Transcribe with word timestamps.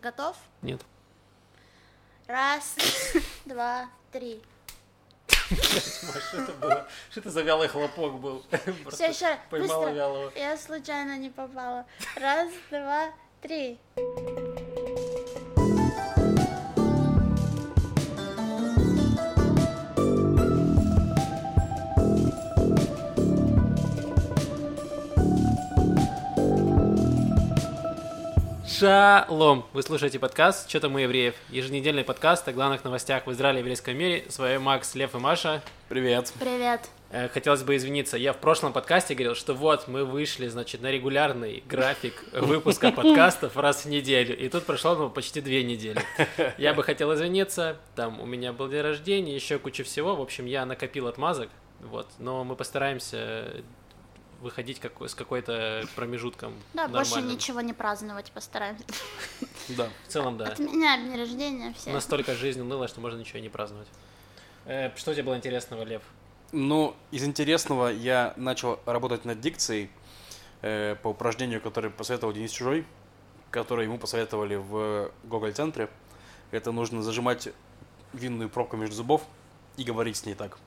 готов? 0.00 0.36
Нет. 0.62 0.80
Раз, 2.26 2.76
два, 3.44 3.88
три. 4.12 4.42
Маш, 5.50 6.22
что 6.28 6.42
это 6.42 6.52
было? 6.52 6.88
Что 7.10 7.20
это 7.20 7.30
за 7.30 7.42
вялый 7.42 7.68
хлопок 7.68 8.20
был? 8.20 8.44
Все 8.90 9.08
еще 9.08 9.38
Поймала 9.50 9.86
быстро. 9.86 9.94
вялого. 9.94 10.32
Я 10.36 10.56
случайно 10.56 11.18
не 11.18 11.28
попала. 11.30 11.86
Раз, 12.16 12.48
два, 12.70 13.10
три. 13.42 13.78
Шалом! 28.80 29.66
Вы 29.74 29.82
слушаете 29.82 30.18
подкаст 30.18 30.66
«Что 30.66 30.80
там 30.80 30.94
у 30.94 30.98
евреев?» 30.98 31.34
Еженедельный 31.50 32.02
подкаст 32.02 32.48
о 32.48 32.54
главных 32.54 32.82
новостях 32.82 33.26
в 33.26 33.32
Израиле 33.32 33.58
и 33.58 33.60
еврейском 33.60 33.94
мире. 33.94 34.24
С 34.30 34.38
вами 34.38 34.56
Макс, 34.56 34.94
Лев 34.94 35.14
и 35.14 35.18
Маша. 35.18 35.60
Привет. 35.90 36.32
Привет. 36.40 36.88
Э, 37.10 37.28
Хотелось 37.28 37.62
бы 37.62 37.76
извиниться, 37.76 38.16
я 38.16 38.32
в 38.32 38.38
прошлом 38.38 38.72
подкасте 38.72 39.12
говорил, 39.12 39.34
что 39.34 39.52
вот 39.52 39.86
мы 39.86 40.06
вышли, 40.06 40.48
значит, 40.48 40.80
на 40.80 40.90
регулярный 40.90 41.62
график 41.68 42.24
выпуска 42.32 42.90
подкастов 42.96 43.58
раз 43.58 43.84
в 43.84 43.90
неделю, 43.90 44.34
и 44.34 44.48
тут 44.48 44.64
прошло 44.64 44.94
ну, 44.94 45.10
почти 45.10 45.42
две 45.42 45.62
недели. 45.62 46.00
Я 46.56 46.72
бы 46.72 46.82
хотел 46.82 47.12
извиниться, 47.12 47.76
там 47.96 48.18
у 48.18 48.24
меня 48.24 48.54
был 48.54 48.70
день 48.70 48.80
рождения, 48.80 49.34
еще 49.34 49.58
куча 49.58 49.84
всего, 49.84 50.16
в 50.16 50.22
общем, 50.22 50.46
я 50.46 50.64
накопил 50.64 51.06
отмазок, 51.06 51.50
вот, 51.80 52.06
но 52.18 52.44
мы 52.44 52.56
постараемся 52.56 53.62
выходить 54.40 54.80
как, 54.80 54.92
с 55.02 55.14
какой-то 55.14 55.84
промежутком 55.94 56.54
Да, 56.74 56.88
больше 56.88 57.20
ничего 57.20 57.60
не 57.60 57.72
праздновать 57.72 58.30
постараемся. 58.32 58.84
Да. 59.68 59.88
В 60.06 60.12
целом, 60.12 60.36
да. 60.36 60.46
От 60.46 60.58
меня 60.58 60.96
день 60.96 61.16
рождения 61.16 61.74
все. 61.76 61.92
Настолько 61.92 62.34
жизнь 62.34 62.60
уныла, 62.60 62.88
что 62.88 63.00
можно 63.00 63.18
ничего 63.18 63.38
и 63.38 63.42
не 63.42 63.48
праздновать. 63.48 63.88
Э, 64.64 64.90
Что 64.96 65.12
у 65.12 65.14
тебя 65.14 65.24
было 65.24 65.36
интересного, 65.36 65.82
Лев? 65.82 66.02
Ну, 66.52 66.96
из 67.12 67.24
интересного 67.24 67.88
я 67.88 68.34
начал 68.36 68.80
работать 68.86 69.24
над 69.24 69.40
дикцией 69.40 69.90
э, 70.62 70.96
по 71.02 71.08
упражнению, 71.08 71.60
которое 71.60 71.90
посоветовал 71.90 72.32
Денис 72.32 72.50
Чужой, 72.50 72.84
которое 73.50 73.84
ему 73.84 73.98
посоветовали 73.98 74.56
в 74.56 75.12
Гоголь-центре. 75.24 75.88
Это 76.50 76.72
нужно 76.72 77.02
зажимать 77.02 77.48
винную 78.12 78.48
пробку 78.48 78.76
между 78.76 78.96
зубов 78.96 79.22
и 79.76 79.84
говорить 79.84 80.16
с 80.16 80.26
ней 80.26 80.34
так. 80.34 80.58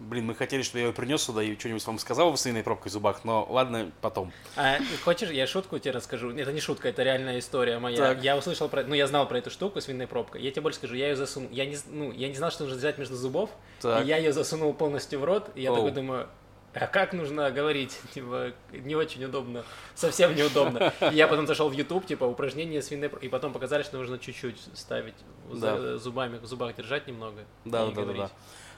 Блин, 0.00 0.26
мы 0.26 0.34
хотели, 0.34 0.62
чтобы 0.62 0.80
я 0.80 0.86
ее 0.86 0.92
принес 0.92 1.22
сюда 1.22 1.42
и 1.42 1.56
что-нибудь 1.58 1.86
вам 1.86 1.98
сказал 1.98 2.36
с 2.36 2.44
винной 2.44 2.62
пробкой 2.64 2.90
в 2.90 2.92
зубах, 2.92 3.24
но 3.24 3.46
ладно, 3.48 3.92
потом. 4.00 4.32
А, 4.56 4.78
хочешь, 5.04 5.30
я 5.30 5.46
шутку 5.46 5.78
тебе 5.78 5.92
расскажу? 5.92 6.30
Это 6.36 6.52
не 6.52 6.60
шутка, 6.60 6.88
это 6.88 7.02
реальная 7.04 7.38
история 7.38 7.78
моя. 7.78 7.96
Так. 7.96 8.22
Я 8.22 8.36
услышал 8.36 8.68
про, 8.68 8.82
ну 8.82 8.94
я 8.94 9.06
знал 9.06 9.28
про 9.28 9.38
эту 9.38 9.50
штуку 9.50 9.80
с 9.80 9.86
винной 9.86 10.06
пробкой. 10.08 10.42
Я 10.42 10.50
тебе 10.50 10.62
больше 10.62 10.78
скажу, 10.78 10.94
я 10.96 11.08
ее 11.08 11.16
засунул. 11.16 11.48
Я 11.52 11.64
не, 11.66 11.76
ну, 11.86 12.10
я 12.12 12.28
не 12.28 12.34
знал, 12.34 12.50
что 12.50 12.64
нужно 12.64 12.78
взять 12.78 12.98
между 12.98 13.14
зубов. 13.14 13.50
Так. 13.80 14.04
И 14.04 14.08
я 14.08 14.16
ее 14.16 14.32
засунул 14.32 14.74
полностью 14.74 15.20
в 15.20 15.24
рот. 15.24 15.50
И 15.54 15.62
я 15.62 15.70
Оу. 15.70 15.76
такой 15.76 15.92
думаю, 15.92 16.28
а 16.74 16.86
как 16.88 17.12
нужно 17.12 17.50
говорить? 17.52 17.96
Типа, 18.14 18.52
не 18.72 18.96
очень 18.96 19.24
удобно. 19.24 19.64
Совсем 19.94 20.34
неудобно. 20.34 20.92
И 21.12 21.14
я 21.14 21.28
потом 21.28 21.46
зашел 21.46 21.68
в 21.68 21.72
YouTube, 21.72 22.04
типа, 22.04 22.24
упражнения 22.24 22.82
с 22.82 22.90
винной. 22.90 23.10
И 23.20 23.28
потом 23.28 23.52
показали, 23.52 23.84
что 23.84 23.96
нужно 23.96 24.18
чуть-чуть 24.18 24.60
ставить 24.74 25.14
Да. 25.52 25.98
зубами, 25.98 26.38
в 26.38 26.46
зубах 26.46 26.74
держать 26.74 27.06
немного. 27.06 27.44
Да, 27.64 27.84
и 27.84 27.86
да, 27.86 27.90
да, 27.90 27.94
да, 27.94 28.02
говорить. 28.02 28.22
да. 28.22 28.30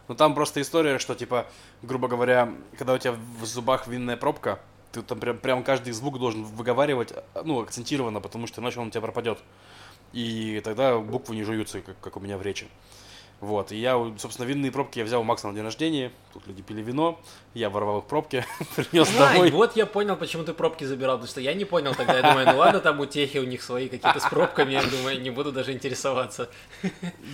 Ну 0.08 0.14
там 0.14 0.34
просто 0.34 0.60
история, 0.60 0.98
что 0.98 1.14
типа, 1.14 1.46
грубо 1.82 2.08
говоря, 2.08 2.52
когда 2.78 2.94
у 2.94 2.98
тебя 2.98 3.12
в 3.12 3.44
зубах 3.44 3.86
винная 3.86 4.16
пробка, 4.16 4.60
ты 4.92 5.02
там 5.02 5.18
прям, 5.18 5.38
прям 5.38 5.64
каждый 5.64 5.92
звук 5.92 6.18
должен 6.18 6.44
выговаривать, 6.44 7.12
ну, 7.44 7.60
акцентированно, 7.60 8.20
потому 8.20 8.46
что 8.46 8.60
иначе 8.60 8.80
он 8.80 8.88
у 8.88 8.90
тебя 8.90 9.00
пропадет. 9.00 9.38
И 10.12 10.60
тогда 10.64 10.98
буквы 10.98 11.34
не 11.34 11.42
жуются, 11.42 11.80
как, 11.80 11.98
как 12.00 12.16
у 12.16 12.20
меня 12.20 12.38
в 12.38 12.42
речи. 12.42 12.66
Вот, 13.40 13.70
и 13.70 13.76
я, 13.76 13.92
собственно, 14.16 14.46
винные 14.46 14.72
пробки 14.72 14.98
я 14.98 15.04
взял 15.04 15.20
у 15.20 15.24
Макса 15.24 15.46
на 15.48 15.52
день 15.54 15.62
рождения, 15.62 16.10
тут 16.32 16.46
люди 16.46 16.62
пили 16.62 16.80
вино, 16.80 17.20
я 17.52 17.68
воровал 17.68 17.98
их 17.98 18.06
пробки, 18.06 18.46
принес 18.76 19.10
А, 19.14 19.34
домой. 19.34 19.50
вот 19.50 19.76
я 19.76 19.84
понял, 19.84 20.16
почему 20.16 20.42
ты 20.42 20.54
пробки 20.54 20.84
забирал, 20.84 21.16
потому 21.16 21.28
что 21.28 21.42
я 21.42 21.52
не 21.52 21.66
понял 21.66 21.94
тогда, 21.94 22.14
я 22.16 22.22
думаю, 22.22 22.46
ну 22.46 22.56
ладно, 22.56 22.80
там 22.80 22.98
утехи 22.98 23.36
у 23.36 23.44
них 23.44 23.62
свои 23.62 23.90
какие-то 23.90 24.20
с 24.20 24.26
пробками, 24.30 24.72
я 24.72 24.82
думаю, 24.82 25.20
не 25.20 25.28
буду 25.28 25.52
даже 25.52 25.72
интересоваться. 25.72 26.48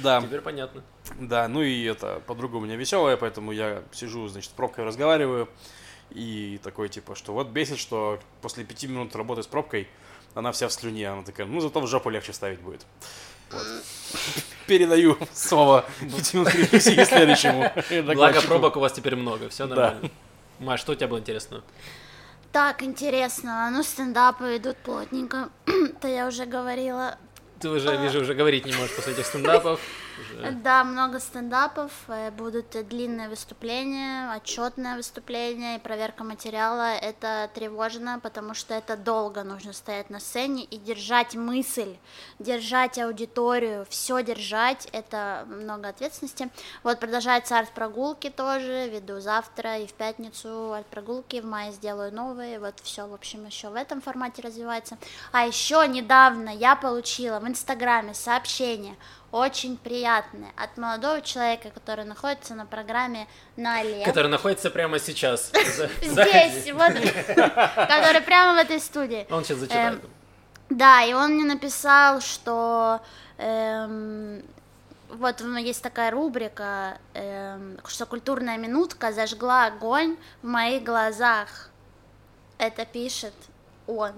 Да, 0.03 0.21
Теперь 0.21 0.41
понятно. 0.41 0.83
Да, 1.21 1.47
ну 1.47 1.63
и 1.63 1.85
это, 1.85 2.21
подруга 2.27 2.57
у 2.57 2.61
меня 2.61 2.75
веселая, 2.75 3.17
поэтому 3.17 3.53
я 3.53 3.83
сижу, 3.93 4.27
значит, 4.27 4.51
с 4.51 4.55
пробкой 4.55 4.85
разговариваю, 4.85 5.49
и 6.11 6.59
такой, 6.65 6.89
типа, 6.89 7.15
что 7.15 7.33
вот 7.33 7.49
бесит, 7.49 7.79
что 7.79 8.19
после 8.41 8.65
пяти 8.65 8.89
минут 8.89 9.15
работы 9.15 9.45
с 9.45 9.47
пробкой 9.47 9.89
она 10.35 10.51
вся 10.51 10.67
в 10.67 10.73
слюне, 10.73 11.09
она 11.09 11.23
такая, 11.23 11.47
ну 11.47 11.61
зато 11.61 11.81
в 11.81 11.87
жопу 11.87 12.11
легче 12.11 12.33
ставить 12.33 12.61
будет. 12.61 12.87
Вот. 13.53 13.67
Передаю 14.67 15.19
слово 15.33 15.85
репрессии 16.01 17.05
следующему. 17.05 17.71
Благо 18.15 18.41
пробок 18.43 18.77
у 18.77 18.81
вас 18.81 18.93
теперь 18.93 19.17
много, 19.17 19.49
все 19.49 19.67
нормально. 19.67 20.11
Маш, 20.59 20.81
что 20.81 20.93
у 20.93 20.95
тебя 20.95 21.09
было 21.09 21.19
интересно? 21.19 21.63
Так, 22.53 22.83
интересно. 22.83 23.71
Ну, 23.73 23.83
стендапы 23.83 24.59
идут 24.59 24.77
плотненько. 24.77 25.49
Это 25.67 26.09
я 26.09 26.27
уже 26.27 26.45
говорила. 26.45 27.17
Ты 27.61 27.71
уже, 27.71 27.97
вижу, 27.97 28.21
уже 28.21 28.35
говорить 28.35 28.67
не 28.67 28.73
можешь 28.75 28.95
после 28.95 29.15
этих 29.15 29.27
стендапов. 29.27 29.81
Уже. 30.21 30.51
Да, 30.53 30.85
много 30.85 31.21
стендапов, 31.21 31.93
э, 32.09 32.31
будут 32.31 32.71
длинные 32.89 33.29
выступления, 33.29 34.31
отчетное 34.33 34.97
выступление 34.97 35.77
и 35.77 35.81
проверка 35.81 36.25
материала. 36.25 36.95
Это 36.95 37.51
тревожно, 37.55 38.21
потому 38.23 38.55
что 38.55 38.75
это 38.75 38.97
долго 38.97 39.43
нужно 39.43 39.73
стоять 39.73 40.11
на 40.11 40.21
сцене 40.21 40.65
и 40.65 40.77
держать 40.79 41.35
мысль, 41.35 41.97
держать 42.39 42.99
аудиторию, 42.99 43.87
все 43.89 44.23
держать, 44.23 44.89
это 44.93 45.45
много 45.47 45.89
ответственности. 45.89 46.51
Вот 46.83 47.01
продолжается 47.01 47.59
арт-прогулки 47.59 48.31
тоже, 48.31 48.89
веду 48.89 49.21
завтра 49.21 49.79
и 49.79 49.87
в 49.87 49.93
пятницу 49.93 50.73
арт-прогулки, 50.73 51.41
в 51.41 51.47
мае 51.47 51.73
сделаю 51.73 52.13
новые, 52.13 52.59
вот 52.59 52.75
все, 52.83 53.07
в 53.07 53.15
общем, 53.15 53.47
еще 53.47 53.69
в 53.71 53.75
этом 53.75 54.01
формате 54.01 54.43
развивается. 54.43 54.99
А 55.33 55.47
еще 55.47 55.87
недавно 55.89 56.51
я 56.51 56.77
получила 56.77 57.41
в 57.41 57.49
Инстаграме 57.49 58.15
сообщение 58.15 58.97
очень 59.33 59.79
приятное 59.79 60.53
от 60.57 60.77
молодого 60.77 61.23
человека, 61.23 61.71
который 61.71 62.05
находится 62.05 62.55
на 62.55 62.67
программе 62.67 63.27
на 63.57 63.79
Алле. 63.79 64.05
Который 64.05 64.29
находится 64.29 64.71
прямо 64.71 64.99
сейчас. 64.99 65.51
Здесь, 66.03 66.71
вот, 66.73 66.93
который 66.93 68.21
прямо 68.21 68.55
в 68.55 68.59
этой 68.59 68.79
студии. 68.79 69.27
Он 69.31 69.43
сейчас 69.43 69.59
зачитает. 69.59 69.95
Эм, 70.05 70.11
Да, 70.69 71.03
и 71.03 71.15
он 71.15 71.35
мне 71.35 71.45
написал, 71.45 72.21
что 72.21 73.01
эм, 73.39 74.43
вот 75.09 75.41
есть 75.41 75.83
такая 75.83 76.11
рубрика, 76.11 76.99
эм, 77.15 77.79
что 77.87 78.05
культурная 78.05 78.59
минутка 78.59 79.13
зажгла 79.13 79.67
огонь 79.67 80.19
в 80.43 80.47
моих 80.47 80.85
глазах. 80.85 81.71
Это 82.59 82.85
пишет 82.85 83.35
он. 83.87 84.13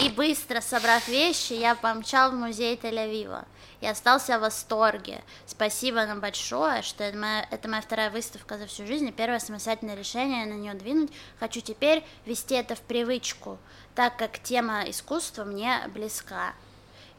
И 0.00 0.08
быстро 0.08 0.60
собрав 0.60 1.06
вещи, 1.08 1.52
я 1.52 1.74
помчал 1.74 2.30
в 2.30 2.34
музей 2.34 2.76
Тель-Авива. 2.76 3.44
И 3.80 3.86
остался 3.86 4.38
в 4.38 4.42
восторге. 4.42 5.22
Спасибо 5.46 6.06
нам 6.06 6.20
большое, 6.20 6.82
что 6.82 7.04
это 7.04 7.18
моя, 7.18 7.46
это 7.50 7.68
моя 7.68 7.82
вторая 7.82 8.10
выставка 8.10 8.58
за 8.58 8.66
всю 8.66 8.86
жизнь, 8.86 9.08
и 9.08 9.12
первое 9.12 9.40
самостоятельное 9.40 9.96
решение 9.96 10.46
на 10.46 10.54
нее 10.54 10.74
двинуть. 10.74 11.12
Хочу 11.40 11.60
теперь 11.60 12.04
вести 12.24 12.54
это 12.54 12.74
в 12.74 12.80
привычку, 12.80 13.58
так 13.94 14.16
как 14.16 14.38
тема 14.38 14.88
искусства 14.88 15.44
мне 15.44 15.80
близка. 15.88 16.54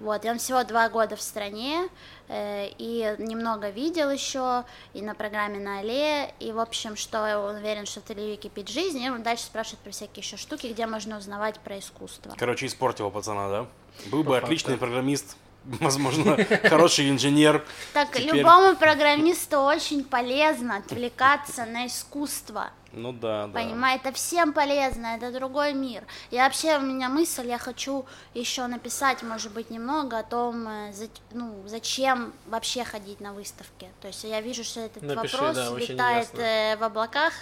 Вот, 0.03 0.25
и 0.25 0.29
он 0.29 0.37
всего 0.37 0.65
два 0.65 0.89
года 0.89 1.15
в 1.15 1.21
стране, 1.21 1.87
э, 2.27 2.67
и 2.77 3.15
немного 3.19 3.69
видел 3.69 4.09
еще, 4.09 4.65
и 4.93 5.01
на 5.01 5.15
программе 5.15 5.59
на 5.59 5.79
Алле, 5.79 6.33
и, 6.41 6.51
в 6.51 6.59
общем, 6.59 6.97
что 6.97 7.39
он 7.39 7.55
уверен, 7.55 7.85
что 7.85 8.01
Тель-Авиве 8.01 8.35
кипит 8.35 8.67
жизнь, 8.67 8.99
и 9.01 9.09
он 9.09 9.23
дальше 9.23 9.45
спрашивает 9.45 9.79
про 9.79 9.91
всякие 9.91 10.21
еще 10.21 10.35
штуки, 10.35 10.67
где 10.67 10.87
можно 10.87 11.17
узнавать 11.17 11.57
про 11.61 11.79
искусство. 11.79 12.35
Короче, 12.37 12.65
испортил 12.65 13.09
пацана, 13.11 13.47
да? 13.47 13.65
Был 14.11 14.23
По 14.25 14.29
бы 14.31 14.33
факту. 14.33 14.45
отличный 14.47 14.75
программист, 14.77 15.37
возможно, 15.63 16.35
хороший 16.63 17.09
инженер. 17.09 17.65
Так, 17.93 18.11
Теперь- 18.11 18.39
любому 18.39 18.75
программисту 18.75 19.59
очень 19.59 20.03
полезно 20.03 20.75
отвлекаться 20.77 21.63
на 21.65 21.87
искусство. 21.87 22.71
Ну 22.93 23.11
да, 23.11 23.47
да. 23.47 23.53
Понимаю, 23.53 23.99
это 23.99 24.13
всем 24.13 24.53
полезно, 24.53 25.15
это 25.17 25.31
другой 25.31 25.73
мир. 25.73 26.03
И 26.29 26.37
вообще 26.37 26.77
у 26.77 26.81
меня 26.81 27.09
мысль, 27.09 27.47
я 27.47 27.57
хочу 27.57 28.05
еще 28.35 28.67
написать, 28.67 29.23
может 29.23 29.51
быть, 29.51 29.71
немного 29.71 30.19
о 30.19 30.23
том, 30.23 30.67
э, 30.67 30.93
ну, 31.31 31.63
зачем 31.65 32.33
вообще 32.45 32.83
ходить 32.83 33.19
на 33.19 33.33
выставки. 33.33 33.89
То 34.01 34.07
есть 34.09 34.23
я 34.23 34.41
вижу, 34.41 34.63
что 34.63 34.81
этот 34.81 35.01
Напиши, 35.01 35.37
вопрос 35.37 35.55
да, 35.55 35.69
витает 35.75 36.27
ясно. 36.33 36.41
э, 36.41 36.77
в 36.77 36.83
облаках. 36.83 37.33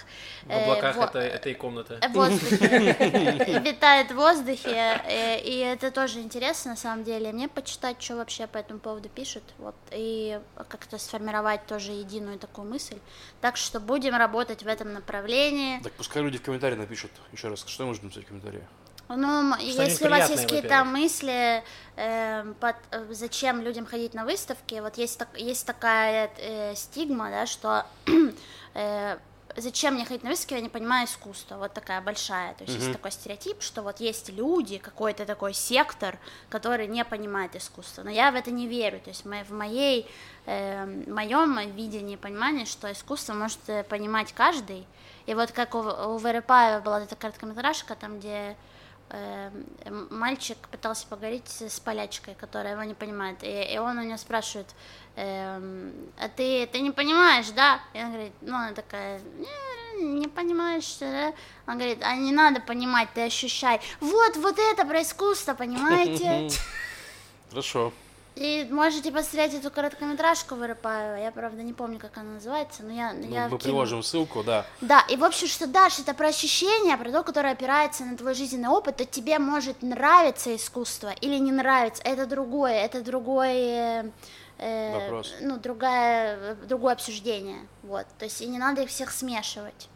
В 0.44 0.50
э, 0.50 0.62
облаках 0.64 0.96
во- 0.96 1.04
это, 1.04 1.18
это 1.18 1.48
и 1.50 1.54
комната. 1.54 1.98
в 2.08 2.12
воздухе, 2.12 3.60
витает 3.64 4.10
в 4.10 4.14
воздухе, 4.14 5.02
э, 5.06 5.38
и 5.40 5.58
это 5.58 5.90
тоже 5.90 6.20
интересно, 6.20 6.70
на 6.72 6.76
самом 6.78 7.04
деле, 7.04 7.30
мне 7.30 7.48
почитать, 7.48 8.02
что 8.02 8.16
вообще 8.16 8.46
по 8.46 8.56
этому 8.56 8.80
поводу 8.80 9.10
пишут, 9.10 9.42
вот, 9.58 9.74
и 9.90 10.40
как-то 10.68 10.96
сформировать 10.96 11.66
тоже 11.66 11.92
единую 11.92 12.38
такую 12.38 12.66
мысль, 12.68 12.96
так 13.42 13.58
что 13.58 13.80
будем 13.80 14.14
работать 14.16 14.62
в 14.62 14.66
этом 14.66 14.94
направлении, 14.94 15.41
Так 15.82 15.92
пускай 15.92 16.22
люди 16.22 16.38
в 16.38 16.42
комментарии 16.42 16.76
напишут 16.76 17.10
еще 17.32 17.48
раз, 17.48 17.64
что 17.66 17.84
нужно 17.86 18.04
написать 18.04 18.24
в 18.24 18.28
комментарии. 18.28 18.62
Ну, 19.08 19.52
Что-нибудь 19.54 19.88
если 19.90 20.06
у 20.06 20.10
вас 20.10 20.20
есть 20.30 20.42
какие-то 20.44 20.68
мысли, 20.84 21.62
эм, 21.96 22.54
под- 22.54 22.76
э, 22.92 23.04
зачем 23.10 23.60
людям 23.60 23.84
ходить 23.84 24.14
на 24.14 24.24
выставки, 24.24 24.80
вот 24.80 24.96
есть, 24.96 25.18
так- 25.18 25.36
есть 25.38 25.66
такая 25.66 26.30
э, 26.38 26.74
стигма, 26.74 27.28
да, 27.30 27.46
что 27.46 27.84
э, 28.74 29.18
зачем 29.56 29.94
мне 29.94 30.04
ходить 30.06 30.22
на 30.22 30.30
выставки, 30.30 30.54
я 30.54 30.60
не 30.60 30.70
понимаю 30.70 31.06
искусство, 31.06 31.56
вот 31.56 31.74
такая 31.74 32.00
большая, 32.00 32.54
то 32.54 32.64
есть 32.64 32.74
есть 32.76 32.92
такой 32.92 33.10
стереотип, 33.10 33.60
что 33.60 33.82
вот 33.82 34.00
есть 34.00 34.30
люди, 34.30 34.78
какой-то 34.78 35.26
такой 35.26 35.52
сектор, 35.52 36.18
который 36.48 36.86
не 36.86 37.04
понимает 37.04 37.54
искусство, 37.54 38.02
но 38.02 38.10
я 38.10 38.30
в 38.30 38.34
это 38.34 38.50
не 38.50 38.66
верю, 38.66 38.98
то 39.00 39.10
есть 39.10 39.26
мо- 39.26 39.44
в 39.44 39.50
моей, 39.52 40.08
эм, 40.46 41.12
моем 41.12 41.58
видении, 41.76 42.16
понимании, 42.16 42.64
что 42.64 42.90
искусство 42.90 43.34
может 43.34 43.58
э, 43.66 43.82
понимать 43.84 44.32
каждый, 44.32 44.86
и 45.26 45.34
вот 45.34 45.52
как 45.52 45.74
у, 45.74 45.78
у 45.78 46.18
Верепаева 46.18 46.80
была 46.80 47.00
эта 47.02 47.16
короткометражка, 47.16 47.94
там, 47.94 48.18
где 48.18 48.56
м- 49.10 50.08
мальчик 50.10 50.56
пытался 50.70 51.06
поговорить 51.06 51.48
с 51.60 51.78
полячкой, 51.80 52.34
которая 52.34 52.72
его 52.72 52.82
не 52.84 52.94
понимает, 52.94 53.42
и, 53.42 53.74
и 53.74 53.78
он 53.78 53.98
у 53.98 54.02
нее 54.02 54.16
спрашивает, 54.18 54.68
эм, 55.16 55.92
а 56.18 56.28
ты, 56.28 56.66
ты 56.66 56.80
не 56.80 56.90
понимаешь, 56.90 57.50
да? 57.50 57.80
И 57.92 57.98
она 57.98 58.10
говорит, 58.10 58.32
ну, 58.40 58.56
она 58.56 58.72
такая, 58.72 59.20
«Не, 59.98 60.02
не 60.20 60.28
понимаешь, 60.28 60.96
да? 61.00 61.32
Он 61.66 61.74
говорит, 61.76 61.98
а 62.02 62.16
не 62.16 62.32
надо 62.32 62.60
понимать, 62.60 63.08
ты 63.14 63.22
ощущай. 63.26 63.80
Вот, 64.00 64.36
вот 64.36 64.58
это 64.58 64.84
про 64.86 65.02
искусство, 65.02 65.52
понимаете? 65.54 66.48
Хорошо. 67.50 67.92
И 68.34 68.66
можете 68.70 69.12
посмотреть 69.12 69.54
эту 69.54 69.70
короткометражку 69.70 70.54
Воропаева, 70.54 71.16
я, 71.22 71.30
правда, 71.32 71.62
не 71.62 71.74
помню, 71.74 71.98
как 71.98 72.16
она 72.16 72.32
называется, 72.32 72.82
но 72.82 72.90
я, 72.92 73.12
Ну, 73.12 73.28
я 73.28 73.42
мы 73.42 73.48
кину. 73.50 73.58
приложим 73.58 74.02
ссылку, 74.02 74.42
да. 74.42 74.64
Да, 74.80 75.00
и 75.10 75.16
в 75.16 75.24
общем, 75.24 75.46
что 75.48 75.66
да, 75.66 75.90
что 75.90 76.00
это 76.00 76.14
про 76.14 76.28
ощущение, 76.28 76.96
про 76.96 77.12
то, 77.12 77.22
которое 77.24 77.52
опирается 77.52 78.04
на 78.04 78.16
твой 78.16 78.32
жизненный 78.34 78.70
опыт, 78.70 78.96
то 78.96 79.04
тебе 79.04 79.38
может 79.38 79.82
нравиться 79.82 80.56
искусство 80.56 81.10
или 81.20 81.36
не 81.38 81.52
нравится, 81.52 82.02
это 82.04 82.24
другое, 82.24 82.72
это 82.84 83.02
другое, 83.02 84.10
э, 84.56 84.92
Вопрос. 84.98 85.34
ну, 85.42 85.58
другое, 85.58 86.54
другое 86.66 86.94
обсуждение, 86.94 87.68
вот, 87.82 88.06
то 88.18 88.24
есть 88.24 88.40
и 88.40 88.46
не 88.46 88.58
надо 88.58 88.82
их 88.82 88.88
всех 88.88 89.10
смешивать. 89.10 89.88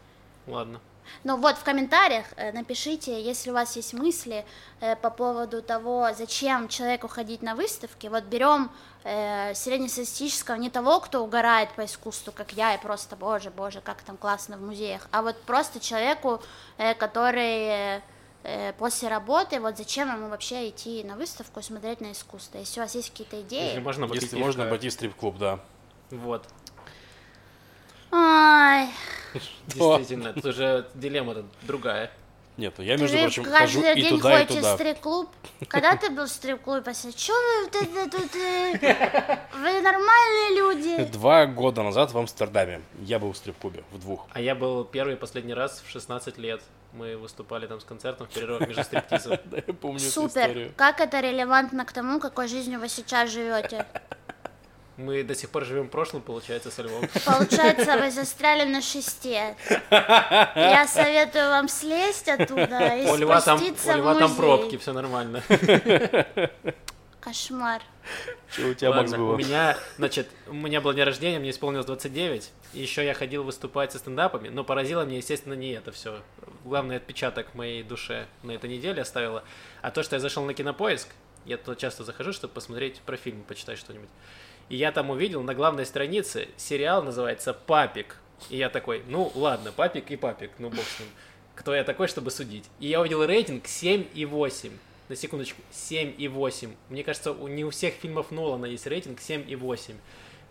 Ладно. 0.45 0.79
Ну 1.23 1.37
вот 1.37 1.57
в 1.57 1.63
комментариях 1.63 2.25
э, 2.35 2.51
напишите, 2.51 3.21
если 3.21 3.49
у 3.49 3.53
вас 3.53 3.75
есть 3.75 3.93
мысли 3.93 4.45
э, 4.79 4.95
по 4.95 5.09
поводу 5.09 5.61
того, 5.61 6.09
зачем 6.17 6.67
человеку 6.67 7.07
ходить 7.07 7.41
на 7.41 7.55
выставки. 7.55 8.07
Вот 8.07 8.23
берем 8.25 8.69
э, 9.03 9.53
среднестатистического 9.53 10.55
не 10.55 10.69
того, 10.69 10.99
кто 10.99 11.23
угорает 11.23 11.69
по 11.75 11.85
искусству, 11.85 12.31
как 12.31 12.53
я, 12.53 12.75
и 12.75 12.81
просто, 12.81 13.15
боже, 13.15 13.49
боже, 13.49 13.81
как 13.81 14.01
там 14.01 14.17
классно 14.17 14.57
в 14.57 14.61
музеях, 14.61 15.07
а 15.11 15.21
вот 15.21 15.41
просто 15.43 15.79
человеку, 15.79 16.41
э, 16.77 16.93
который 16.93 18.01
после 18.77 19.09
работы, 19.09 19.59
вот 19.59 19.77
зачем 19.77 20.09
ему 20.13 20.29
вообще 20.29 20.69
идти 20.69 21.03
на 21.03 21.17
выставку 21.17 21.59
и 21.59 21.63
смотреть 21.63 21.99
на 21.99 22.13
искусство. 22.13 22.59
Если 22.59 22.79
у 22.79 22.83
вас 22.83 22.95
есть 22.95 23.09
какие-то 23.09 23.35
Если 23.35 23.47
идеи... 23.47 23.79
можно, 23.79 24.05
Если 24.13 24.39
можно, 24.39 24.69
пойти 24.69 24.87
в 24.87 24.93
стрип-клуб, 24.93 25.37
да. 25.37 25.59
Вот. 26.11 26.47
Ай, 28.11 28.89
Действительно, 29.67 30.33
тут 30.33 30.45
уже 30.45 30.87
дилемма 30.93 31.35
другая. 31.63 32.11
Нет, 32.57 32.73
ну 32.79 32.83
я, 32.83 32.97
между 32.97 33.15
прочим, 33.19 33.43
хожу 33.43 33.83
и 33.83 34.01
день 34.01 34.17
туда, 34.17 34.41
и 34.41 34.45
в 34.45 34.47
туда. 34.47 34.73
стрип-клуб. 34.75 35.29
Когда 35.67 35.95
ты 35.95 36.09
был 36.09 36.25
в 36.25 36.29
стрип-клубе? 36.29 36.91
Чё 37.15 37.33
вы 37.33 37.67
это 37.67 38.09
тут... 38.09 38.35
э, 38.35 39.39
Вы 39.61 39.81
нормальные 39.81 40.57
люди. 40.57 41.03
Два 41.11 41.45
года 41.45 41.83
назад 41.83 42.11
в 42.13 42.17
Амстердаме 42.17 42.81
я 43.01 43.19
был 43.19 43.33
в 43.33 43.37
стрип-клубе, 43.37 43.83
в 43.91 43.99
двух. 43.99 44.25
А 44.33 44.41
я 44.41 44.55
был 44.55 44.85
первый 44.85 45.13
и 45.13 45.17
последний 45.17 45.53
раз 45.53 45.83
в 45.85 45.91
16 45.91 46.39
лет. 46.39 46.63
Мы 46.93 47.15
выступали 47.15 47.67
там 47.67 47.79
с 47.79 47.83
концертом 47.83 48.25
в 48.25 48.31
перерывах 48.31 48.67
между 48.67 48.83
стриптизом. 48.83 49.37
Да, 49.45 49.57
я 49.57 49.73
помню 49.73 49.99
Супер. 49.99 50.71
Как 50.75 50.99
это 50.99 51.19
релевантно 51.19 51.85
к 51.85 51.91
тому, 51.91 52.19
какой 52.19 52.47
жизнью 52.47 52.79
вы 52.79 52.89
сейчас 52.89 53.29
живете? 53.29 53.85
Мы 54.97 55.23
до 55.23 55.35
сих 55.35 55.49
пор 55.51 55.63
живем 55.63 55.87
в 55.87 55.89
прошлом, 55.89 56.21
получается, 56.23 56.71
со 56.71 56.81
Львом. 56.81 57.07
Получается, 57.25 57.97
вы 57.97 58.09
застряли 58.09 58.67
на 58.67 58.81
шесте. 58.81 59.55
Я 59.91 60.87
советую 60.87 61.49
вам 61.49 61.69
слезть 61.69 62.27
оттуда 62.27 62.95
и 62.95 63.05
У 63.05 63.15
Льва 63.15 63.39
там, 63.41 63.61
у 63.61 63.91
Льва 63.95 64.13
в 64.15 64.19
там 64.19 64.35
пробки, 64.35 64.77
все 64.77 64.93
нормально. 64.93 65.43
Кошмар. 67.19 67.81
Что 68.49 68.67
у 68.67 68.73
тебя, 68.73 68.89
Макс, 68.91 69.11
Ладно, 69.11 69.17
было? 69.17 69.33
у 69.33 69.37
меня, 69.37 69.77
значит, 69.97 70.29
у 70.47 70.53
меня 70.53 70.79
был 70.79 70.93
день 70.93 71.03
рождения, 71.03 71.39
мне 71.39 71.49
исполнилось 71.49 71.85
29, 71.85 72.51
и 72.73 72.79
еще 72.79 73.03
я 73.03 73.13
ходил 73.13 73.43
выступать 73.43 73.91
со 73.91 73.99
стендапами, 73.99 74.47
но 74.47 74.63
поразило 74.63 75.03
меня, 75.03 75.17
естественно, 75.17 75.53
не 75.53 75.71
это 75.71 75.91
все. 75.91 76.21
Главный 76.63 76.95
отпечаток 76.95 77.53
моей 77.53 77.83
душе 77.83 78.27
на 78.43 78.51
этой 78.51 78.69
неделе 78.69 79.01
оставило, 79.01 79.43
а 79.81 79.91
то, 79.91 80.03
что 80.03 80.15
я 80.15 80.21
зашел 80.21 80.45
на 80.45 80.53
Кинопоиск, 80.53 81.09
я 81.45 81.57
туда 81.57 81.75
часто 81.75 82.05
захожу, 82.05 82.31
чтобы 82.31 82.53
посмотреть 82.53 83.01
про 83.01 83.17
фильм, 83.17 83.43
почитать 83.43 83.77
что-нибудь. 83.77 84.09
И 84.69 84.75
я 84.75 84.91
там 84.91 85.09
увидел 85.09 85.43
на 85.43 85.53
главной 85.53 85.85
странице 85.85 86.49
сериал 86.57 87.03
называется 87.03 87.53
«Папик». 87.53 88.17
И 88.49 88.57
я 88.57 88.69
такой, 88.69 89.03
ну 89.07 89.31
ладно, 89.33 89.71
папик 89.71 90.11
и 90.11 90.15
папик, 90.15 90.51
ну 90.59 90.69
бог 90.69 90.85
с 90.85 90.99
ним. 90.99 91.09
Кто 91.55 91.73
я 91.73 91.83
такой, 91.83 92.07
чтобы 92.07 92.29
судить? 92.29 92.65
И 92.79 92.87
я 92.87 93.01
увидел 93.01 93.25
рейтинг 93.25 93.65
7,8. 93.65 94.71
На 95.09 95.15
секундочку, 95.15 95.61
7,8. 95.71 96.69
Мне 96.89 97.03
кажется, 97.03 97.31
у, 97.31 97.47
не 97.47 97.63
у 97.63 97.71
всех 97.71 97.95
фильмов 97.95 98.29
Нолана 98.29 98.65
есть 98.65 98.85
рейтинг 98.85 99.19
7,8. 99.19 99.95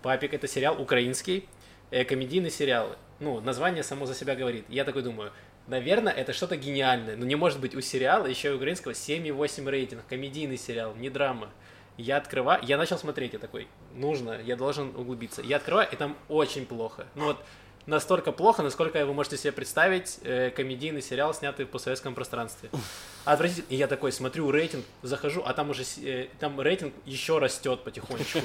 Папик 0.02 0.34
это 0.34 0.48
сериал 0.48 0.80
украинский, 0.80 1.46
э, 1.90 2.04
комедийный 2.04 2.50
сериал. 2.50 2.96
Ну, 3.20 3.40
название 3.40 3.84
само 3.84 4.06
за 4.06 4.14
себя 4.14 4.34
говорит. 4.34 4.64
Я 4.68 4.84
такой 4.84 5.02
думаю, 5.02 5.30
наверное, 5.68 6.12
это 6.12 6.32
что-то 6.32 6.56
гениальное. 6.56 7.16
Но 7.16 7.24
не 7.24 7.36
может 7.36 7.60
быть 7.60 7.74
у 7.74 7.80
сериала, 7.80 8.26
еще 8.26 8.48
и 8.48 8.52
украинского, 8.52 8.92
7,8 8.92 9.68
рейтинг. 9.68 10.06
Комедийный 10.08 10.56
сериал, 10.56 10.94
не 10.96 11.10
драма. 11.10 11.50
Я 11.96 12.18
открываю, 12.18 12.62
я 12.64 12.76
начал 12.76 12.98
смотреть, 12.98 13.32
я 13.32 13.38
такой, 13.38 13.68
нужно, 13.94 14.40
я 14.42 14.56
должен 14.56 14.94
углубиться. 14.94 15.42
Я 15.42 15.56
открываю, 15.56 15.88
и 15.90 15.96
там 15.96 16.16
очень 16.28 16.66
плохо. 16.66 17.06
Ну 17.14 17.26
вот, 17.26 17.38
настолько 17.86 18.32
плохо, 18.32 18.62
насколько 18.62 19.04
вы 19.06 19.14
можете 19.14 19.36
себе 19.36 19.52
представить 19.52 20.18
э, 20.22 20.50
комедийный 20.50 21.00
сериал, 21.00 21.32
снятый 21.32 21.64
в 21.64 21.70
постсоветском 21.70 22.14
пространстве. 22.14 22.68
Отвратительно. 23.24 23.66
И 23.70 23.76
я 23.76 23.86
такой 23.86 24.12
смотрю 24.12 24.50
рейтинг, 24.50 24.84
захожу, 25.02 25.42
а 25.44 25.54
там 25.54 25.70
уже 25.70 25.84
э, 26.02 26.28
там 26.38 26.60
рейтинг 26.60 26.92
еще 27.06 27.38
растет 27.38 27.82
потихонечку. 27.82 28.40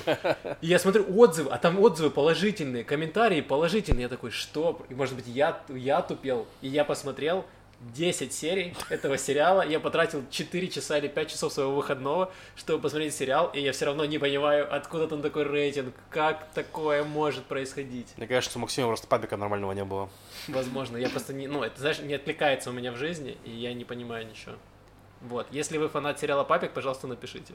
И 0.62 0.68
я 0.68 0.80
смотрю 0.80 1.06
отзывы, 1.19 1.51
а 1.51 1.57
там 1.57 1.80
отзывы 1.80 2.09
положительные, 2.09 2.83
комментарии 2.83 3.42
положительные. 3.42 4.04
Я 4.04 4.09
такой, 4.09 4.31
что? 4.31 4.81
И 4.89 4.95
может 4.95 5.15
быть 5.15 5.27
я, 5.27 5.62
я 5.69 6.01
тупел. 6.01 6.47
И 6.62 6.68
я 6.68 6.86
посмотрел 6.86 7.45
10 7.81 8.33
серий 8.33 8.75
этого 8.89 9.18
сериала. 9.18 9.66
Я 9.66 9.80
потратил 9.80 10.24
4 10.30 10.68
часа 10.69 10.98
или 10.98 11.07
5 11.07 11.30
часов 11.30 11.51
своего 11.51 11.75
выходного, 11.75 12.31
чтобы 12.56 12.81
посмотреть 12.81 13.13
сериал, 13.16 13.51
и 13.54 13.60
я 13.60 13.72
все 13.72 13.86
равно 13.86 14.06
не 14.06 14.19
понимаю, 14.19 14.74
откуда 14.74 15.07
там 15.07 15.22
такой 15.22 15.44
рейтинг, 15.44 15.95
как 16.10 16.47
такое 16.54 17.04
может 17.04 17.45
происходить. 17.45 18.14
Мне 18.18 18.28
кажется, 18.28 18.57
у 18.57 18.61
Максима 18.61 18.88
просто 18.88 19.07
папика 19.07 19.38
нормального 19.38 19.71
не 19.71 19.83
было. 19.83 20.09
Возможно, 20.47 20.97
я 20.97 21.09
просто 21.09 21.33
не, 21.33 21.47
ну, 21.47 21.64
это, 21.64 21.80
знаешь, 21.80 22.00
не 22.00 22.14
откликается 22.14 22.69
у 22.69 22.73
меня 22.73 22.92
в 22.92 22.97
жизни, 22.97 23.38
и 23.44 23.52
я 23.52 23.73
не 23.73 23.85
понимаю 23.85 24.28
ничего. 24.28 24.56
Вот, 25.21 25.47
если 25.52 25.78
вы 25.78 25.88
фанат 25.88 26.19
сериала 26.19 26.44
«Папик», 26.44 26.71
пожалуйста, 26.71 27.07
напишите. 27.07 27.54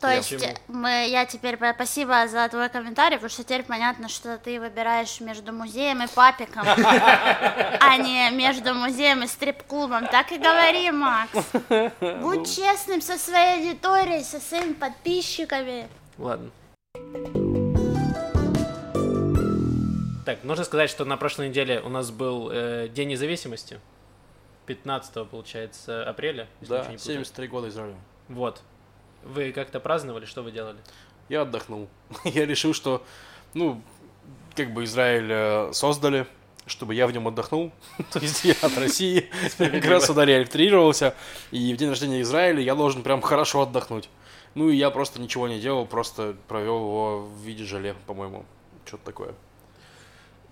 То 0.00 0.08
Я 0.08 0.16
есть 0.16 0.30
почему? 0.30 0.54
мы, 0.68 1.08
я 1.08 1.26
теперь 1.26 1.58
спасибо 1.74 2.28
за 2.28 2.48
твой 2.48 2.68
комментарий, 2.68 3.16
потому 3.16 3.30
что 3.30 3.42
теперь 3.42 3.64
понятно, 3.64 4.08
что 4.08 4.38
ты 4.38 4.60
выбираешь 4.60 5.20
между 5.20 5.52
музеем 5.52 6.02
и 6.02 6.06
папиком, 6.06 6.62
а 6.66 7.96
не 7.96 8.30
между 8.30 8.74
музеем 8.74 9.24
и 9.24 9.26
стрип-клубом. 9.26 10.06
Так 10.06 10.30
и 10.30 10.38
говори, 10.38 10.90
Макс. 10.92 11.32
Будь 12.22 12.54
честным 12.54 13.02
со 13.02 13.18
своей 13.18 13.60
аудиторией, 13.60 14.22
со 14.22 14.38
своими 14.38 14.74
подписчиками. 14.74 15.88
Ладно. 16.16 16.50
Так, 20.24 20.44
нужно 20.44 20.64
сказать, 20.64 20.90
что 20.90 21.04
на 21.04 21.16
прошлой 21.16 21.48
неделе 21.48 21.80
у 21.80 21.88
нас 21.88 22.10
был 22.10 22.50
э, 22.52 22.88
День 22.88 23.08
независимости. 23.08 23.80
15 24.66 25.28
получается, 25.28 26.08
апреля. 26.08 26.46
Да, 26.60 26.80
ничего 26.80 26.90
не 26.92 26.98
путаю. 26.98 27.14
73 27.14 27.48
года 27.48 27.68
Израиля. 27.68 27.96
Вот. 28.28 28.60
Вы 29.28 29.52
как-то 29.52 29.78
праздновали, 29.78 30.24
что 30.24 30.42
вы 30.42 30.50
делали? 30.50 30.78
Я 31.28 31.42
отдохнул. 31.42 31.88
Я 32.24 32.46
решил, 32.46 32.72
что, 32.72 33.04
ну, 33.54 33.82
как 34.56 34.72
бы 34.72 34.84
Израиль 34.84 35.28
э, 35.30 35.72
создали, 35.72 36.26
чтобы 36.66 36.94
я 36.94 37.06
в 37.06 37.12
нем 37.12 37.28
отдохнул. 37.28 37.72
То 38.12 38.18
есть 38.18 38.44
я 38.44 38.54
от 38.62 38.76
России 38.76 39.30
как 39.58 39.84
раз 39.84 40.06
сюда 40.06 40.24
реализовался. 40.24 41.14
И 41.50 41.72
в 41.72 41.76
день 41.76 41.90
рождения 41.90 42.22
Израиля 42.22 42.60
я 42.60 42.74
должен 42.74 43.02
прям 43.02 43.20
хорошо 43.20 43.62
отдохнуть. 43.62 44.08
Ну 44.54 44.70
и 44.70 44.76
я 44.76 44.90
просто 44.90 45.20
ничего 45.20 45.46
не 45.46 45.60
делал, 45.60 45.86
просто 45.86 46.34
провел 46.48 46.76
его 46.76 47.20
в 47.20 47.42
виде 47.42 47.64
желе, 47.64 47.94
по-моему. 48.06 48.44
Что-то 48.86 49.04
такое. 49.04 49.34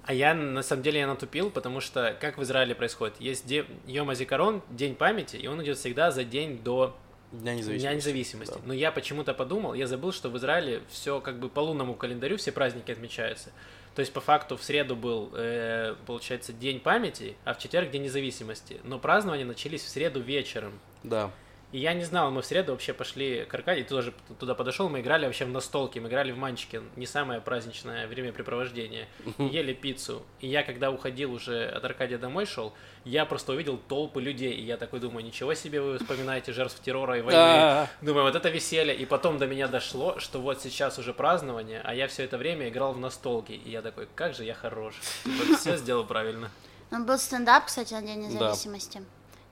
А 0.05 0.15
я, 0.15 0.35
на 0.35 0.63
самом 0.63 0.83
деле, 0.83 1.01
я 1.01 1.07
натупил, 1.07 1.51
потому 1.51 1.81
что 1.81 2.17
как 2.21 2.39
в 2.39 2.43
Израиле 2.43 2.75
происходит? 2.75 3.21
Есть 3.21 3.47
де... 3.47 3.67
Йом 3.87 4.11
Азикарон, 4.11 4.63
День 4.71 4.95
памяти, 4.95 5.37
и 5.37 5.49
он 5.49 5.63
идет 5.65 5.79
всегда 5.79 6.13
за 6.13 6.23
день 6.23 6.59
до 6.59 6.97
Дня 7.33 7.55
независимости. 7.55 7.87
Дня 7.87 7.95
независимости. 7.95 8.55
Да. 8.55 8.61
Но 8.65 8.75
я 8.75 8.93
почему-то 8.93 9.35
подумал, 9.35 9.75
я 9.75 9.87
забыл, 9.87 10.13
что 10.13 10.31
в 10.31 10.37
Израиле 10.39 10.83
все 10.89 11.21
как 11.21 11.39
бы 11.39 11.49
по 11.49 11.61
лунному 11.61 11.95
календарю, 11.95 12.37
все 12.37 12.53
праздники 12.53 12.91
отмечаются. 12.91 13.51
То 13.95 14.01
есть, 14.01 14.13
по 14.13 14.21
факту, 14.21 14.59
в 14.59 14.63
среду 14.63 14.95
был, 14.95 15.31
э, 15.35 15.95
получается, 16.07 16.53
День 16.53 16.81
памяти, 16.81 17.35
а 17.45 17.55
в 17.55 17.59
четверг 17.59 17.91
День 17.91 18.03
независимости. 18.03 18.79
Но 18.85 18.99
празднования 18.99 19.47
начались 19.47 19.83
в 19.83 19.89
среду 19.89 20.21
вечером. 20.21 20.79
Да. 21.03 21.31
И 21.77 21.79
я 21.79 21.93
не 21.93 22.05
знал, 22.05 22.31
мы 22.31 22.41
в 22.41 22.47
среду 22.47 22.73
вообще 22.73 22.95
пошли 22.95 23.45
к 23.45 23.53
Аркадию, 23.53 23.85
ты 23.85 23.91
тоже 23.91 24.15
туда 24.41 24.55
подошел, 24.55 24.89
мы 24.89 25.03
играли 25.03 25.27
вообще 25.27 25.45
в 25.45 25.51
настолки, 25.51 25.99
мы 25.99 26.09
играли 26.09 26.33
в 26.33 26.39
манчики, 26.39 26.81
не 26.97 27.05
самое 27.05 27.43
праздничное 27.43 28.07
времяпрепровождение, 28.07 29.09
ели 29.37 29.75
пиццу. 29.75 30.23
И 30.41 30.49
я, 30.49 30.63
когда 30.63 30.91
уходил 30.91 31.35
уже 31.35 31.67
от 31.67 31.85
Аркадия 31.85 32.17
домой 32.17 32.47
шел, 32.47 32.73
я 33.05 33.27
просто 33.27 33.53
увидел 33.53 33.77
толпы 33.77 34.23
людей, 34.23 34.55
и 34.55 34.63
я 34.63 34.79
такой 34.79 35.01
думаю, 35.01 35.23
ничего 35.23 35.53
себе 35.53 35.83
вы 35.83 35.99
вспоминаете 35.99 36.55
жертв 36.55 36.81
террора 36.81 37.19
и 37.19 37.21
войны. 37.21 37.87
Думаю, 38.01 38.25
вот 38.25 38.35
это 38.35 38.49
веселье. 38.49 38.97
И 38.97 39.05
потом 39.05 39.37
до 39.37 39.47
меня 39.47 39.69
дошло, 39.69 40.19
что 40.19 40.41
вот 40.41 40.63
сейчас 40.63 40.99
уже 40.99 41.13
празднование, 41.13 41.83
а 41.85 41.95
я 41.95 42.09
все 42.09 42.25
это 42.25 42.39
время 42.39 42.71
играл 42.71 42.95
в 42.95 42.99
настолки. 42.99 43.53
И 43.53 43.69
я 43.69 43.83
такой, 43.83 44.09
как 44.15 44.35
же 44.35 44.45
я 44.45 44.55
хорош. 44.55 44.95
Вот 45.27 45.59
все 45.59 45.77
сделал 45.77 46.07
правильно. 46.07 46.51
Ну, 46.91 47.05
был 47.05 47.19
стендап, 47.19 47.67
кстати, 47.67 47.93
на 47.93 48.01
День 48.01 48.23
Да. 48.23 48.29
независимости. 48.29 49.03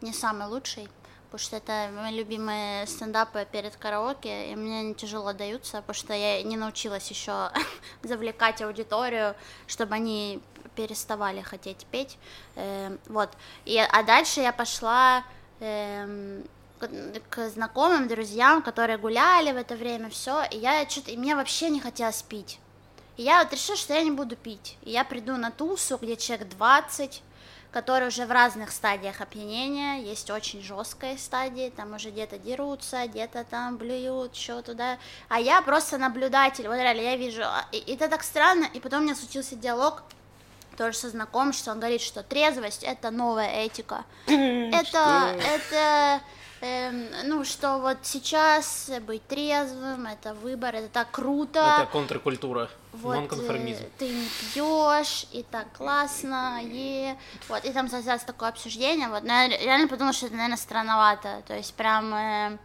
Не 0.00 0.14
самый 0.14 0.48
лучший, 0.48 0.88
потому 1.26 1.38
что 1.38 1.56
это 1.56 1.90
мои 1.94 2.14
любимые 2.14 2.86
стендапы 2.86 3.46
перед 3.50 3.76
караоке, 3.76 4.52
и 4.52 4.56
мне 4.56 4.80
они 4.80 4.94
тяжело 4.94 5.32
даются, 5.32 5.78
потому 5.78 5.94
что 5.94 6.14
я 6.14 6.42
не 6.42 6.56
научилась 6.56 7.10
еще 7.10 7.50
завлекать 8.02 8.62
аудиторию, 8.62 9.34
чтобы 9.66 9.94
они 9.94 10.40
переставали 10.76 11.40
хотеть 11.40 11.86
петь. 11.90 12.18
Эм, 12.56 12.98
вот. 13.06 13.30
И, 13.64 13.78
а 13.78 14.02
дальше 14.02 14.40
я 14.40 14.52
пошла 14.52 15.24
к, 15.60 16.88
к 17.30 17.48
знакомым, 17.48 18.08
друзьям, 18.08 18.62
которые 18.62 18.98
гуляли 18.98 19.52
в 19.52 19.56
это 19.56 19.76
время, 19.76 20.10
все, 20.10 20.44
и 20.50 20.58
я 20.58 20.88
что-то, 20.88 21.10
и 21.10 21.16
мне 21.16 21.34
вообще 21.34 21.70
не 21.70 21.80
хотелось 21.80 22.22
пить. 22.22 22.58
И 23.16 23.22
я 23.22 23.42
вот 23.42 23.52
решила, 23.52 23.76
что 23.76 23.94
я 23.94 24.02
не 24.02 24.10
буду 24.10 24.36
пить. 24.36 24.76
И 24.82 24.90
я 24.90 25.04
приду 25.04 25.36
на 25.36 25.50
тусу, 25.50 25.98
где 26.00 26.16
человек 26.16 26.48
20, 26.48 27.22
которые 27.74 28.06
уже 28.06 28.24
в 28.24 28.30
разных 28.30 28.70
стадиях 28.70 29.20
опьянения, 29.20 30.00
есть 30.00 30.30
очень 30.30 30.62
жесткая 30.62 31.18
стадия, 31.18 31.72
там 31.72 31.92
уже 31.94 32.10
где-то 32.10 32.38
дерутся, 32.38 33.08
где-то 33.08 33.42
там 33.42 33.78
блюют, 33.78 34.36
что 34.36 34.62
туда, 34.62 34.96
а 35.28 35.40
я 35.40 35.60
просто 35.60 35.98
наблюдатель, 35.98 36.68
вот 36.68 36.76
реально, 36.76 37.00
я 37.00 37.16
вижу, 37.16 37.42
а, 37.42 37.66
и, 37.72 37.78
и 37.78 37.96
это 37.96 38.08
так 38.08 38.22
странно, 38.22 38.68
и 38.72 38.78
потом 38.78 39.00
у 39.00 39.02
меня 39.02 39.16
случился 39.16 39.56
диалог, 39.56 40.04
тоже 40.76 40.96
со 40.96 41.08
знакомым, 41.10 41.52
что 41.52 41.72
он 41.72 41.80
говорит, 41.80 42.00
что 42.00 42.22
трезвость 42.22 42.84
это 42.84 43.10
новая 43.10 43.64
этика, 43.64 44.04
это, 44.28 45.36
это, 45.44 46.20
эм, 46.64 47.08
ну, 47.28 47.44
что 47.44 47.78
вот 47.78 47.98
сейчас 48.02 48.90
быть 49.06 49.26
трезвым, 49.26 50.06
это 50.06 50.34
выбор, 50.34 50.74
это 50.74 50.88
так 50.88 51.10
круто, 51.10 51.58
Это 51.78 51.86
контркультура, 51.92 52.70
вот, 52.92 53.14
нонконформизм. 53.14 53.82
э, 53.84 53.88
ты 53.98 54.08
не 54.08 54.28
пьешь, 54.52 55.26
и 55.32 55.42
так 55.42 55.72
классно, 55.72 56.60
и 56.62 57.14
вот, 57.48 57.64
и 57.64 57.72
там 57.72 57.88
завязалось 57.88 58.24
такое 58.24 58.48
обсуждение, 58.48 59.08
вот, 59.08 59.22
но 59.24 59.32
я 59.32 59.48
ре- 59.48 59.58
реально 59.64 59.88
подумала, 59.88 60.12
что 60.12 60.26
это, 60.26 60.34
наверное, 60.36 60.56
странновато, 60.56 61.42
то 61.46 61.54
есть 61.54 61.74
прям, 61.74 62.14
э, 62.14 62.58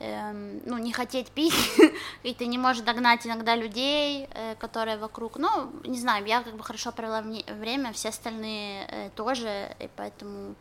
эм, 0.00 0.60
ну, 0.66 0.78
не 0.78 0.92
хотеть 0.92 1.30
пить, 1.30 1.54
и 2.22 2.34
ты 2.34 2.46
не 2.46 2.58
можешь 2.58 2.82
догнать 2.82 3.26
иногда 3.26 3.54
людей, 3.54 4.28
э, 4.34 4.54
которые 4.58 4.96
вокруг, 4.98 5.36
ну, 5.38 5.70
не 5.84 5.98
знаю, 5.98 6.26
я 6.26 6.42
как 6.42 6.56
бы 6.56 6.64
хорошо 6.64 6.90
провела 6.92 7.22
время, 7.22 7.92
все 7.92 8.08
остальные 8.08 8.86
э, 8.90 9.10
тоже, 9.14 9.74
и 9.78 9.88
поэтому, 9.96 10.54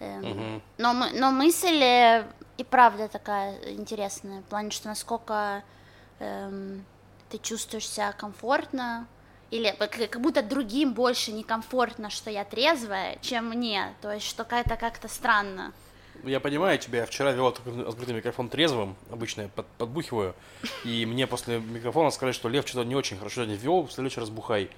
Мгм. 0.00 0.62
но, 0.78 0.92
мы- 0.92 1.10
но 1.12 1.30
мысль 1.30 1.82
э, 1.82 2.24
и 2.58 2.64
правда 2.64 3.08
такая 3.08 3.56
интересная, 3.72 4.40
в 4.40 4.44
плане, 4.44 4.70
что 4.70 4.88
насколько 4.88 5.62
эм, 6.18 6.84
ты 7.30 7.38
чувствуешь 7.38 7.88
себя 7.88 8.12
комфортно, 8.12 9.06
или 9.50 9.70
как 9.78 10.20
будто 10.20 10.42
другим 10.42 10.92
больше 10.94 11.32
некомфортно, 11.32 12.10
что 12.10 12.30
я 12.30 12.44
трезвая, 12.44 13.18
чем 13.20 13.48
мне, 13.48 13.94
то 14.02 14.10
есть 14.12 14.26
что 14.26 14.44
как-то 14.44 14.76
как-то 14.76 15.08
странно. 15.08 15.72
Я 16.24 16.40
понимаю 16.40 16.78
тебя, 16.78 17.00
я 17.00 17.06
вчера 17.06 17.32
вел 17.32 17.48
открытый 17.48 18.14
микрофон 18.14 18.48
трезвым, 18.48 18.96
обычно 19.10 19.42
я 19.42 19.48
под- 19.48 19.66
подбухиваю, 19.78 20.34
и 20.84 21.04
мне 21.06 21.26
после 21.26 21.58
микрофона 21.60 22.10
сказали, 22.10 22.32
что 22.32 22.48
Лев 22.48 22.66
что-то 22.66 22.86
не 22.88 22.94
очень 22.96 23.18
хорошо 23.18 23.36
сегодня 23.36 23.54
вел, 23.56 23.86
в 23.86 23.92
следующий 23.92 24.20
раз 24.20 24.30
бухай. 24.30 24.70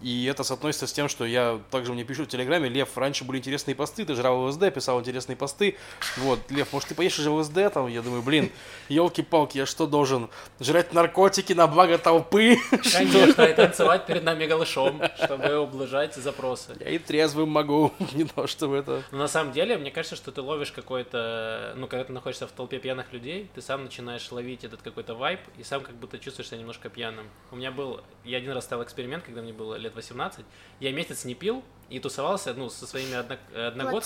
И 0.00 0.26
это 0.26 0.44
соотносится 0.44 0.86
с 0.86 0.92
тем, 0.92 1.08
что 1.08 1.24
я 1.24 1.60
также 1.70 1.92
мне 1.92 2.04
пишут 2.04 2.28
в 2.28 2.30
Телеграме, 2.30 2.68
Лев, 2.68 2.96
раньше 2.96 3.24
были 3.24 3.38
интересные 3.38 3.74
посты, 3.74 4.04
ты 4.04 4.14
жрал 4.14 4.44
ЛСД, 4.44 4.72
писал 4.72 5.00
интересные 5.00 5.36
посты. 5.36 5.76
Вот, 6.18 6.38
Лев, 6.50 6.72
может, 6.72 6.88
ты 6.88 6.94
поешь 6.94 7.18
уже 7.18 7.30
ЛСД 7.30 7.72
там? 7.72 7.88
Я 7.88 8.02
думаю, 8.02 8.22
блин, 8.22 8.52
елки-палки, 8.88 9.58
я 9.58 9.66
что 9.66 9.86
должен? 9.86 10.30
Жрать 10.60 10.92
наркотики 10.92 11.52
на 11.52 11.66
благо 11.66 11.98
толпы? 11.98 12.58
Конечно, 12.92 13.42
и 13.42 13.54
танцевать 13.54 14.06
перед 14.06 14.22
нами 14.22 14.46
голышом, 14.46 15.02
чтобы 15.22 15.58
ублажать 15.58 16.14
запросы. 16.14 16.76
Я 16.78 16.90
и 16.90 16.98
трезвым 16.98 17.48
могу, 17.50 17.92
не 18.12 18.24
то, 18.24 18.46
чтобы 18.46 18.76
это... 18.76 19.02
Но 19.10 19.18
на 19.18 19.28
самом 19.28 19.52
деле, 19.52 19.76
мне 19.78 19.90
кажется, 19.90 20.14
что 20.14 20.30
ты 20.30 20.42
ловишь 20.42 20.70
какой-то... 20.70 21.74
Ну, 21.76 21.88
когда 21.88 22.04
ты 22.04 22.12
находишься 22.12 22.46
в 22.46 22.52
толпе 22.52 22.78
пьяных 22.78 23.12
людей, 23.12 23.50
ты 23.54 23.62
сам 23.62 23.84
начинаешь 23.84 24.30
ловить 24.30 24.62
этот 24.62 24.80
какой-то 24.82 25.14
вайб, 25.14 25.40
и 25.56 25.64
сам 25.64 25.82
как 25.82 25.96
будто 25.96 26.18
чувствуешь 26.18 26.48
себя 26.48 26.58
немножко 26.58 26.88
пьяным. 26.88 27.26
У 27.50 27.56
меня 27.56 27.72
был... 27.72 28.00
Я 28.24 28.38
один 28.38 28.52
раз 28.52 28.64
ставил 28.64 28.84
эксперимент, 28.84 29.24
когда 29.24 29.42
мне 29.42 29.52
было 29.52 29.74
лет 29.74 29.87
18. 29.94 30.44
Я 30.80 30.92
месяц 30.92 31.24
не 31.24 31.34
пил 31.34 31.62
и 31.90 32.00
тусовался, 32.00 32.52
ну, 32.52 32.68
со 32.68 32.86
своими 32.86 33.14
одно- 33.14 33.36
одногодками. 33.68 34.00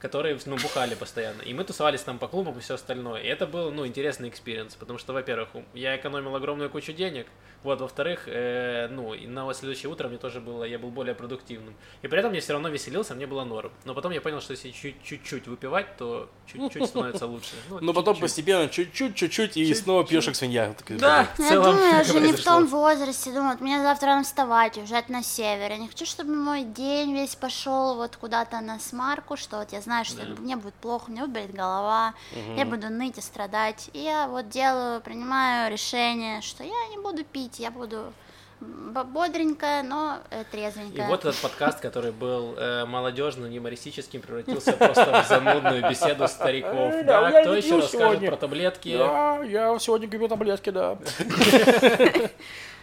Которые, 0.00 0.38
ну, 0.46 0.56
бухали 0.56 0.94
постоянно. 0.94 1.42
И 1.42 1.52
мы 1.52 1.64
тусовались 1.64 2.00
там 2.00 2.18
по 2.18 2.28
клубам 2.28 2.56
и 2.56 2.60
все 2.60 2.74
остальное. 2.74 3.20
И 3.20 3.26
это 3.26 3.46
был, 3.46 3.70
ну, 3.70 3.86
интересный 3.86 4.30
experience, 4.30 4.74
потому 4.74 4.98
что, 4.98 5.12
во-первых, 5.12 5.50
я 5.74 5.96
экономил 5.96 6.34
огромную 6.34 6.70
кучу 6.70 6.94
денег, 6.94 7.26
вот, 7.62 7.80
во-вторых, 7.82 8.22
э, 8.26 8.88
ну, 8.90 9.12
и 9.12 9.26
на 9.26 9.52
следующее 9.52 9.90
утро 9.90 10.08
мне 10.08 10.16
тоже 10.16 10.40
было, 10.40 10.64
я 10.64 10.78
был 10.78 10.88
более 10.90 11.14
продуктивным. 11.14 11.74
И 12.00 12.08
при 12.08 12.20
этом 12.20 12.32
я 12.32 12.40
все 12.40 12.54
равно 12.54 12.70
веселился, 12.70 13.14
мне 13.14 13.26
было 13.26 13.44
норм. 13.44 13.70
Но 13.84 13.94
потом 13.94 14.12
я 14.12 14.22
понял, 14.22 14.40
что 14.40 14.52
если 14.52 14.70
чуть- 14.70 15.02
чуть-чуть 15.02 15.46
выпивать, 15.46 15.96
то 15.98 16.30
чуть-чуть 16.46 16.86
становится 16.86 17.26
лучше. 17.26 17.54
Ну, 17.68 17.80
Но 17.82 17.92
потом 17.92 18.16
постепенно, 18.18 18.66
чуть-чуть, 18.68 19.14
чуть-чуть, 19.14 19.56
и 19.58 19.66
Чуть-чуть. 19.66 19.84
снова 19.84 20.06
пьешь 20.06 20.24
как 20.24 20.36
свинья. 20.36 20.72
Так, 20.72 20.96
Да, 20.98 21.24
в 21.24 21.38
Ну, 21.38 21.44
я 21.44 21.50
целом 21.50 21.64
думаю, 21.76 21.90
я 21.90 22.04
же 22.04 22.20
не 22.20 22.32
в 22.32 22.42
том 22.44 22.66
возрасте, 22.68 23.30
думаю, 23.30 23.50
вот 23.50 23.60
мне 23.60 23.78
завтра 23.82 24.06
рано 24.06 24.22
вставать, 24.22 24.77
уезжать 24.78 25.08
на 25.08 25.22
север, 25.22 25.70
я 25.70 25.76
не 25.78 25.88
хочу, 25.88 26.06
чтобы 26.06 26.34
мой 26.34 26.62
день 26.62 27.12
весь 27.14 27.34
пошел 27.36 27.96
вот 27.96 28.16
куда-то 28.16 28.60
на 28.60 28.78
смарку, 28.78 29.36
что 29.36 29.58
вот 29.58 29.72
я 29.72 29.80
знаю, 29.80 30.04
что 30.04 30.24
Да. 30.24 30.40
мне 30.40 30.56
будет 30.56 30.74
плохо, 30.74 31.10
мне 31.10 31.26
болеть 31.26 31.52
голова, 31.54 32.14
я 32.56 32.64
буду 32.64 32.88
ныть 32.90 33.18
и 33.18 33.20
страдать, 33.20 33.90
и 33.92 34.00
я 34.00 34.26
вот 34.28 34.48
делаю, 34.48 35.00
принимаю 35.00 35.70
решение, 35.72 36.40
что 36.40 36.64
я 36.64 36.88
не 36.90 36.98
буду 37.02 37.24
пить, 37.24 37.58
я 37.58 37.70
буду 37.70 38.12
бодренькая, 38.60 39.84
но 39.84 40.18
э, 40.30 40.40
И 40.40 40.44
трезвенькая. 40.50 41.06
вот 41.06 41.20
этот 41.20 41.36
подкаст, 41.36 41.78
который 41.78 42.10
был 42.10 42.54
э, 42.56 42.84
молодежным, 42.86 43.48
юмористическим, 43.50 44.20
превратился 44.20 44.72
просто 44.72 45.22
в 45.22 45.28
занудную 45.28 45.88
беседу 45.88 46.26
стариков. 46.26 46.92
Э, 46.92 47.04
Да, 47.04 47.30
да, 47.30 47.40
кто 47.42 47.54
еще 47.54 47.76
расскажет 47.76 48.26
про 48.26 48.36
таблетки? 48.36 48.96
Да, 48.98 49.44
я 49.44 49.78
сегодня 49.78 50.08
купил 50.10 50.26
таблетки, 50.28 50.70
да. 50.70 50.98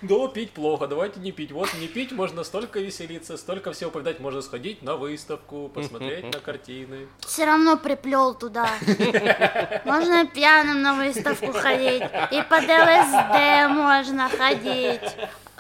Да, 0.08 0.28
пить 0.28 0.52
плохо, 0.52 0.88
давайте 0.88 1.20
не 1.20 1.32
пить. 1.32 1.52
Вот 1.52 1.74
не 1.76 1.88
пить 1.88 2.12
можно 2.12 2.44
столько 2.44 2.80
веселиться, 2.80 3.38
столько 3.38 3.72
всего 3.72 3.92
повидать. 3.92 4.20
Можно 4.20 4.42
сходить 4.42 4.82
на 4.82 4.96
выставку, 4.96 5.70
посмотреть 5.70 6.32
на 6.34 6.40
картины. 6.40 7.08
Все 7.20 7.46
равно 7.46 7.78
приплел 7.78 8.34
туда. 8.36 8.70
Можно 9.86 10.26
пьяным 10.26 10.82
на 10.82 10.96
выставку 10.96 11.52
ходить. 11.54 12.04
И 12.32 12.42
под 12.50 12.64
ЛСД 12.64 13.70
можно 13.70 14.30
ходить. 14.30 15.02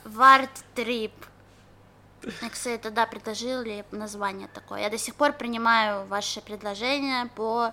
В 0.03 0.21
арт-трип. 0.21 1.13
Я, 2.41 2.49
кстати, 2.49 2.81
тогда 2.81 3.05
предложили 3.05 3.85
название 3.91 4.47
такое. 4.53 4.81
Я 4.81 4.89
до 4.89 4.97
сих 4.97 5.15
пор 5.15 5.33
принимаю 5.33 6.05
ваши 6.05 6.41
предложения 6.41 7.29
по 7.35 7.71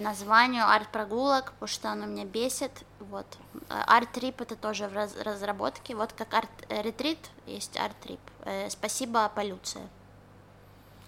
названию 0.00 0.66
арт-прогулок, 0.68 1.52
потому 1.52 1.68
что 1.68 1.90
оно 1.90 2.06
меня 2.06 2.24
бесит. 2.24 2.72
Вот. 3.00 3.26
А 3.68 3.84
Арт-трип 3.96 4.40
это 4.40 4.56
тоже 4.56 4.88
в 4.88 4.92
раз- 4.92 5.16
разработке. 5.16 5.94
Вот 5.94 6.12
как 6.12 6.34
арт-ретрит 6.34 7.18
есть 7.46 7.76
арт-трип. 7.76 8.20
Э, 8.44 8.68
Спасибо, 8.70 9.30
полюция. 9.34 9.88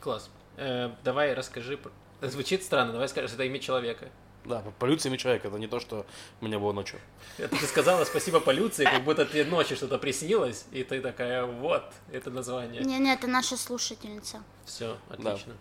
Класс. 0.00 0.31
Э, 0.57 0.91
давай 1.05 1.35
расскажи. 1.35 1.77
про- 1.77 1.93
Звучит 2.29 2.62
странно, 2.65 2.93
давай 2.93 3.09
скажешь, 3.09 3.33
это 3.33 3.45
имя 3.45 3.59
человека. 3.59 4.09
Да, 4.45 4.62
полюция 4.79 5.15
человека, 5.19 5.49
это 5.49 5.59
не 5.59 5.67
то, 5.67 5.81
что 5.81 6.07
у 6.41 6.47
меня 6.47 6.59
было 6.59 6.73
ночью. 6.73 6.99
Это 7.37 7.55
ты 7.59 7.67
сказала 7.67 8.07
спасибо 8.07 8.41
полюции, 8.41 8.85
как 8.85 9.05
будто 9.05 9.27
тебе 9.27 9.45
ночью 9.45 9.77
что-то 9.77 9.99
приснилось, 9.99 10.65
и 10.73 10.83
ты 10.83 11.03
такая, 11.03 11.45
вот, 11.45 11.85
это 12.11 12.31
название. 12.31 12.83
Не-не, 12.83 13.12
это 13.12 13.27
наша 13.27 13.59
слушательница. 13.59 14.43
Все, 14.65 14.97
отлично. 15.11 15.55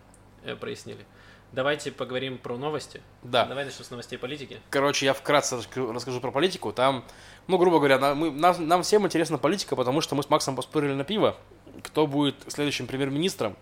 Э, 0.44 0.56
прояснили. 0.56 1.04
Давайте 1.52 1.90
поговорим 1.90 2.38
про 2.38 2.56
новости. 2.56 3.00
Да. 3.22 3.44
Давай 3.44 3.64
начнем 3.64 3.84
с 3.84 3.90
новостей 3.90 4.18
политики. 4.18 4.60
Короче, 4.70 5.06
я 5.06 5.14
вкратце 5.14 5.56
расскажу- 5.56 6.20
про 6.20 6.30
политику. 6.30 6.72
Там, 6.72 7.04
ну, 7.48 7.58
грубо 7.58 7.78
говоря, 7.78 7.98
нам, 7.98 8.18
мы- 8.18 8.30
нам, 8.30 8.68
нам 8.68 8.82
всем 8.82 9.04
интересна 9.04 9.36
политика, 9.36 9.74
потому 9.74 10.00
что 10.00 10.14
мы 10.14 10.22
с 10.22 10.30
Максом 10.30 10.54
поспорили 10.54 10.92
на 10.94 11.02
пиво, 11.04 11.36
кто 11.82 12.06
будет 12.06 12.36
следующим 12.46 12.86
премьер-министром. 12.86 13.56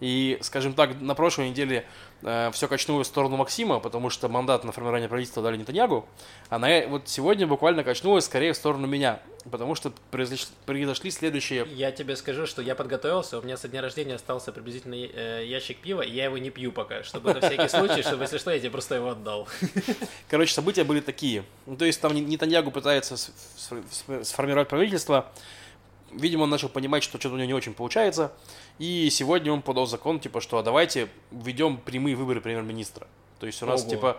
И, 0.00 0.38
скажем 0.40 0.72
так, 0.72 0.98
на 1.00 1.14
прошлой 1.14 1.50
неделе 1.50 1.84
э, 2.22 2.50
все 2.52 2.68
качнулось 2.68 3.06
в 3.06 3.10
сторону 3.10 3.36
Максима, 3.36 3.80
потому 3.80 4.08
что 4.08 4.28
мандат 4.28 4.64
на 4.64 4.72
формирование 4.72 5.08
правительства 5.08 5.42
дали 5.42 5.58
Нетаньягу, 5.58 6.08
а 6.48 6.58
на, 6.58 6.70
э, 6.70 6.86
вот 6.86 7.08
сегодня 7.08 7.46
буквально 7.46 7.84
качнулось 7.84 8.24
скорее 8.24 8.54
в 8.54 8.56
сторону 8.56 8.86
меня, 8.86 9.20
потому 9.50 9.74
что 9.74 9.92
произошли, 10.10 10.48
произошли 10.64 11.10
следующие... 11.10 11.66
Я 11.70 11.92
тебе 11.92 12.16
скажу, 12.16 12.46
что 12.46 12.62
я 12.62 12.74
подготовился, 12.74 13.38
у 13.38 13.42
меня 13.42 13.58
со 13.58 13.68
дня 13.68 13.82
рождения 13.82 14.14
остался 14.14 14.52
приблизительно 14.52 14.94
э, 14.94 15.44
ящик 15.46 15.78
пива, 15.78 16.00
и 16.00 16.10
я 16.10 16.24
его 16.24 16.38
не 16.38 16.48
пью 16.48 16.72
пока, 16.72 17.02
чтобы 17.02 17.34
на 17.34 17.40
всякий 17.40 17.68
случай, 17.68 18.02
чтобы, 18.02 18.24
если 18.24 18.38
что, 18.38 18.50
я 18.50 18.58
тебе 18.58 18.70
просто 18.70 18.94
его 18.94 19.10
отдал. 19.10 19.48
Короче, 20.28 20.54
события 20.54 20.84
были 20.84 21.00
такие. 21.00 21.44
Ну, 21.66 21.76
то 21.76 21.84
есть 21.84 22.00
там 22.00 22.14
Нетаньягу 22.14 22.70
пытается 22.70 23.16
сформировать 24.22 24.68
правительство, 24.68 25.30
видимо, 26.12 26.44
он 26.44 26.50
начал 26.50 26.68
понимать, 26.68 27.02
что 27.02 27.18
что-то 27.18 27.34
у 27.34 27.38
него 27.38 27.46
не 27.46 27.54
очень 27.54 27.74
получается, 27.74 28.32
и 28.78 29.08
сегодня 29.10 29.52
он 29.52 29.62
подал 29.62 29.86
закон, 29.86 30.20
типа, 30.20 30.40
что 30.40 30.58
а 30.58 30.62
давайте 30.62 31.08
введем 31.30 31.76
прямые 31.76 32.16
выборы 32.16 32.40
премьер-министра. 32.40 33.06
То 33.38 33.46
есть 33.46 33.62
у 33.62 33.66
нас, 33.66 33.82
Ого. 33.82 33.90
типа, 33.90 34.16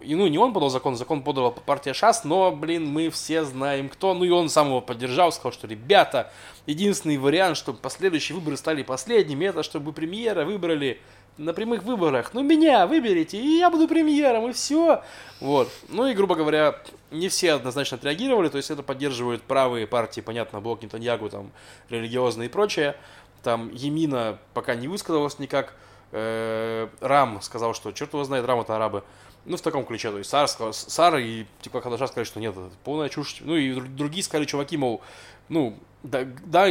и, 0.00 0.14
ну, 0.14 0.26
не 0.26 0.38
он 0.38 0.52
подал 0.54 0.70
закон, 0.70 0.96
закон 0.96 1.22
подала 1.22 1.50
партия 1.50 1.92
ШАС, 1.92 2.24
но, 2.24 2.50
блин, 2.50 2.86
мы 2.86 3.10
все 3.10 3.44
знаем 3.44 3.88
кто. 3.88 4.14
Ну, 4.14 4.24
и 4.24 4.30
он 4.30 4.48
сам 4.48 4.68
его 4.68 4.80
поддержал, 4.80 5.30
сказал, 5.32 5.52
что, 5.52 5.66
ребята, 5.66 6.32
единственный 6.66 7.18
вариант, 7.18 7.58
чтобы 7.58 7.78
последующие 7.78 8.34
выборы 8.34 8.56
стали 8.56 8.82
последними, 8.82 9.44
это 9.44 9.62
чтобы 9.62 9.92
премьера 9.92 10.44
выбрали 10.44 11.00
на 11.38 11.52
прямых 11.54 11.82
выборах. 11.82 12.34
Ну, 12.34 12.42
меня 12.42 12.86
выберите, 12.86 13.38
и 13.38 13.58
я 13.58 13.70
буду 13.70 13.88
премьером, 13.88 14.48
и 14.48 14.52
все. 14.52 15.02
Вот. 15.40 15.68
Ну, 15.88 16.06
и, 16.06 16.14
грубо 16.14 16.34
говоря, 16.34 16.78
не 17.10 17.28
все 17.28 17.52
однозначно 17.52 17.96
отреагировали, 17.96 18.48
то 18.48 18.56
есть 18.56 18.70
это 18.70 18.82
поддерживают 18.82 19.42
правые 19.42 19.86
партии, 19.86 20.20
понятно, 20.20 20.60
Блок 20.60 20.82
Нетаньягу, 20.82 21.30
там, 21.30 21.52
религиозные 21.88 22.48
и 22.48 22.52
прочее. 22.52 22.96
Там 23.42 23.70
Емина 23.72 24.38
пока 24.54 24.74
не 24.74 24.88
высказалась 24.88 25.38
никак. 25.38 25.74
Э, 26.12 26.88
Рам 27.00 27.40
сказал, 27.42 27.74
что 27.74 27.90
черт 27.92 28.12
его 28.12 28.22
знает, 28.24 28.44
Рам 28.44 28.60
это 28.60 28.76
арабы. 28.76 29.02
Ну, 29.44 29.56
в 29.56 29.60
таком 29.60 29.84
ключе. 29.84 30.10
То 30.10 30.18
есть 30.18 30.30
Сар, 30.30 30.48
Сар 30.48 31.16
и 31.18 31.46
типа 31.62 31.80
Хадаша 31.80 32.06
сказали, 32.06 32.24
что 32.24 32.40
нет, 32.40 32.52
это 32.52 32.70
полная 32.84 33.08
чушь. 33.08 33.38
Ну, 33.40 33.56
и 33.56 33.74
другие 33.74 34.22
сказали, 34.22 34.44
чуваки, 34.44 34.76
мол, 34.76 35.02
ну, 35.48 35.76
да, 36.02 36.24
да, 36.44 36.68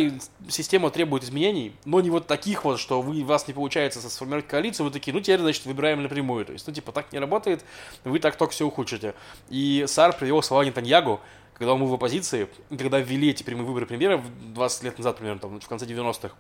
система 0.50 0.90
требует 0.90 1.24
изменений, 1.24 1.74
но 1.86 2.02
не 2.02 2.10
вот 2.10 2.28
таких 2.28 2.66
вот, 2.66 2.80
что 2.80 3.02
вы, 3.02 3.24
вас 3.24 3.48
не 3.48 3.54
получается 3.54 4.02
сформировать 4.10 4.48
коалицию, 4.48 4.86
вы 4.86 4.92
такие, 4.92 5.14
ну, 5.14 5.22
теперь, 5.22 5.40
значит, 5.40 5.66
выбираем 5.66 6.04
напрямую. 6.04 6.46
То 6.46 6.54
есть, 6.54 6.68
ну, 6.68 6.74
типа, 6.74 6.92
так 6.92 7.12
не 7.14 7.20
работает, 7.20 7.64
вы 8.04 8.20
так 8.20 8.36
только 8.36 8.54
все 8.54 8.66
ухудшите. 8.66 9.16
И 9.50 9.86
Сар 9.88 10.16
привел 10.18 10.42
слова 10.42 10.64
Нетаньягу, 10.64 11.22
когда 11.54 11.74
он 11.74 11.80
был 11.80 11.88
в 11.88 11.94
оппозиции, 11.94 12.50
когда 12.70 13.00
ввели 13.00 13.30
эти 13.30 13.44
прямые 13.44 13.66
выборы 13.66 13.86
премьера 13.86 14.22
20 14.54 14.84
лет 14.84 14.98
назад, 14.98 15.18
примерно, 15.18 15.40
там, 15.40 15.60
в 15.60 15.68
конце 15.68 15.86
90-х. 15.86 16.36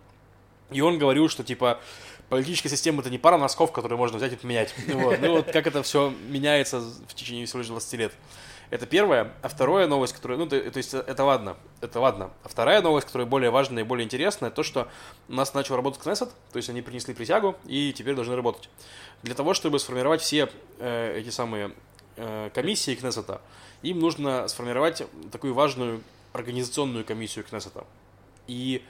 И 0.71 0.81
он 0.81 0.97
говорил, 0.97 1.29
что, 1.29 1.43
типа, 1.43 1.79
политическая 2.31 2.69
система 2.69 3.01
это 3.01 3.09
не 3.09 3.17
пара 3.17 3.38
носков, 3.38 3.73
которые 3.73 3.97
можно 3.97 4.17
взять 4.17 4.31
и 4.31 4.35
поменять. 4.38 4.73
Вот. 4.88 5.19
Ну 5.19 5.31
вот 5.33 5.51
как 5.51 5.67
это 5.67 5.83
все 5.83 6.13
меняется 6.29 6.79
в 6.79 7.13
течение 7.13 7.45
всего 7.45 7.59
лишь 7.59 7.67
20 7.67 7.93
лет. 8.00 8.13
Это 8.69 8.85
первое. 8.85 9.33
А 9.41 9.50
вторая 9.50 9.85
новость, 9.85 10.13
которая, 10.13 10.38
ну, 10.38 10.47
то, 10.47 10.57
то 10.71 10.77
есть 10.77 10.93
это 10.93 11.25
ладно, 11.25 11.57
это 11.81 12.00
ладно. 12.00 12.31
А 12.43 12.47
вторая 12.47 12.81
новость, 12.81 13.07
которая 13.07 13.27
более 13.27 13.50
важная 13.50 13.83
и 13.83 13.85
более 13.85 14.05
интересная, 14.05 14.50
то, 14.50 14.63
что 14.63 14.88
у 15.27 15.33
нас 15.33 15.53
начал 15.53 15.75
работать 15.75 16.01
Кнессет, 16.01 16.29
то 16.53 16.57
есть 16.57 16.69
они 16.69 16.81
принесли 16.81 17.13
присягу 17.13 17.57
и 17.65 17.91
теперь 17.91 18.15
должны 18.15 18.33
работать. 18.38 18.69
Для 19.23 19.35
того, 19.35 19.53
чтобы 19.53 19.77
сформировать 19.77 20.21
все 20.21 20.50
э, 20.79 21.17
эти 21.19 21.31
самые 21.31 21.73
э, 22.15 22.50
комиссии 22.53 22.95
Кнессета, 22.95 23.41
им 23.81 24.00
нужно 24.00 24.47
сформировать 24.47 25.03
такую 25.33 25.53
важную 25.53 26.01
организационную 26.31 27.03
комиссию 27.03 27.43
Кнессета. 27.43 27.83
И 28.47 28.81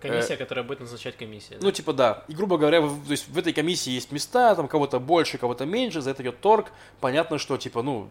Комиссия, 0.00 0.34
э, 0.34 0.36
которая 0.36 0.64
будет 0.64 0.80
назначать 0.80 1.16
комиссия. 1.16 1.58
Ну, 1.60 1.70
типа, 1.70 1.92
да. 1.92 2.24
И, 2.28 2.34
грубо 2.34 2.58
говоря, 2.58 2.80
в, 2.80 3.04
то 3.04 3.10
есть 3.10 3.28
в 3.28 3.38
этой 3.38 3.52
комиссии 3.52 3.90
есть 3.90 4.12
места, 4.12 4.54
там 4.54 4.68
кого-то 4.68 5.00
больше, 5.00 5.38
кого-то 5.38 5.66
меньше, 5.66 6.00
за 6.00 6.10
это 6.10 6.22
идет 6.22 6.40
торг. 6.40 6.72
Понятно, 7.00 7.38
что, 7.38 7.56
типа, 7.56 7.82
ну, 7.82 8.08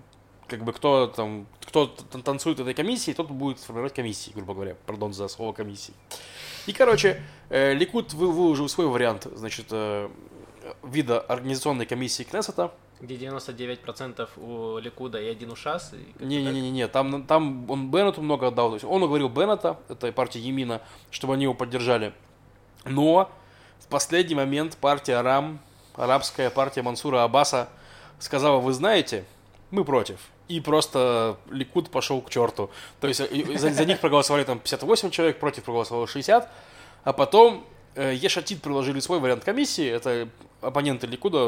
как 0.48 0.64
бы 0.64 0.74
кто 0.74 1.08
там, 1.08 1.46
кто 1.66 1.88
танцует 1.88 2.58
в 2.58 2.62
этой 2.62 2.74
комиссии, 2.74 3.14
тот 3.14 3.30
будет 3.30 3.60
формировать 3.60 3.94
комиссии, 3.94 4.32
грубо 4.34 4.54
говоря. 4.54 4.76
Пардон 4.86 5.14
за 5.14 5.28
слово 5.28 5.54
комиссии. 5.54 5.94
И, 6.66 6.74
короче, 6.74 7.22
э, 7.50 7.74
Ликут 7.74 8.14
выложил 8.14 8.68
свой 8.68 8.88
вариант, 8.88 9.28
значит, 9.34 9.68
э, 9.72 10.10
вида 10.84 11.20
организационной 11.22 11.86
комиссии 11.86 12.24
Кнессета. 12.24 12.72
Где 13.02 13.16
99% 13.16 14.28
у 14.38 14.78
Ликуда 14.78 15.22
и 15.22 15.28
один 15.28 15.52
у 15.52 15.56
ШАС? 15.56 15.94
Не-не-не, 16.20 16.88
там, 16.88 17.24
там 17.24 17.70
он 17.72 17.90
Беннету 17.90 18.22
много 18.22 18.48
отдал. 18.48 18.70
То 18.70 18.76
есть 18.76 18.86
он 18.86 19.02
уговорил 19.02 19.30
Беннета, 19.30 19.80
это 19.88 20.12
партия 20.12 20.40
Емина, 20.40 20.82
чтобы 21.10 21.36
они 21.36 21.44
его 21.44 21.54
поддержали. 21.54 22.14
Но 22.84 23.32
в 23.80 23.88
последний 23.88 24.36
момент 24.36 24.76
партия 24.78 25.16
Арам, 25.16 25.60
арабская 25.96 26.50
партия 26.50 26.82
Мансура 26.82 27.24
Аббаса, 27.24 27.70
сказала, 28.20 28.60
вы 28.60 28.74
знаете, 28.74 29.26
мы 29.72 29.86
против. 29.86 30.20
И 30.50 30.60
просто 30.60 31.38
Ликуд 31.52 31.90
пошел 31.92 32.22
к 32.22 32.30
черту. 32.30 32.70
То 33.00 33.08
есть 33.08 33.22
за, 33.60 33.70
за 33.70 33.86
них 33.86 34.00
проголосовали 34.00 34.44
там 34.44 34.60
58 34.60 35.12
человек, 35.12 35.40
против 35.40 35.64
проголосовало 35.64 36.08
60. 36.08 36.50
А 37.04 37.14
потом 37.14 37.64
э, 37.64 37.79
Ешатит 38.02 38.62
предложили 38.62 39.00
свой 39.00 39.20
вариант 39.20 39.44
комиссии. 39.44 39.88
Это 39.88 40.28
оппоненты 40.62 41.08
Ликуда, 41.08 41.40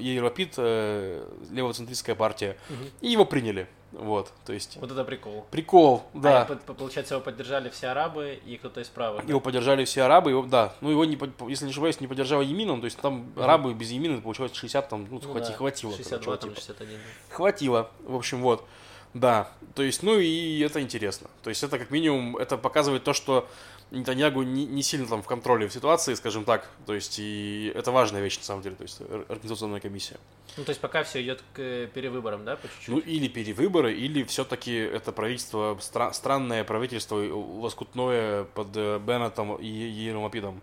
Европит, 0.00 0.54
э, 0.56 1.24
левоцентристская 1.50 2.14
партия, 2.14 2.56
угу. 2.68 2.84
и 3.00 3.08
его 3.08 3.24
приняли. 3.24 3.66
Вот, 3.92 4.32
то 4.46 4.52
есть... 4.52 4.76
Вот 4.80 4.92
это 4.92 5.02
прикол. 5.02 5.46
Прикол, 5.50 6.04
да. 6.14 6.42
А, 6.42 6.56
получается, 6.74 7.14
его 7.14 7.24
поддержали 7.24 7.70
все 7.70 7.88
арабы 7.88 8.38
и 8.46 8.56
кто-то 8.56 8.80
из 8.80 8.88
правых. 8.88 9.28
Его 9.28 9.40
да? 9.40 9.44
поддержали 9.44 9.84
все 9.84 10.02
арабы, 10.02 10.30
его, 10.30 10.42
да. 10.42 10.74
Ну, 10.80 10.90
его, 10.90 11.04
не, 11.04 11.18
если 11.48 11.64
не 11.64 11.72
ошибаюсь, 11.72 12.00
не 12.00 12.06
поддержал 12.06 12.40
Емином, 12.40 12.80
то 12.80 12.84
есть 12.84 12.98
там 12.98 13.32
угу. 13.34 13.42
арабы 13.42 13.74
без 13.74 13.90
Емина, 13.90 14.20
получилось 14.20 14.54
60, 14.54 14.88
там, 14.88 15.08
ну, 15.10 15.20
ну 15.20 15.32
хвати, 15.32 15.50
да. 15.50 15.56
хватило. 15.56 15.92
62, 15.92 16.24
короче, 16.24 16.40
там, 16.40 16.54
61. 16.54 16.88
Типа. 16.88 17.02
Хватило, 17.30 17.90
в 18.04 18.14
общем, 18.14 18.42
вот. 18.42 18.64
Да, 19.12 19.50
то 19.74 19.82
есть, 19.82 20.02
ну 20.02 20.18
и 20.18 20.60
это 20.60 20.80
интересно. 20.80 21.28
То 21.42 21.50
есть 21.50 21.62
это 21.62 21.78
как 21.78 21.90
минимум, 21.90 22.36
это 22.36 22.56
показывает 22.56 23.02
то, 23.02 23.12
что 23.12 23.48
Нетаньягу 23.90 24.42
не, 24.42 24.66
не 24.66 24.82
сильно 24.82 25.06
там 25.06 25.20
в 25.20 25.26
контроле 25.26 25.66
в 25.66 25.72
ситуации, 25.72 26.14
скажем 26.14 26.44
так. 26.44 26.70
То 26.86 26.94
есть, 26.94 27.18
и 27.18 27.72
это 27.74 27.90
важная 27.90 28.22
вещь, 28.22 28.38
на 28.38 28.44
самом 28.44 28.62
деле, 28.62 28.76
то 28.76 28.82
есть, 28.84 29.00
организационная 29.28 29.80
комиссия. 29.80 30.16
Ну, 30.56 30.64
то 30.64 30.70
есть, 30.70 30.80
пока 30.80 31.02
все 31.02 31.20
идет 31.22 31.42
к 31.52 31.88
перевыборам, 31.92 32.44
да, 32.44 32.54
по 32.56 32.68
чуть-чуть? 32.68 32.88
Ну, 32.88 32.98
или 32.98 33.26
перевыборы, 33.26 33.92
или 33.92 34.22
все-таки 34.22 34.72
это 34.74 35.10
правительство, 35.10 35.76
стра- 35.80 36.12
странное 36.12 36.62
правительство, 36.62 37.16
лоскутное 37.16 38.44
под 38.44 38.68
э, 38.76 39.00
Беннетом 39.00 39.56
и 39.56 39.66
Еремапидом. 39.66 40.60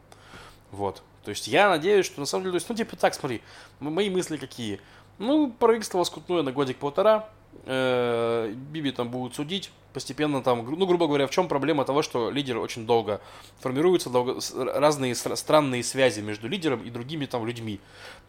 Вот. 0.72 1.04
То 1.26 1.32
есть, 1.32 1.50
я 1.50 1.70
надеюсь, 1.70 2.06
что 2.06 2.22
на 2.22 2.26
самом 2.26 2.46
деле, 2.46 2.54
то 2.54 2.58
есть, 2.58 2.70
ну, 2.70 2.76
типа 2.76 2.96
так, 2.96 3.14
смотри, 3.14 3.42
мои 3.82 4.10
мысли 4.10 4.38
какие. 4.38 4.80
Ну, 5.18 5.52
правительство 5.52 5.98
лоскутное 5.98 6.44
на 6.44 6.54
годик-полтора, 6.54 7.28
э, 7.28 7.37
Биби 7.66 8.92
там 8.92 9.10
будут 9.10 9.36
судить, 9.36 9.72
постепенно 9.94 10.44
там, 10.44 10.66
ну, 10.70 10.86
грубо 10.86 11.08
говоря, 11.08 11.26
в 11.28 11.32
чем 11.32 11.48
проблема 11.48 11.84
того, 11.84 12.02
что 12.02 12.30
лидер 12.30 12.58
очень 12.58 12.86
долго 12.86 13.20
формируются 13.60 14.10
долго, 14.10 14.40
разные 14.56 15.16
странные 15.16 15.84
связи 15.84 16.22
между 16.22 16.48
лидером 16.48 16.84
и 16.84 16.90
другими 16.90 17.26
там 17.26 17.46
людьми. 17.48 17.80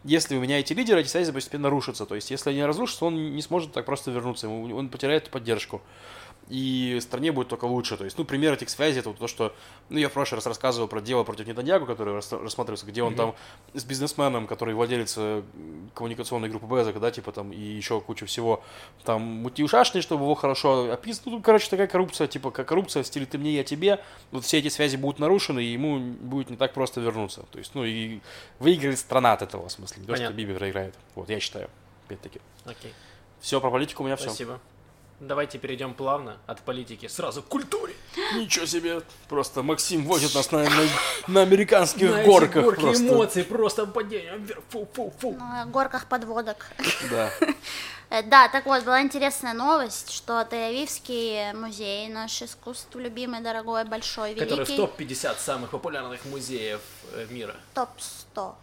Если 0.03 0.35
вы 0.35 0.41
меняете 0.41 0.73
лидера, 0.73 0.99
эти 0.99 1.07
связи 1.07 1.31
постепенно 1.31 1.69
рушатся. 1.69 2.05
То 2.05 2.15
есть, 2.15 2.31
если 2.31 2.49
они 2.49 2.63
разрушатся, 2.63 3.05
он 3.05 3.35
не 3.35 3.41
сможет 3.41 3.71
так 3.71 3.85
просто 3.85 4.11
вернуться, 4.11 4.49
он 4.49 4.89
потеряет 4.89 5.29
поддержку 5.29 5.81
и 6.47 6.97
стране 7.01 7.31
будет 7.31 7.47
только 7.47 7.65
лучше. 7.65 7.95
То 7.95 8.05
есть, 8.05 8.17
ну, 8.17 8.25
пример 8.25 8.53
этих 8.53 8.69
связей, 8.69 8.99
это 8.99 9.09
вот 9.09 9.19
то, 9.19 9.27
что, 9.27 9.53
ну, 9.89 9.99
я 9.99 10.09
в 10.09 10.13
прошлый 10.13 10.37
раз 10.37 10.47
рассказывал 10.47 10.87
про 10.87 10.99
дело 10.99 11.23
против 11.23 11.45
Нетаньягу, 11.45 11.85
которое 11.85 12.15
рассматривается, 12.15 12.87
где 12.87 13.03
он 13.03 13.13
mm-hmm. 13.13 13.17
там 13.17 13.35
с 13.73 13.83
бизнесменом, 13.83 14.47
который 14.47 14.73
владелец 14.73 15.17
коммуникационной 15.93 16.49
группы 16.49 16.65
Безока, 16.65 16.99
да, 16.99 17.11
типа 17.11 17.31
там, 17.31 17.51
и 17.51 17.59
еще 17.59 18.01
куча 18.01 18.25
всего, 18.25 18.63
там, 19.03 19.21
мутил 19.21 19.67
шашни, 19.67 20.01
чтобы 20.01 20.23
его 20.23 20.33
хорошо 20.33 20.91
описать. 20.91 21.25
Ну, 21.25 21.41
короче, 21.41 21.69
такая 21.69 21.87
коррупция, 21.87 22.27
типа, 22.27 22.49
как 22.49 22.67
коррупция 22.67 23.03
в 23.03 23.07
стиле 23.07 23.27
ты 23.27 23.37
мне, 23.37 23.53
я 23.53 23.63
тебе. 23.63 23.99
Вот 24.31 24.43
все 24.43 24.57
эти 24.57 24.69
связи 24.69 24.97
будут 24.97 25.19
нарушены, 25.19 25.63
и 25.63 25.67
ему 25.67 25.99
будет 25.99 26.49
не 26.49 26.57
так 26.57 26.73
просто 26.73 26.99
вернуться. 26.99 27.45
То 27.51 27.59
есть, 27.59 27.75
ну, 27.75 27.83
и 27.85 28.21
выиграет 28.57 28.97
страна 28.97 29.33
от 29.33 29.43
этого, 29.43 29.69
в 29.69 29.71
смысле. 29.71 30.01
Не 30.01 30.07
то, 30.07 30.15
что 30.15 30.31
Биби 30.31 30.53
проиграет. 30.53 30.95
Вот, 31.13 31.29
я 31.29 31.39
считаю, 31.39 31.69
опять-таки. 32.07 32.41
Окей. 32.65 32.93
Все, 33.39 33.61
про 33.61 33.69
политику 33.69 34.03
у 34.03 34.05
меня 34.05 34.15
все. 34.15 34.29
Спасибо. 34.29 34.59
Давайте 35.19 35.57
перейдем 35.57 35.93
плавно 35.93 36.37
от 36.47 36.61
политики 36.61 37.07
сразу 37.07 37.43
к 37.43 37.47
культуре. 37.47 37.93
Ничего 38.35 38.65
себе! 38.65 39.01
Просто 39.27 39.63
Максим 39.63 40.05
возит 40.05 40.33
нас 40.33 40.49
на, 40.51 40.63
на, 40.63 40.87
на 41.27 41.41
американских 41.41 42.09
на 42.09 42.23
горках. 42.23 42.63
горки 42.63 42.81
просто. 42.81 43.03
эмоций, 43.03 43.43
просто 43.43 43.85
падение 43.85 44.37
вверх, 44.37 44.63
фу, 44.69 44.87
фу, 44.93 45.13
фу. 45.19 45.33
На 45.33 45.65
горках 45.65 46.07
подводок. 46.07 46.67
Да. 47.09 47.31
Э, 48.11 48.23
да, 48.23 48.49
так 48.49 48.65
вот, 48.65 48.83
была 48.85 49.03
интересная 49.03 49.53
новость, 49.53 50.09
что 50.09 50.41
Тель-Авивский 50.41 51.53
музей, 51.53 52.09
наш 52.09 52.41
искусство 52.41 52.97
любимый, 52.97 53.39
дорогой, 53.41 53.85
большой, 53.85 54.33
великий. 54.33 54.49
Который 54.49 54.65
в 54.65 54.75
топ-50 54.75 55.37
самых 55.37 55.69
популярных 55.69 56.25
музеев 56.25 56.81
э, 57.13 57.27
мира. 57.29 57.55
Топ-100. 57.75 58.55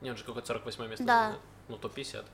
Нет, 0.00 0.16
же 0.16 0.24
какое-то 0.24 0.48
48 0.48 0.88
место. 0.88 1.04
Да. 1.04 1.32
Ну, 1.68 1.76
топ-50 1.76 2.24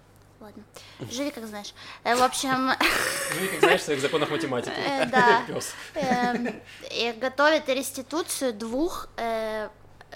ладно. 0.44 0.62
Живи 1.10 1.30
как 1.30 1.46
знаешь. 1.46 1.74
Э, 2.04 2.14
в 2.14 2.22
общем... 2.22 2.70
Живи 3.34 3.48
как 3.48 3.60
знаешь 3.60 3.80
в 3.80 3.84
своих 3.84 4.00
законах 4.00 4.30
математики. 4.30 4.74
Э, 4.76 5.06
да. 5.06 5.42
Эм, 5.94 6.62
и 6.90 7.12
готовят 7.18 7.68
реституцию 7.68 8.52
двух 8.52 9.08
э, 9.16 9.68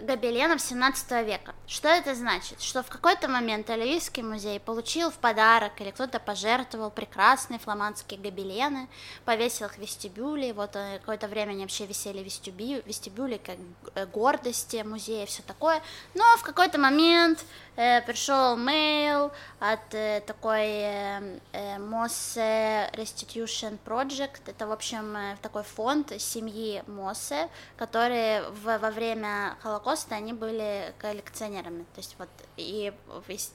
гобеленов 0.03 0.61
17 0.61 1.27
века. 1.27 1.55
Что 1.67 1.89
это 1.89 2.15
значит? 2.15 2.61
Что 2.61 2.83
в 2.83 2.89
какой-то 2.89 3.29
момент 3.29 3.71
Эльвийский 3.71 4.23
музей 4.23 4.61
получил 4.61 5.11
в 5.11 5.15
подарок 5.15 5.81
или 5.81 5.91
кто-то 5.91 6.21
пожертвовал 6.21 6.91
прекрасные 6.91 7.59
фламандские 7.59 8.21
гобелены, 8.21 8.89
повесил 9.25 9.67
их 9.67 9.75
в 9.75 9.79
вестибюле, 9.79 10.53
вот 10.53 10.77
э, 10.77 10.99
какое-то 11.01 11.29
время 11.29 11.51
они 11.51 11.63
вообще 11.63 11.87
висели 11.87 12.23
в 12.23 12.25
вестибюле, 12.25 12.83
вестибюле 12.87 13.39
как 13.39 13.57
э, 13.95 14.07
гордости 14.07 14.83
музея, 14.85 15.27
все 15.27 15.43
такое, 15.43 15.83
но 16.15 16.25
в 16.37 16.43
какой-то 16.43 16.79
момент 16.79 17.41
э, 17.41 17.45
пришел 17.79 18.57
мейл 18.57 19.31
от 19.61 19.95
э, 19.95 20.21
такой 20.27 20.67
э, 20.67 21.39
э, 21.53 21.77
Restitution 21.79 23.79
Project, 23.87 24.41
это, 24.47 24.67
в 24.67 24.73
общем, 24.73 25.17
э, 25.17 25.37
такой 25.43 25.63
фонд 25.63 26.13
семьи 26.21 26.83
Моссе, 26.89 27.49
которые 27.77 28.43
в, 28.51 28.79
во 28.79 28.91
время 28.91 29.57
Холокоста 29.63 30.17
они 30.17 30.33
были 30.33 30.93
коллекционерами, 30.99 31.85
то 31.95 31.99
есть 31.99 32.17
вот 32.19 32.29
и 32.57 32.93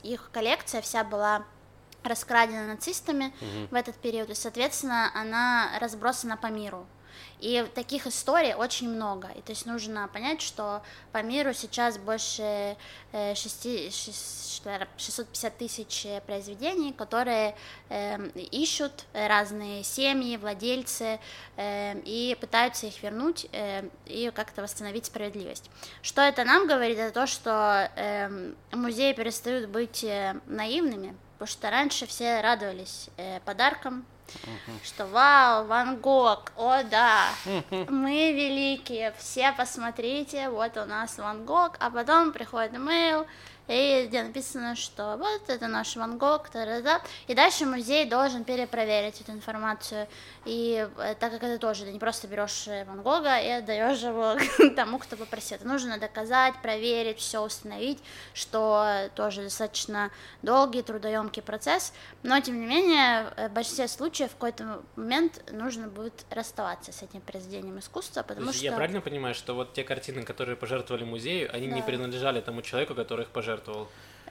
их 0.04 0.30
коллекция 0.32 0.82
вся 0.82 1.04
была 1.04 1.44
раскрадена 2.04 2.68
нацистами 2.68 3.34
Мгм. 3.42 3.68
в 3.72 3.76
этот 3.76 3.96
период, 3.96 4.30
и, 4.30 4.36
соответственно, 4.36 5.12
она 5.14 5.70
разбросана 5.82 6.38
по 6.38 6.48
миру. 6.48 6.86
И 7.40 7.66
таких 7.76 8.08
историй 8.08 8.54
очень 8.54 8.90
много. 8.90 9.28
И 9.36 9.42
то 9.42 9.52
есть 9.52 9.66
нужно 9.66 10.08
понять, 10.08 10.42
что 10.42 10.82
по 11.12 11.22
миру 11.22 11.54
сейчас 11.54 11.98
больше 11.98 12.78
э, 13.12 13.34
шести- 13.34 13.90
шест- 13.92 14.56
что 14.56 14.70
я- 14.70 14.88
650 14.98 15.58
тысяч 15.58 16.06
э, 16.06 16.22
произведений, 16.22 16.94
которые 16.94 17.56
эм, 17.90 18.30
ищут 18.30 19.06
разные 19.14 19.84
семьи, 19.84 20.38
владельцы 20.38 21.20
эм, 21.58 22.02
и 22.06 22.38
пытаются 22.40 22.88
их 22.88 23.02
вернуть 23.04 23.48
эм, 23.52 23.92
и 24.06 24.32
как-то 24.34 24.62
восстановить 24.62 25.06
справедливость. 25.06 25.70
Что 26.02 26.22
это 26.22 26.44
нам 26.46 26.68
говорит? 26.68 26.98
Это 26.98 27.14
то, 27.14 27.28
что 27.28 27.90
музеи 28.72 29.14
перестают 29.14 29.70
быть 29.70 30.04
э, 30.04 30.36
наивными, 30.48 31.16
потому 31.34 31.48
что 31.48 31.70
раньше 31.70 32.06
все 32.08 32.42
радовались 32.42 33.10
э, 33.18 33.40
что 34.84 35.06
вау, 35.08 35.66
Ван 35.66 35.98
Гог, 35.98 36.52
о 36.58 36.84
да, 36.84 37.30
мы 37.90 38.34
великие, 38.34 39.14
все 39.18 39.52
посмотрите, 39.54 40.50
вот 40.50 40.78
у 40.78 40.86
нас 40.86 41.18
Ван 41.18 41.46
Гог, 41.46 41.78
а 41.80 41.90
потом 41.90 42.32
приходит 42.32 42.76
имейл, 42.76 43.26
и 43.68 44.06
где 44.08 44.24
написано, 44.24 44.76
что 44.76 45.16
вот 45.18 45.50
это 45.50 45.68
наш 45.68 45.96
Ван 45.96 46.18
Гог, 46.18 46.50
та-да-да. 46.50 47.02
и 47.28 47.34
дальше 47.34 47.66
музей 47.66 48.06
должен 48.06 48.44
перепроверить 48.44 49.22
эту 49.22 49.32
информацию, 49.32 50.08
и 50.46 50.88
э, 50.98 51.16
так 51.20 51.32
как 51.32 51.44
это 51.44 51.58
тоже, 51.58 51.86
ты 51.86 51.94
не 51.94 52.00
просто 52.00 52.28
берешь 52.28 52.68
э, 52.68 52.84
Ван 52.86 53.02
Гога 53.02 53.40
и 53.40 53.48
отдаешь 53.50 54.00
его 54.02 54.36
тому, 54.76 55.00
кто 55.00 55.16
попросил, 55.16 55.56
это 55.56 55.68
нужно 55.68 55.98
доказать, 55.98 56.56
проверить, 56.62 57.20
все 57.20 57.40
установить, 57.42 58.00
что 58.34 59.10
тоже 59.16 59.44
достаточно 59.44 60.12
долгий, 60.42 60.82
трудоемкий 60.82 61.42
процесс, 61.42 61.94
но 62.22 62.40
тем 62.42 62.60
не 62.60 62.66
менее, 62.66 63.28
э, 63.38 63.48
в 63.48 63.54
большинстве 63.54 63.88
случаев 63.88 64.32
в 64.32 64.34
какой-то 64.34 64.82
момент 64.98 65.42
нужно 65.52 65.88
будет 65.88 66.26
расставаться 66.30 66.92
с 66.92 67.02
этим 67.02 67.22
произведением 67.22 67.80
искусства, 67.80 68.24
То 68.24 68.28
потому 68.30 68.48
есть 68.48 68.58
что... 68.60 68.66
Я 68.66 68.74
правильно 68.74 69.00
понимаю, 69.00 69.36
что 69.36 69.54
вот 69.54 69.74
те 69.74 69.84
картины, 69.86 70.24
которые 70.24 70.58
пожертвовали 70.58 71.06
музею, 71.06 71.50
они 71.54 71.68
не 71.68 71.80
Да. 71.80 71.86
принадлежали 71.88 72.42
тому 72.42 72.62
человеку, 72.62 72.94
который 72.94 73.22
их 73.22 73.30
пожертвовал? 73.30 73.53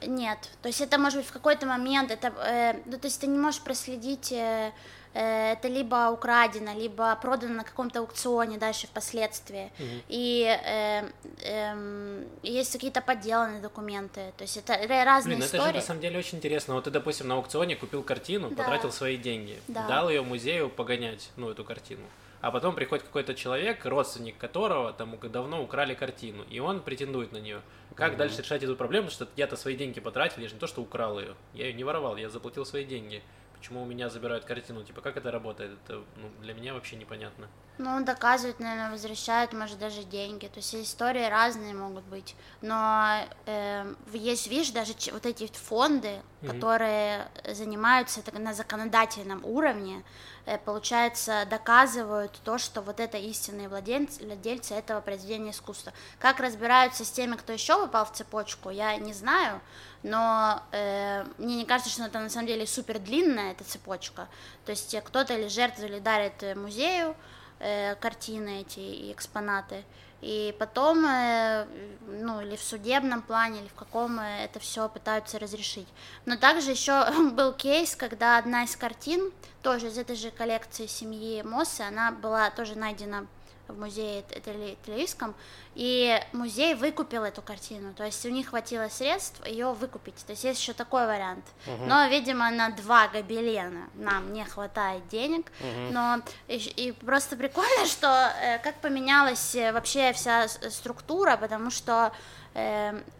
Нет, 0.04 0.38
то 0.62 0.68
есть 0.68 0.80
это 0.80 0.98
может 0.98 1.18
быть 1.20 1.28
в 1.28 1.32
какой-то 1.32 1.64
момент, 1.66 2.10
это, 2.10 2.32
э, 2.44 2.80
ну, 2.86 2.98
то 2.98 3.06
есть 3.06 3.20
ты 3.20 3.28
не 3.28 3.38
можешь 3.38 3.60
проследить, 3.60 4.32
э, 4.32 4.72
э, 5.14 5.52
это 5.52 5.68
либо 5.68 6.10
украдено, 6.10 6.72
либо 6.74 7.14
продано 7.22 7.54
на 7.54 7.62
каком-то 7.62 8.00
аукционе 8.00 8.58
дальше 8.58 8.88
впоследствии, 8.88 9.70
и 10.08 10.44
э, 10.64 11.08
эм, 11.44 12.24
есть 12.42 12.72
какие-то 12.72 13.00
подделанные 13.00 13.60
документы, 13.60 14.32
то 14.36 14.42
есть 14.42 14.56
это 14.56 14.72
ра- 14.72 15.04
разные 15.04 15.36
Блин, 15.36 15.46
это 15.48 15.56
же 15.56 15.62
истории. 15.62 15.76
на 15.76 15.82
самом 15.82 16.00
деле 16.00 16.18
очень 16.18 16.38
интересно. 16.38 16.74
Вот 16.74 16.84
ты, 16.84 16.90
допустим, 16.90 17.28
на 17.28 17.34
аукционе 17.36 17.76
купил 17.76 18.02
картину, 18.02 18.50
Да. 18.50 18.56
потратил 18.56 18.90
свои 18.90 19.16
деньги, 19.16 19.60
Да. 19.68 19.86
дал 19.86 20.08
ее 20.10 20.22
музею 20.22 20.68
погонять, 20.68 21.30
ну, 21.36 21.48
эту 21.50 21.64
картину. 21.64 22.02
А 22.42 22.50
потом 22.50 22.74
приходит 22.74 23.04
какой-то 23.04 23.34
человек, 23.34 23.86
родственник 23.86 24.36
которого 24.36 24.92
там 24.92 25.16
давно 25.30 25.62
украли 25.62 25.94
картину, 25.94 26.44
и 26.50 26.58
он 26.58 26.80
претендует 26.80 27.30
на 27.30 27.38
нее. 27.38 27.62
Как 27.94 28.16
дальше 28.16 28.42
решать 28.42 28.64
эту 28.64 28.74
проблему? 28.74 29.06
Потому 29.08 29.26
что 29.26 29.40
я-то 29.40 29.54
свои 29.54 29.76
деньги 29.76 30.00
потратил, 30.00 30.42
я 30.42 30.48
же 30.48 30.54
не 30.54 30.60
то, 30.60 30.66
что 30.66 30.82
украл 30.82 31.20
ее. 31.20 31.36
Я 31.54 31.66
ее 31.66 31.72
не 31.72 31.84
воровал, 31.84 32.16
я 32.16 32.28
заплатил 32.28 32.66
свои 32.66 32.84
деньги. 32.84 33.22
Почему 33.62 33.82
у 33.82 33.86
меня 33.86 34.08
забирают 34.08 34.44
картину? 34.44 34.82
Типа, 34.82 35.00
как 35.02 35.16
это 35.16 35.30
работает? 35.30 35.78
Это 35.84 36.02
ну, 36.16 36.28
для 36.40 36.52
меня 36.52 36.74
вообще 36.74 36.96
непонятно. 36.96 37.46
Ну, 37.78 37.90
он 37.90 38.04
доказывает, 38.04 38.58
наверное, 38.58 38.90
возвращают, 38.90 39.52
может, 39.52 39.78
даже 39.78 40.02
деньги. 40.02 40.48
То 40.48 40.58
есть 40.58 40.74
истории 40.74 41.24
разные 41.30 41.72
могут 41.72 42.02
быть. 42.04 42.34
Но 42.60 43.20
эм, 43.46 43.96
есть, 44.12 44.48
видишь, 44.48 44.70
даже 44.72 44.94
вот 45.12 45.26
эти 45.26 45.46
фонды, 45.46 46.22
Мгм. 46.40 46.50
которые 46.50 47.28
занимаются 47.54 48.20
так, 48.20 48.36
на 48.36 48.52
законодательном 48.52 49.44
уровне, 49.44 50.02
э, 50.44 50.58
получается, 50.58 51.46
доказывают 51.48 52.32
то, 52.42 52.58
что 52.58 52.82
вот 52.82 52.98
это 52.98 53.16
истинные 53.16 53.68
владельцы, 53.68 54.26
владельцы 54.26 54.74
этого 54.74 55.00
произведения 55.00 55.52
искусства. 55.52 55.92
Как 56.18 56.40
разбираются 56.40 57.04
с 57.04 57.12
теми, 57.12 57.36
кто 57.36 57.52
еще 57.52 57.78
попал 57.78 58.06
в 58.06 58.12
цепочку, 58.12 58.70
я 58.70 58.96
не 58.96 59.12
знаю, 59.12 59.60
но 60.02 60.62
э, 60.72 61.24
мне 61.38 61.56
не 61.56 61.64
кажется, 61.64 61.92
что 61.92 62.04
это 62.04 62.18
на 62.18 62.28
самом 62.28 62.46
деле 62.46 62.66
супер 62.66 62.98
длинная 62.98 63.52
эта 63.52 63.64
цепочка. 63.64 64.28
То 64.64 64.70
есть 64.70 64.92
э, 64.94 65.00
кто-то 65.00 65.34
или 65.34 65.48
жертвует, 65.48 65.90
или 65.90 65.98
дарит 66.00 66.42
э, 66.42 66.54
музею 66.54 67.14
э, 67.60 67.94
картины 67.96 68.62
эти 68.62 68.80
и 68.80 69.12
экспонаты, 69.12 69.84
и 70.22 70.54
потом, 70.58 71.04
э, 71.04 71.66
ну, 72.06 72.40
или 72.40 72.54
в 72.54 72.62
судебном 72.62 73.22
плане, 73.22 73.60
или 73.60 73.68
в 73.68 73.74
каком 73.74 74.20
э, 74.20 74.44
это 74.44 74.60
все 74.60 74.88
пытаются 74.88 75.38
разрешить. 75.38 75.88
Но 76.26 76.36
также 76.36 76.70
еще 76.70 77.04
был 77.32 77.52
кейс, 77.52 77.96
когда 77.96 78.38
одна 78.38 78.62
из 78.64 78.76
картин, 78.76 79.32
тоже 79.62 79.88
из 79.88 79.98
этой 79.98 80.16
же 80.16 80.30
коллекции 80.30 80.86
семьи 80.86 81.42
Моссы, 81.42 81.80
она 81.82 82.12
была 82.12 82.50
тоже 82.50 82.76
найдена 82.76 83.26
в 83.68 83.78
музее 83.78 84.22
Т- 84.22 84.40
Тель- 84.40 84.76
Тель-Авивском, 84.84 85.34
и 85.74 86.20
музей 86.32 86.74
выкупил 86.74 87.24
эту 87.24 87.40
картину, 87.42 87.94
то 87.94 88.04
есть 88.04 88.24
у 88.26 88.28
них 88.28 88.48
хватило 88.50 88.88
средств 88.88 89.46
ее 89.46 89.72
выкупить, 89.72 90.16
то 90.26 90.32
есть 90.32 90.44
есть 90.44 90.60
еще 90.60 90.72
такой 90.74 91.06
вариант. 91.06 91.44
Но, 91.86 92.06
видимо, 92.08 92.50
на 92.50 92.70
два 92.70 93.08
гобелена 93.08 93.88
нам 93.94 94.32
не 94.32 94.44
хватает 94.44 95.08
денег, 95.08 95.50
но 95.92 96.20
и, 96.48 96.56
и 96.56 96.92
просто 96.92 97.36
прикольно, 97.36 97.86
что 97.86 98.06
э, 98.42 98.58
как 98.58 98.74
поменялась 98.80 99.54
э, 99.54 99.72
вообще 99.72 100.12
вся 100.12 100.48
структура, 100.48 101.36
потому 101.36 101.70
что 101.70 102.12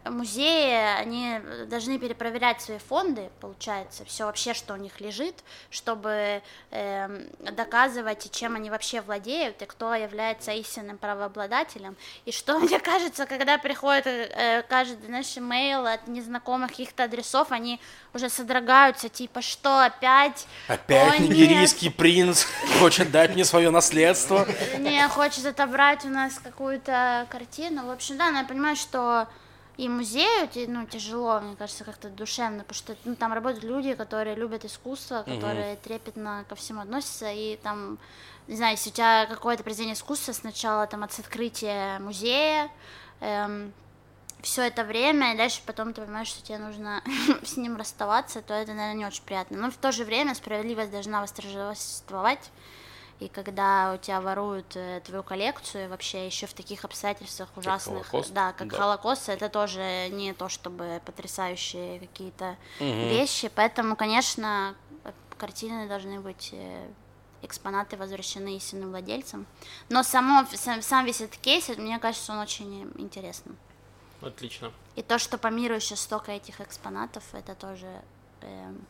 музеи, 0.05 1.01
они 1.01 1.41
должны 1.67 1.99
перепроверять 1.99 2.61
свои 2.61 2.79
фонды, 2.79 3.31
получается, 3.41 4.05
все 4.05 4.27
вообще, 4.27 4.53
что 4.53 4.75
у 4.75 4.77
них 4.77 5.01
лежит, 5.01 5.35
чтобы 5.71 6.43
эм, 6.71 7.27
доказывать, 7.41 8.31
чем 8.31 8.57
они 8.57 8.69
вообще 8.69 9.01
владеют, 9.01 9.63
и 9.63 9.67
кто 9.67 9.95
является 9.95 10.53
истинным 10.53 10.99
правообладателем. 10.99 11.97
И 12.25 12.33
что, 12.33 12.59
мне 12.59 12.79
кажется, 12.79 13.25
когда 13.27 13.59
приходит 13.59 14.07
э, 14.07 14.65
каждый, 14.69 15.07
знаешь, 15.07 15.37
имейл 15.39 15.87
от 15.87 16.07
незнакомых 16.09 16.71
каких-то 16.71 17.05
адресов, 17.05 17.53
они 17.53 17.81
уже 18.13 18.29
содрогаются, 18.29 19.09
типа, 19.09 19.41
что, 19.41 19.85
опять? 19.85 20.47
Опять 20.69 21.21
О, 21.21 21.23
нет. 21.23 21.31
нигерийский 21.31 21.91
принц 21.91 22.45
хочет 22.79 23.11
дать 23.11 23.35
мне 23.35 23.45
свое 23.45 23.71
наследство. 23.71 24.47
не 24.79 25.09
хочет 25.09 25.47
отобрать 25.47 26.05
у 26.05 26.09
нас 26.09 26.39
какую-то 26.39 27.27
картину. 27.31 27.87
В 27.87 27.91
общем, 27.91 28.19
да, 28.19 28.31
но 28.31 28.39
я 28.39 28.45
понимаю, 28.45 28.77
что 28.77 29.22
и 29.79 29.89
музею 29.89 30.49
ну, 30.69 30.87
тяжело, 30.87 31.41
мне 31.41 31.57
кажется, 31.57 31.85
как-то 31.85 32.11
душевно, 32.11 32.63
потому 32.63 32.75
что 32.75 32.97
ну, 33.05 33.17
там 33.17 33.33
работают 33.33 33.65
люди, 33.65 33.95
которые 33.95 34.37
любят 34.37 34.65
искусство, 34.65 35.23
которые 35.23 35.77
трепетно 35.77 36.45
ко 36.49 36.55
всему 36.55 36.81
относятся, 36.83 37.31
и 37.33 37.57
там, 37.57 37.99
не 38.49 38.57
знаю, 38.57 38.73
если 38.73 38.91
у 38.91 38.93
тебя 38.93 39.27
какое-то 39.27 39.63
произведение 39.63 39.95
искусства 39.95 40.33
сначала 40.33 40.87
там 40.87 41.05
от 41.05 41.19
открытия 41.19 41.99
музея, 42.01 42.71
все 44.43 44.63
это 44.63 44.85
время, 44.85 45.33
и 45.33 45.37
дальше 45.37 45.63
потом 45.65 45.95
ты 45.95 46.03
понимаешь, 46.03 46.29
что 46.29 46.43
тебе 46.43 46.59
нужно 46.59 47.03
с 47.43 47.57
ним 47.57 47.77
расставаться, 47.77 48.43
то 48.43 48.53
это, 48.55 48.73
наверное, 48.73 48.95
не 48.95 49.07
очень 49.07 49.23
приятно. 49.23 49.57
Но 49.57 49.71
в 49.71 49.77
то 49.77 49.93
же 49.93 50.05
время 50.05 50.35
справедливость 50.35 50.91
должна 50.91 51.23
восторжествовать, 51.23 52.51
и 53.23 53.29
когда 53.29 53.95
у 53.95 53.99
тебя 53.99 54.21
воруют 54.21 54.77
э, 54.77 55.01
твою 55.05 55.23
коллекцию, 55.23 55.89
вообще 55.89 56.27
еще 56.27 56.47
в 56.47 56.55
таких 56.55 56.85
обстоятельствах 56.85 57.49
ужасных, 57.57 58.07
Холокост, 58.09 58.33
да, 58.33 58.53
как 58.53 58.69
да. 58.69 58.77
Холокост, 58.77 59.29
это 59.29 59.49
тоже 59.49 60.09
не 60.11 60.33
то 60.33 60.49
чтобы 60.49 61.01
потрясающие 61.05 62.01
какие-то 62.01 62.57
Мгм. 62.81 63.09
вещи, 63.09 63.51
поэтому, 63.55 63.97
конечно, 63.97 64.75
э, 65.05 65.13
картины 65.39 65.87
должны 65.87 66.21
быть 66.21 66.51
э, 66.53 66.89
экспонаты 67.43 67.97
возвращены 67.97 68.57
истинным 68.57 68.91
владельцам. 68.91 69.47
Но 69.89 70.03
само, 70.03 70.47
сам, 70.55 70.83
сам 70.83 71.05
весь 71.05 71.21
этот 71.21 71.39
кейс, 71.39 71.69
э, 71.69 71.75
мне 71.77 71.99
кажется, 71.99 72.33
он 72.33 72.39
очень 72.39 72.91
интересным. 72.97 73.57
Отлично. 74.21 74.73
И 74.97 75.03
то, 75.03 75.19
что 75.19 75.39
по 75.39 75.49
миру 75.49 75.75
еще 75.75 75.97
столько 75.97 76.33
этих 76.33 76.61
экспонатов, 76.61 77.25
это 77.33 77.55
тоже 77.55 78.03
эм, 78.41 78.85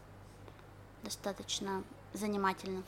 достаточно 1.02 1.84
занимательно. 2.12 2.82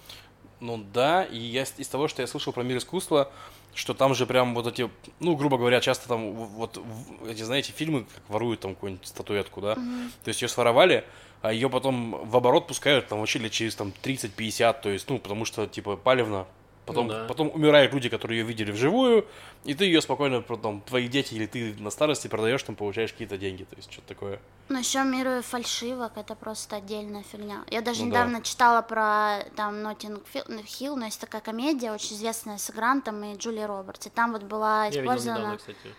Ну 0.65 0.83
да, 0.95 1.25
и 1.25 1.37
я 1.37 1.65
из 1.65 1.89
того, 1.89 2.09
что 2.09 2.23
я 2.23 2.27
слышал 2.27 2.51
про 2.51 2.63
мир 2.63 2.79
искусства, 2.79 3.31
что 3.75 3.93
там 3.93 4.15
же 4.15 4.25
прям 4.25 4.55
вот 4.55 4.67
эти, 4.67 4.91
ну, 5.21 5.37
грубо 5.37 5.59
говоря, 5.59 5.79
часто 5.83 6.09
там 6.09 6.33
вот 6.33 6.81
эти, 7.29 7.43
знаете, 7.43 7.71
фильмы, 7.73 8.05
как 8.05 8.23
воруют 8.29 8.61
там 8.61 8.75
какую-нибудь 8.75 9.07
статуэтку, 9.07 9.61
да, 9.61 9.75
mm-hmm. 9.75 10.11
то 10.25 10.29
есть 10.29 10.41
ее 10.41 10.49
своровали, 10.49 11.05
а 11.43 11.53
ее 11.53 11.69
потом 11.69 12.27
в 12.27 12.35
оборот 12.35 12.67
пускают 12.67 13.09
там 13.09 13.21
вообще 13.21 13.41
лет 13.41 13.53
через 13.53 13.75
там 13.75 13.93
30-50, 14.03 14.81
то 14.81 14.89
есть, 14.89 15.07
ну, 15.11 15.19
потому 15.19 15.45
что, 15.45 15.67
типа, 15.67 15.99
палевно, 15.99 16.47
Потом, 16.87 17.07
ну, 17.07 17.13
да. 17.15 17.25
потом 17.27 17.51
умирают 17.55 17.95
люди, 17.95 18.09
которые 18.09 18.41
ее 18.41 18.47
видели 18.47 18.71
вживую, 18.71 19.27
и 19.65 19.75
ты 19.75 19.87
ее 19.87 20.03
спокойно, 20.03 20.43
потом, 20.43 20.83
твои 20.83 21.09
дети 21.09 21.35
или 21.35 21.47
ты 21.47 21.75
на 21.79 21.91
старости 21.91 22.29
продаешь, 22.29 22.63
там 22.63 22.77
получаешь 22.77 23.13
какие-то 23.13 23.39
деньги, 23.39 23.65
то 23.65 23.77
есть 23.77 23.91
что-то 23.91 24.09
такое. 24.09 24.41
Ну, 24.69 24.79
еще 24.79 25.03
миру 25.03 25.41
фальшивок, 25.43 26.13
это 26.17 26.35
просто 26.35 26.77
отдельная 26.77 27.23
фигня. 27.23 27.65
Я 27.71 27.81
даже 27.81 28.03
ну, 28.03 28.09
недавно 28.09 28.39
да. 28.39 28.45
читала 28.45 28.83
про 28.83 29.45
там 29.57 29.83
Ноттинг 29.83 30.23
Хилл, 30.67 30.97
но 30.97 31.07
есть 31.07 31.21
такая 31.21 31.41
комедия, 31.41 31.93
очень 31.93 32.17
известная 32.17 32.59
с 32.59 32.71
Грантом 32.71 33.25
и 33.25 33.37
Джули 33.37 33.61
Робертс, 33.63 34.07
и 34.07 34.11
там 34.11 34.33
вот 34.33 34.43
была 34.43 34.91
использована... 34.91 35.39
Я 35.39 35.53
видел 35.53 35.65
недавно, 35.67 35.95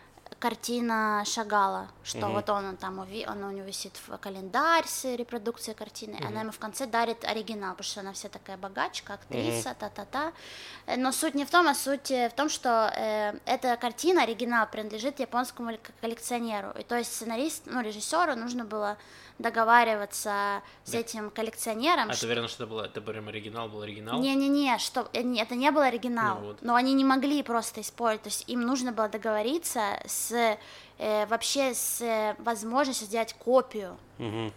картина 0.46 1.24
Шагала, 1.26 1.88
что 2.04 2.28
угу. 2.28 2.34
вот 2.34 2.50
он, 2.52 2.66
он 2.66 2.78
там, 2.78 3.00
он 3.00 3.44
у 3.44 3.52
него 3.52 3.66
висит 3.66 3.94
в 4.06 4.16
календарь 4.18 4.86
с 4.86 5.04
репродукцией 5.16 5.76
картины, 5.76 6.18
угу. 6.18 6.28
она 6.28 6.42
ему 6.42 6.52
в 6.52 6.60
конце 6.60 6.86
дарит 6.86 7.26
оригинал, 7.26 7.72
потому 7.72 7.84
что 7.84 8.02
она 8.02 8.14
вся 8.14 8.30
такая 8.30 8.56
богачка, 8.56 9.16
актриса, 9.16 9.70
угу. 9.72 9.78
та-та-та. 9.80 10.34
Э, 10.86 10.98
но 10.98 11.12
суть 11.12 11.34
не 11.34 11.46
в 11.46 11.50
том, 11.50 11.68
а 11.68 11.74
суть 11.74 12.12
в 12.12 12.32
том, 12.36 12.50
что 12.50 12.94
э, 12.96 13.40
эта 13.48 13.76
картина, 13.78 14.22
оригинал, 14.22 14.68
принадлежит 14.72 15.20
японскому 15.20 15.80
коллекционеру, 16.00 16.70
и 16.80 16.84
то 16.84 16.96
есть 16.96 17.12
сценарист, 17.16 17.64
ну, 17.66 17.82
режиссеру 17.82 18.36
нужно 18.36 18.66
было 18.66 18.98
договариваться 19.38 20.62
с 20.84 20.94
этим 20.94 21.30
коллекционером. 21.30 22.10
А 22.10 22.14
что... 22.14 22.22
ты 22.22 22.28
уверена, 22.28 22.48
что 22.48 22.64
это, 22.64 22.72
было, 22.72 22.86
это 22.86 23.02
прям 23.02 23.28
оригинал 23.28 23.68
был 23.68 23.82
оригинал? 23.82 24.20
Не-не-не, 24.20 24.78
что 24.80 25.10
э, 25.14 25.38
это 25.38 25.56
не 25.56 25.72
был 25.72 25.82
оригинал, 25.82 26.40
ну, 26.40 26.48
вот. 26.48 26.62
но 26.62 26.76
они 26.76 26.94
не 26.94 27.04
могли 27.04 27.44
просто 27.44 27.82
использовать, 27.82 28.24
то 28.24 28.30
есть 28.30 28.48
им 28.48 28.62
нужно 28.62 28.92
было 28.92 29.10
договориться 29.10 30.00
с 30.06 30.58
э, 30.98 31.26
вообще 31.28 31.74
с 31.74 32.02
э, 32.02 32.36
возможностью 32.40 33.08
сделать 33.08 33.34
копию. 33.34 33.98
Угу. 34.20 34.54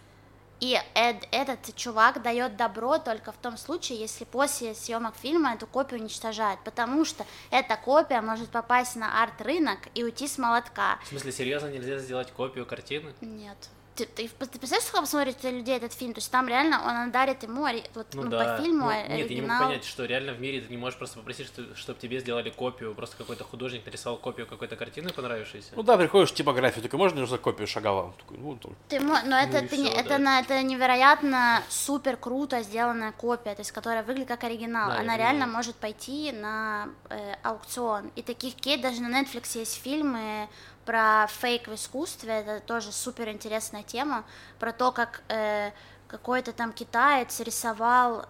И 0.61 0.77
эд, 0.93 1.25
этот 1.31 1.73
чувак 1.75 2.21
дает 2.21 2.57
добро 2.57 2.97
только 2.97 3.31
в 3.31 3.37
том 3.37 3.57
случае, 3.57 3.97
если 3.97 4.25
после 4.25 4.75
съемок 4.75 5.15
фильма 5.15 5.53
эту 5.53 5.67
копию 5.67 6.01
уничтожают, 6.01 6.61
потому 6.65 7.05
что 7.05 7.25
эта 7.49 7.77
копия 7.77 8.21
может 8.21 8.49
попасть 8.49 8.97
на 8.97 9.23
арт-рынок 9.23 9.79
и 9.95 10.03
уйти 10.03 10.27
с 10.27 10.37
молотка. 10.37 10.99
В 11.05 11.07
смысле, 11.07 11.31
серьезно 11.31 11.67
нельзя 11.67 11.97
сделать 11.99 12.31
копию 12.31 12.65
картины? 12.65 13.13
Нет 13.21 13.69
ты, 14.05 14.27
ты, 14.27 14.27
ты 14.27 14.59
представляешь, 14.59 14.83
сколько 14.83 15.01
посмотрит 15.01 15.43
людей 15.43 15.77
этот 15.77 15.93
фильм? 15.93 16.13
То 16.13 16.19
есть 16.19 16.31
там 16.31 16.47
реально 16.47 16.81
он 16.85 17.11
дарит 17.11 17.43
ему 17.43 17.61
вот, 17.61 18.07
ну, 18.13 18.23
ну, 18.23 18.29
да. 18.29 18.57
по 18.57 18.63
фильму 18.63 18.85
ну, 18.85 18.89
оригинал. 18.89 19.17
Нет, 19.17 19.29
я 19.29 19.35
не 19.35 19.41
могу 19.41 19.63
понять, 19.65 19.85
что 19.85 20.05
реально 20.05 20.33
в 20.33 20.41
мире 20.41 20.61
ты 20.61 20.69
не 20.69 20.77
можешь 20.77 20.97
просто 20.97 21.17
попросить, 21.17 21.47
что, 21.47 21.75
чтобы 21.75 21.99
тебе 21.99 22.19
сделали 22.19 22.49
копию, 22.49 22.93
просто 22.93 23.17
какой-то 23.17 23.43
художник 23.43 23.85
нарисовал 23.85 24.17
копию 24.17 24.47
какой-то 24.47 24.75
картины 24.75 25.09
понравившейся. 25.11 25.71
Ну 25.75 25.83
да, 25.83 25.97
приходишь 25.97 26.31
в 26.31 26.35
типографию, 26.35 26.81
только 26.81 26.97
можно 26.97 27.19
нужно 27.19 27.37
копию 27.37 27.67
Шагала? 27.67 28.13
Такой, 28.17 28.37
ну, 28.37 28.55
там. 28.57 28.75
Ты, 28.87 28.99
но 28.99 29.19
ну, 29.25 29.35
это, 29.35 29.61
ну, 29.61 29.67
ты, 29.67 29.75
все, 29.75 29.87
это, 29.87 30.09
да. 30.09 30.17
на, 30.17 30.39
это 30.39 30.61
невероятно 30.63 31.63
супер 31.69 32.17
круто 32.17 32.61
сделанная 32.61 33.11
копия, 33.11 33.55
то 33.55 33.61
есть 33.61 33.71
которая 33.71 34.03
выглядит 34.03 34.27
как 34.27 34.43
оригинал. 34.43 34.89
Да, 34.89 34.99
Она 34.99 35.17
реально 35.17 35.45
понимаю. 35.45 35.53
может 35.53 35.75
пойти 35.75 36.31
на 36.31 36.89
э, 37.09 37.33
аукцион. 37.43 38.11
И 38.15 38.21
таких 38.21 38.55
кейт 38.55 38.81
даже 38.81 39.01
на 39.01 39.21
Netflix 39.21 39.57
есть 39.57 39.81
фильмы 39.81 40.47
про 40.89 41.27
фейк 41.27 41.67
в 41.67 41.75
искусстве, 41.75 42.39
это 42.39 42.61
тоже 42.61 42.91
супер 42.91 43.29
интересная 43.29 43.83
тема, 43.83 44.23
про 44.57 44.73
то, 44.73 44.91
как 44.91 45.21
э, 45.29 45.69
какой-то 46.07 46.51
там 46.51 46.73
китаец 46.73 47.39
рисовал 47.41 48.25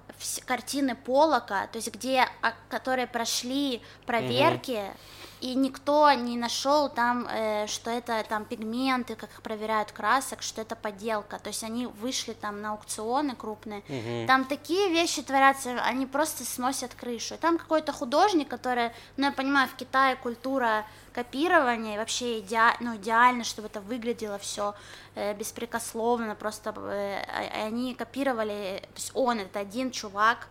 картины 0.45 0.93
Полока, 0.93 1.67
то 1.67 1.78
есть 1.78 1.89
где, 1.93 2.28
а, 2.41 2.54
которые 2.67 3.08
прошли 3.08 3.82
проверки, 4.06 4.72
mm 4.72 4.98
и 5.41 5.56
никто 5.56 6.12
не 6.12 6.38
нашел 6.38 6.89
там, 6.89 7.28
э, 7.30 7.67
что 7.67 7.89
это 7.89 8.23
там 8.28 8.45
пигменты, 8.45 9.15
как 9.15 9.30
их 9.32 9.41
проверяют 9.41 9.91
красок, 9.91 10.41
что 10.41 10.62
это 10.62 10.75
подделка. 10.75 11.39
То 11.39 11.49
есть 11.49 11.63
они 11.63 11.88
вышли 11.88 12.34
там 12.34 12.62
на 12.62 12.71
аукционы 12.71 13.36
крупные. 13.36 13.80
Угу. 13.88 14.28
Там 14.28 14.45
такие 14.45 14.89
вещи 14.89 15.21
творятся, 15.21 15.82
они 15.84 16.06
просто 16.06 16.43
сносят 16.43 16.93
крышу. 16.93 17.36
И 17.36 17.38
там 17.38 17.58
какой-то 17.58 17.93
художник, 17.93 18.49
который, 18.49 18.91
ну 19.17 19.25
я 19.25 19.32
понимаю, 19.32 19.69
в 19.69 19.75
Китае 19.75 20.15
культура 20.15 20.86
копирования, 21.13 21.95
и 21.95 21.97
вообще 21.97 22.39
иде, 22.39 22.62
ну, 22.80 22.95
идеально, 22.95 23.43
чтобы 23.43 23.67
это 23.67 23.82
выглядело 23.82 24.38
все 24.38 24.75
э, 25.15 25.34
беспрекословно, 25.34 26.36
просто 26.36 26.73
э, 26.78 27.23
а, 27.28 27.65
они 27.65 27.95
копировали, 27.95 28.80
то 28.82 28.95
есть 28.95 29.12
он, 29.13 29.39
это 29.39 29.60
один 29.60 29.91
чувак, 29.91 30.47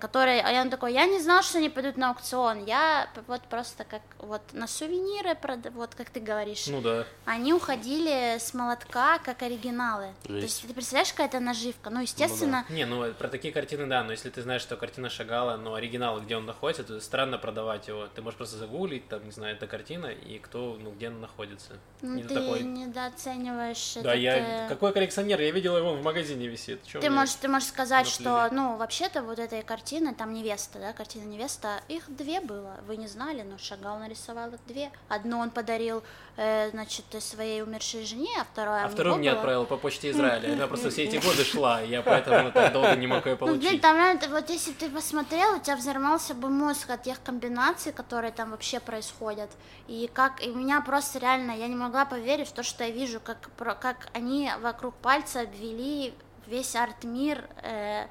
который, 0.00 0.40
а 0.40 0.60
он 0.60 0.70
такой, 0.70 0.92
я 0.92 1.06
не 1.06 1.20
знал, 1.20 1.42
что 1.42 1.58
они 1.58 1.68
пойдут 1.68 1.96
на 1.96 2.10
аукцион, 2.10 2.64
я 2.64 3.08
вот 3.26 3.42
просто 3.42 3.84
как 3.84 4.02
вот 4.18 4.42
на 4.52 4.66
сувениры, 4.66 5.36
вот 5.72 5.94
как 5.94 6.10
ты 6.10 6.20
говоришь, 6.20 6.66
ну 6.68 6.80
да, 6.80 7.06
они 7.24 7.52
уходили 7.52 8.38
с 8.38 8.54
молотка 8.54 9.18
как 9.18 9.42
оригиналы, 9.42 10.14
Жесть. 10.26 10.26
то 10.26 10.34
есть 10.34 10.66
ты 10.66 10.74
представляешь, 10.74 11.10
какая 11.10 11.28
это 11.28 11.40
наживка, 11.40 11.90
ну 11.90 12.00
естественно. 12.00 12.64
Ну, 12.68 12.74
да. 12.74 12.74
Не, 12.74 12.86
ну 12.86 13.12
про 13.14 13.28
такие 13.28 13.52
картины 13.52 13.86
да, 13.86 14.02
но 14.04 14.12
если 14.12 14.30
ты 14.30 14.42
знаешь, 14.42 14.62
что 14.62 14.76
картина 14.76 15.10
Шагала, 15.10 15.56
но 15.56 15.74
оригинал, 15.74 16.20
где 16.20 16.36
он 16.36 16.46
находится, 16.46 16.84
то 16.84 17.00
странно 17.00 17.38
продавать 17.38 17.88
его, 17.88 18.06
ты 18.06 18.22
можешь 18.22 18.38
просто 18.38 18.56
загуглить, 18.56 19.08
там, 19.08 19.24
не 19.24 19.30
знаю, 19.30 19.56
эта 19.56 19.66
картина 19.66 20.06
и 20.06 20.38
кто, 20.38 20.78
ну 20.80 20.92
где 20.92 21.08
она 21.08 21.18
находится. 21.18 21.74
Ну, 22.00 22.14
не 22.14 22.22
ты 22.22 22.34
такой... 22.34 22.62
недооцениваешь. 22.62 23.94
Да, 23.96 24.14
этот... 24.14 24.20
я 24.20 24.66
какой 24.68 24.92
коллекционер, 24.92 25.40
я 25.40 25.50
видел 25.50 25.76
его 25.76 25.94
в 25.94 26.02
магазине 26.02 26.46
висит. 26.46 26.82
Чё 26.84 27.00
ты 27.00 27.10
можешь, 27.10 27.34
ты 27.34 27.48
можешь 27.48 27.68
сказать, 27.68 28.06
что, 28.06 28.48
ну 28.50 28.76
вообще-то 28.76 29.22
вот 29.22 29.38
этой 29.38 29.62
картины, 29.74 30.14
там 30.14 30.32
невеста, 30.32 30.78
да, 30.78 30.92
картина 30.92 31.24
невеста, 31.24 31.80
их 31.88 32.04
две 32.08 32.40
было, 32.40 32.76
вы 32.86 32.96
не 32.96 33.08
знали, 33.08 33.42
но 33.42 33.58
Шагал 33.58 33.98
нарисовал 33.98 34.50
их 34.50 34.60
две. 34.68 34.92
Одну 35.08 35.40
он 35.40 35.50
подарил, 35.50 36.04
э, 36.36 36.70
значит, 36.70 37.04
своей 37.18 37.60
умершей 37.60 38.04
жене, 38.04 38.30
а 38.40 38.44
второе 38.44 38.84
А 38.84 38.88
вторую 38.88 39.16
мне 39.16 39.30
было... 39.30 39.40
отправил 39.40 39.64
по 39.66 39.76
почте 39.76 40.10
Израиля, 40.10 40.52
она 40.52 40.68
просто 40.68 40.90
все 40.90 41.02
эти 41.02 41.16
годы 41.26 41.42
шла, 41.42 41.80
я 41.80 42.02
поэтому 42.02 42.52
так 42.52 42.72
долго 42.72 42.94
не 42.94 43.08
мог 43.08 43.26
ее 43.26 43.36
получить. 43.36 43.62
Ну, 43.64 43.68
блин, 43.68 43.80
там 43.80 43.96
реально, 43.96 44.28
вот 44.28 44.48
если 44.48 44.72
ты 44.72 44.88
посмотрел, 44.88 45.56
у 45.56 45.58
тебя 45.58 45.74
взорвался 45.74 46.34
бы 46.34 46.50
мозг 46.50 46.88
от 46.90 47.02
тех 47.02 47.20
комбинаций, 47.20 47.92
которые 47.92 48.30
там 48.30 48.52
вообще 48.52 48.78
происходят, 48.78 49.50
и 49.88 50.08
как, 50.14 50.40
и 50.40 50.50
меня 50.50 50.82
просто 50.82 51.18
реально, 51.18 51.50
я 51.50 51.66
не 51.66 51.74
могла 51.74 52.04
поверить 52.04 52.46
в 52.46 52.52
то, 52.52 52.62
что 52.62 52.84
я 52.84 52.90
вижу, 52.90 53.18
как, 53.18 53.50
как 53.80 54.08
они 54.12 54.52
вокруг 54.60 54.94
пальца 54.94 55.40
обвели 55.40 56.14
весь 56.46 56.76
арт-мир, 56.76 57.44
э, 57.62 58.06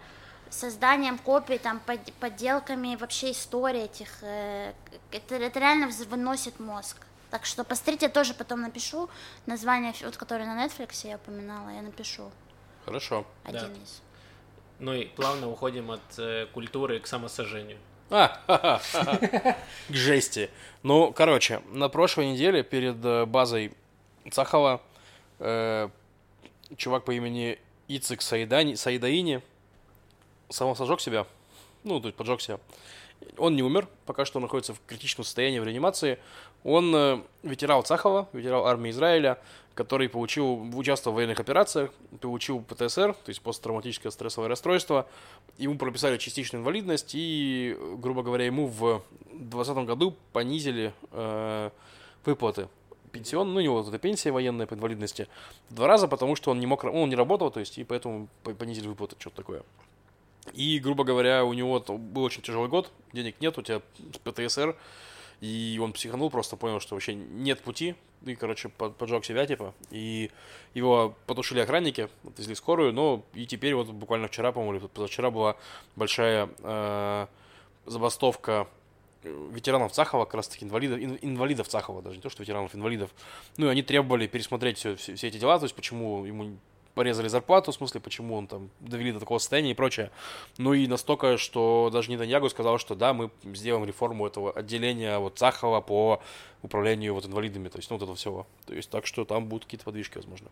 созданием 0.53 1.17
копий, 1.17 1.57
там, 1.57 1.79
под, 1.79 1.99
подделками 2.13 2.95
вообще 2.95 3.31
истории 3.31 3.83
этих, 3.83 4.09
э, 4.21 4.73
это, 5.11 5.35
это 5.35 5.59
реально 5.59 5.89
выносит 6.09 6.59
мозг. 6.59 6.97
Так 7.31 7.45
что 7.45 7.63
посмотрите, 7.63 8.05
я 8.05 8.11
тоже 8.11 8.33
потом 8.33 8.61
напишу 8.61 9.09
название, 9.47 9.93
вот, 10.03 10.17
которое 10.17 10.45
на 10.45 10.65
Netflix 10.65 11.07
я 11.07 11.15
упоминала, 11.15 11.69
я 11.69 11.81
напишу. 11.81 12.31
Хорошо. 12.85 13.25
Один 13.43 13.73
да. 13.73 13.81
из. 13.81 14.01
Ну 14.79 14.93
и 14.93 15.05
плавно 15.05 15.49
уходим 15.49 15.91
от 15.91 16.01
э, 16.17 16.47
культуры 16.53 16.99
к 16.99 17.07
самосожжению. 17.07 17.79
А, 18.09 18.39
к 19.89 19.93
жести. 19.93 20.51
Ну, 20.83 21.11
короче, 21.11 21.61
на 21.71 21.89
прошлой 21.89 22.33
неделе 22.33 22.61
перед 22.63 23.03
э, 23.03 23.25
базой 23.25 23.73
Цахова 24.29 24.81
э, 25.39 25.89
чувак 26.77 27.05
по 27.05 27.11
имени 27.11 27.57
Ицик 27.87 28.21
Саидани, 28.21 28.75
Саидаини 28.75 29.41
сам 30.49 30.75
сожег 30.75 30.99
себя, 30.99 31.25
ну, 31.83 31.99
то 31.99 32.07
есть 32.07 32.17
поджег 32.17 32.41
себя. 32.41 32.59
Он 33.37 33.55
не 33.55 33.63
умер, 33.63 33.87
пока 34.05 34.25
что 34.25 34.39
находится 34.39 34.73
в 34.73 34.81
критичном 34.85 35.23
состоянии 35.23 35.59
в 35.59 35.63
реанимации. 35.63 36.19
Он 36.63 36.93
э, 36.93 37.21
ветеран 37.43 37.83
Цахова, 37.83 38.27
ветеран 38.33 38.65
армии 38.65 38.91
Израиля, 38.91 39.39
который 39.75 40.09
получил, 40.09 40.61
участвовал 40.75 41.13
в 41.13 41.17
военных 41.17 41.39
операциях, 41.39 41.91
получил 42.19 42.61
ПТСР, 42.61 43.13
то 43.13 43.29
есть 43.29 43.41
посттравматическое 43.41 44.11
стрессовое 44.11 44.49
расстройство. 44.49 45.07
Ему 45.57 45.77
прописали 45.77 46.17
частичную 46.17 46.61
инвалидность 46.61 47.11
и, 47.13 47.77
грубо 47.97 48.23
говоря, 48.23 48.45
ему 48.45 48.67
в 48.67 49.01
2020 49.31 49.77
году 49.85 50.15
понизили 50.33 50.93
э, 51.11 51.69
выплаты 52.25 52.67
пенсион, 53.13 53.53
ну, 53.53 53.59
у 53.59 53.61
него 53.61 53.75
вот 53.77 53.87
эта 53.87 53.99
пенсия 53.99 54.31
военная 54.31 54.65
по 54.65 54.73
инвалидности 54.73 55.27
два 55.69 55.87
раза, 55.87 56.07
потому 56.07 56.35
что 56.35 56.51
он 56.51 56.59
не 56.59 56.65
мог, 56.65 56.83
он 56.83 57.09
не 57.09 57.15
работал, 57.15 57.51
то 57.51 57.59
есть, 57.59 57.77
и 57.77 57.83
поэтому 57.83 58.27
понизили 58.43 58.87
выплаты, 58.87 59.15
что-то 59.19 59.37
такое. 59.37 59.63
И, 60.53 60.79
грубо 60.79 61.03
говоря, 61.03 61.43
у 61.45 61.53
него 61.53 61.79
был 61.79 62.23
очень 62.23 62.41
тяжелый 62.41 62.69
год, 62.69 62.91
денег 63.11 63.41
нет, 63.41 63.57
у 63.57 63.61
тебя 63.61 63.81
ПТСР, 64.23 64.75
и 65.41 65.79
он 65.81 65.93
психанул, 65.93 66.29
просто 66.29 66.55
понял, 66.55 66.79
что 66.79 66.95
вообще 66.95 67.15
нет 67.15 67.59
пути, 67.61 67.95
и, 68.25 68.35
короче, 68.35 68.69
поджег 68.69 69.25
себя, 69.25 69.45
типа, 69.45 69.73
и 69.89 70.31
его 70.73 71.15
потушили 71.25 71.59
охранники, 71.59 72.07
отвезли 72.25 72.55
скорую, 72.55 72.93
но 72.93 73.25
и 73.33 73.45
теперь 73.45 73.75
вот 73.75 73.87
буквально 73.87 74.27
вчера, 74.27 74.51
по-моему, 74.51 74.77
или 74.77 74.87
позавчера 74.87 75.31
была 75.31 75.57
большая 75.95 76.49
э, 76.59 77.27
забастовка 77.85 78.67
ветеранов 79.23 79.91
Цахова, 79.91 80.25
как 80.25 80.35
раз 80.35 80.47
таки 80.47 80.65
инвалидов, 80.65 80.99
инвалидов 81.21 81.67
Цахова, 81.67 82.01
даже 82.01 82.17
не 82.17 82.21
то, 82.21 82.29
что 82.29 82.43
ветеранов, 82.43 82.75
инвалидов. 82.75 83.09
Ну, 83.57 83.67
и 83.67 83.69
они 83.69 83.81
требовали 83.81 84.27
пересмотреть 84.27 84.77
все, 84.77 84.95
все, 84.95 85.15
все 85.15 85.27
эти 85.27 85.37
дела, 85.37 85.57
то 85.59 85.65
есть 85.65 85.75
почему 85.75 86.25
ему 86.25 86.57
порезали 86.93 87.27
зарплату, 87.27 87.71
в 87.71 87.75
смысле, 87.75 88.01
почему 88.01 88.35
он 88.35 88.47
там 88.47 88.69
довели 88.79 89.11
до 89.11 89.19
такого 89.19 89.39
состояния 89.39 89.71
и 89.71 89.73
прочее. 89.73 90.11
Ну 90.57 90.73
и 90.73 90.87
настолько, 90.87 91.37
что 91.37 91.89
даже 91.91 92.11
Нетаньягу 92.11 92.49
сказал, 92.49 92.77
что 92.77 92.95
да, 92.95 93.13
мы 93.13 93.31
сделаем 93.43 93.85
реформу 93.85 94.27
этого 94.27 94.51
отделения 94.51 95.17
вот 95.17 95.37
Цахова 95.37 95.81
по 95.81 96.21
управлению 96.61 97.13
вот 97.13 97.25
инвалидами, 97.25 97.69
то 97.69 97.77
есть 97.77 97.89
ну 97.89 97.97
вот 97.97 98.03
этого 98.03 98.15
всего. 98.15 98.47
То 98.65 98.73
есть 98.73 98.89
так 98.89 99.05
что 99.05 99.25
там 99.25 99.47
будут 99.47 99.65
какие-то 99.65 99.85
подвижки, 99.85 100.17
возможно. 100.17 100.49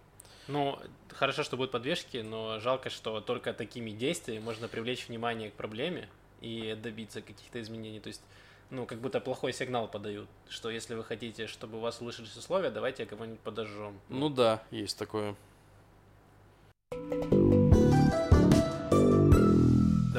Ну, 0.48 0.78
хорошо, 1.10 1.44
что 1.44 1.56
будут 1.56 1.72
подвижки, 1.72 2.18
но 2.18 2.60
жалко, 2.60 2.90
что 2.90 3.22
только 3.22 3.54
такими 3.54 3.92
действиями 3.92 4.44
можно 4.44 4.68
привлечь 4.68 5.08
внимание 5.08 5.52
к 5.52 5.54
проблеме 5.54 6.10
и 6.42 6.76
добиться 6.82 7.22
каких-то 7.22 7.62
изменений. 7.62 8.00
То 8.00 8.08
есть, 8.08 8.22
ну, 8.70 8.86
как 8.86 9.00
будто 9.00 9.22
плохой 9.22 9.54
сигнал 9.54 9.88
подают, 9.88 10.28
что 10.50 10.70
если 10.70 10.96
вы 10.96 11.04
хотите, 11.04 11.48
чтобы 11.48 11.78
у 11.78 11.82
вас 11.82 11.98
услышались 11.98 12.36
условия, 12.36 12.72
давайте 12.72 13.06
кого-нибудь 13.06 13.40
подожжем. 13.40 14.00
Ну 14.10 14.30
да, 14.30 14.64
есть 14.72 14.98
такое. 14.98 15.36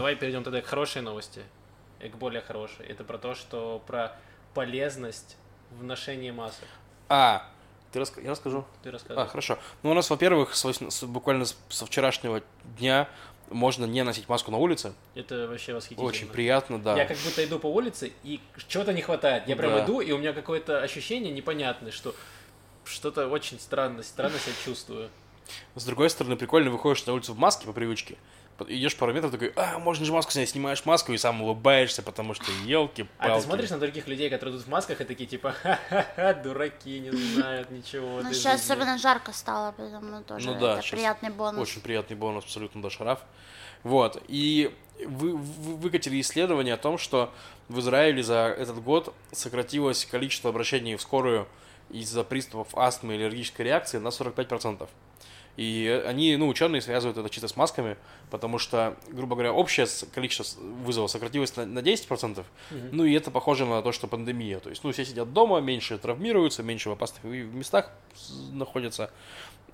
Давай 0.03 0.17
перейдем 0.17 0.43
тогда 0.43 0.61
к 0.61 0.67
хорошей 0.67 1.01
новости, 1.01 1.45
и 2.01 2.09
к 2.09 2.17
более 2.17 2.43
хорошей. 2.43 2.87
Это 2.87 3.05
про 3.05 3.19
то, 3.19 3.37
что 3.37 3.81
про 3.87 4.17
полезность 4.53 5.37
в 5.71 5.85
ношении 5.85 6.33
масок. 6.33 6.67
А, 7.09 7.49
ты 7.93 8.01
рас... 8.01 8.13
я 8.21 8.33
расскажу. 8.33 8.65
Ты 8.83 8.91
рассказывай. 8.91 9.23
А, 9.23 9.29
хорошо. 9.29 9.61
Ну, 9.85 9.93
у 9.93 9.95
нас, 9.95 10.11
во-первых, 10.11 10.57
с, 10.57 10.65
с- 10.65 11.05
буквально 11.05 11.45
со 11.69 11.87
вчерашнего 11.87 12.43
дня 12.77 13.09
можно 13.49 13.85
не 13.85 14.03
носить 14.03 14.29
маску 14.29 14.51
на 14.51 14.57
улице. 14.59 14.93
Это 15.15 15.47
вообще 15.47 15.73
восхитительно. 15.73 16.09
Очень 16.09 16.27
приятно, 16.27 16.83
да. 16.83 16.97
Я 16.97 17.05
как 17.05 17.19
будто 17.19 17.45
иду 17.45 17.61
по 17.61 17.69
улице, 17.69 18.13
и 18.25 18.41
чего-то 18.67 18.93
не 18.93 19.03
хватает. 19.03 19.47
Я 19.47 19.55
прям 19.55 19.71
Да. 19.71 19.85
иду, 19.85 20.01
и 20.01 20.11
у 20.11 20.19
меня 20.19 20.33
какое-то 20.33 20.83
ощущение 20.83 21.33
непонятное, 21.33 21.93
что 21.93 22.13
что-то 22.85 23.29
очень 23.29 23.61
странно, 23.61 24.03
странно 24.03 24.37
себя 24.41 24.55
чувствую. 24.65 25.11
С 25.77 25.85
другой 25.85 26.11
стороны, 26.11 26.35
прикольно 26.37 26.71
выходишь 26.73 27.07
на 27.07 27.13
улицу 27.13 27.35
в 27.35 27.39
маске 27.39 27.67
по 27.67 27.73
привычке. 27.73 28.17
Идешь 28.69 28.97
пару 28.97 29.13
метров, 29.13 29.33
такой, 29.33 29.53
а, 29.57 29.79
можно 29.79 30.05
же 30.05 30.13
маску 30.13 30.33
снять, 30.33 30.49
снимаешь 30.49 30.85
маску 30.85 31.13
и 31.13 31.19
сам 31.19 31.43
улыбаешься, 31.43 32.03
потому 32.03 32.35
что 32.35 32.45
елки 32.65 33.07
А 33.19 33.37
ты 33.37 33.43
смотришь 33.43 33.71
на 33.71 33.79
других 33.79 34.09
людей, 34.09 34.31
которые 34.31 34.57
идут 34.57 34.67
в 34.67 34.71
масках, 34.71 35.01
и 35.01 35.05
такие 35.05 35.27
типа, 35.27 35.53
ха-ха-ха, 35.53 36.35
дураки, 36.35 37.01
не 37.01 37.11
знают 37.11 37.71
ничего. 37.71 38.23
Ну, 38.23 38.33
сейчас 38.33 38.61
жизни». 38.61 38.73
особенно 38.73 38.99
жарко 38.99 39.33
стало, 39.33 39.75
поэтому 39.77 40.23
тоже 40.23 40.47
Ну 40.51 40.59
да, 40.59 40.79
это 40.79 40.89
приятный 40.91 41.31
бонус. 41.31 41.61
Очень 41.61 41.81
приятный 41.81 42.17
бонус, 42.17 42.45
абсолютно, 42.45 42.83
да, 42.83 42.91
шараф. 42.91 43.21
Вот, 43.83 44.23
и 44.29 44.75
вы, 45.05 45.37
вы- 45.37 45.77
выкатили 45.77 46.21
исследование 46.21 46.75
о 46.75 46.79
том, 46.79 46.99
что 46.99 47.33
в 47.69 47.81
Израиле 47.81 48.23
за 48.23 48.55
этот 48.57 48.83
год 48.83 49.15
сократилось 49.33 50.05
количество 50.05 50.51
обращений 50.51 50.97
в 50.97 51.03
скорую 51.03 51.49
из-за 51.91 52.25
приступов 52.25 52.69
астмы 52.77 53.15
и 53.15 53.17
аллергической 53.17 53.67
реакции 53.67 53.99
на 53.99 54.09
45%. 54.09 54.89
И 55.57 56.03
они, 56.07 56.35
ну, 56.37 56.49
ученые 56.49 56.81
связывают 56.81 57.19
это 57.19 57.29
чисто 57.29 57.47
с 57.47 57.57
масками, 57.57 57.97
потому 58.31 58.59
что, 58.59 58.97
грубо 59.11 59.35
говоря, 59.37 59.53
общее 59.53 59.87
количество 60.15 60.61
вызовов 60.63 61.11
сократилось 61.11 61.55
на, 61.57 61.67
на 61.67 61.81
10%, 61.81 62.45
Мгм. 62.71 62.89
ну 62.93 63.05
и 63.05 63.13
это 63.13 63.31
похоже 63.31 63.67
на 63.67 63.83
то, 63.83 63.93
что 63.93 64.07
пандемия. 64.07 64.61
То 64.61 64.71
есть, 64.71 64.83
ну, 64.83 64.93
все 64.93 65.05
сидят 65.05 65.33
дома, 65.35 65.61
меньше 65.61 65.99
травмируются, 65.99 66.63
меньше 66.63 66.89
в 66.89 66.93
опасных 66.93 67.23
местах 67.25 67.91
находятся 68.53 69.11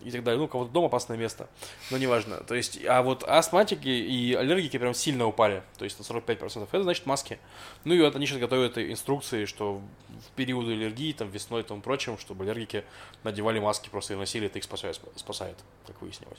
и 0.00 0.10
так 0.10 0.22
далее. 0.24 0.38
Ну, 0.38 0.44
у 0.44 0.48
кого-то 0.48 0.70
дома 0.70 0.86
опасное 0.86 1.16
место, 1.16 1.48
но 1.90 1.98
неважно. 1.98 2.38
То 2.38 2.54
есть, 2.54 2.84
а 2.84 3.02
вот 3.02 3.24
астматики 3.24 3.88
и 3.88 4.34
аллергики 4.34 4.78
прям 4.78 4.94
сильно 4.94 5.26
упали, 5.26 5.62
то 5.76 5.84
есть 5.84 5.98
на 5.98 6.02
45%. 6.02 6.68
Это 6.70 6.82
значит 6.82 7.06
маски. 7.06 7.38
Ну 7.84 7.94
и 7.94 8.00
вот 8.00 8.16
они 8.16 8.26
сейчас 8.26 8.38
готовят 8.38 8.78
инструкции, 8.78 9.44
что 9.44 9.80
в 10.08 10.30
периоды 10.36 10.72
аллергии, 10.72 11.12
там, 11.12 11.30
весной 11.30 11.62
и 11.62 11.64
тому 11.64 11.80
прочим, 11.80 12.18
чтобы 12.18 12.44
аллергики 12.44 12.84
надевали 13.24 13.58
маски 13.58 13.88
просто 13.88 14.14
и 14.14 14.16
носили, 14.16 14.46
это 14.46 14.58
их 14.58 14.64
спасает, 14.64 15.00
спасает 15.16 15.56
как 15.86 16.00
выяснилось. 16.02 16.38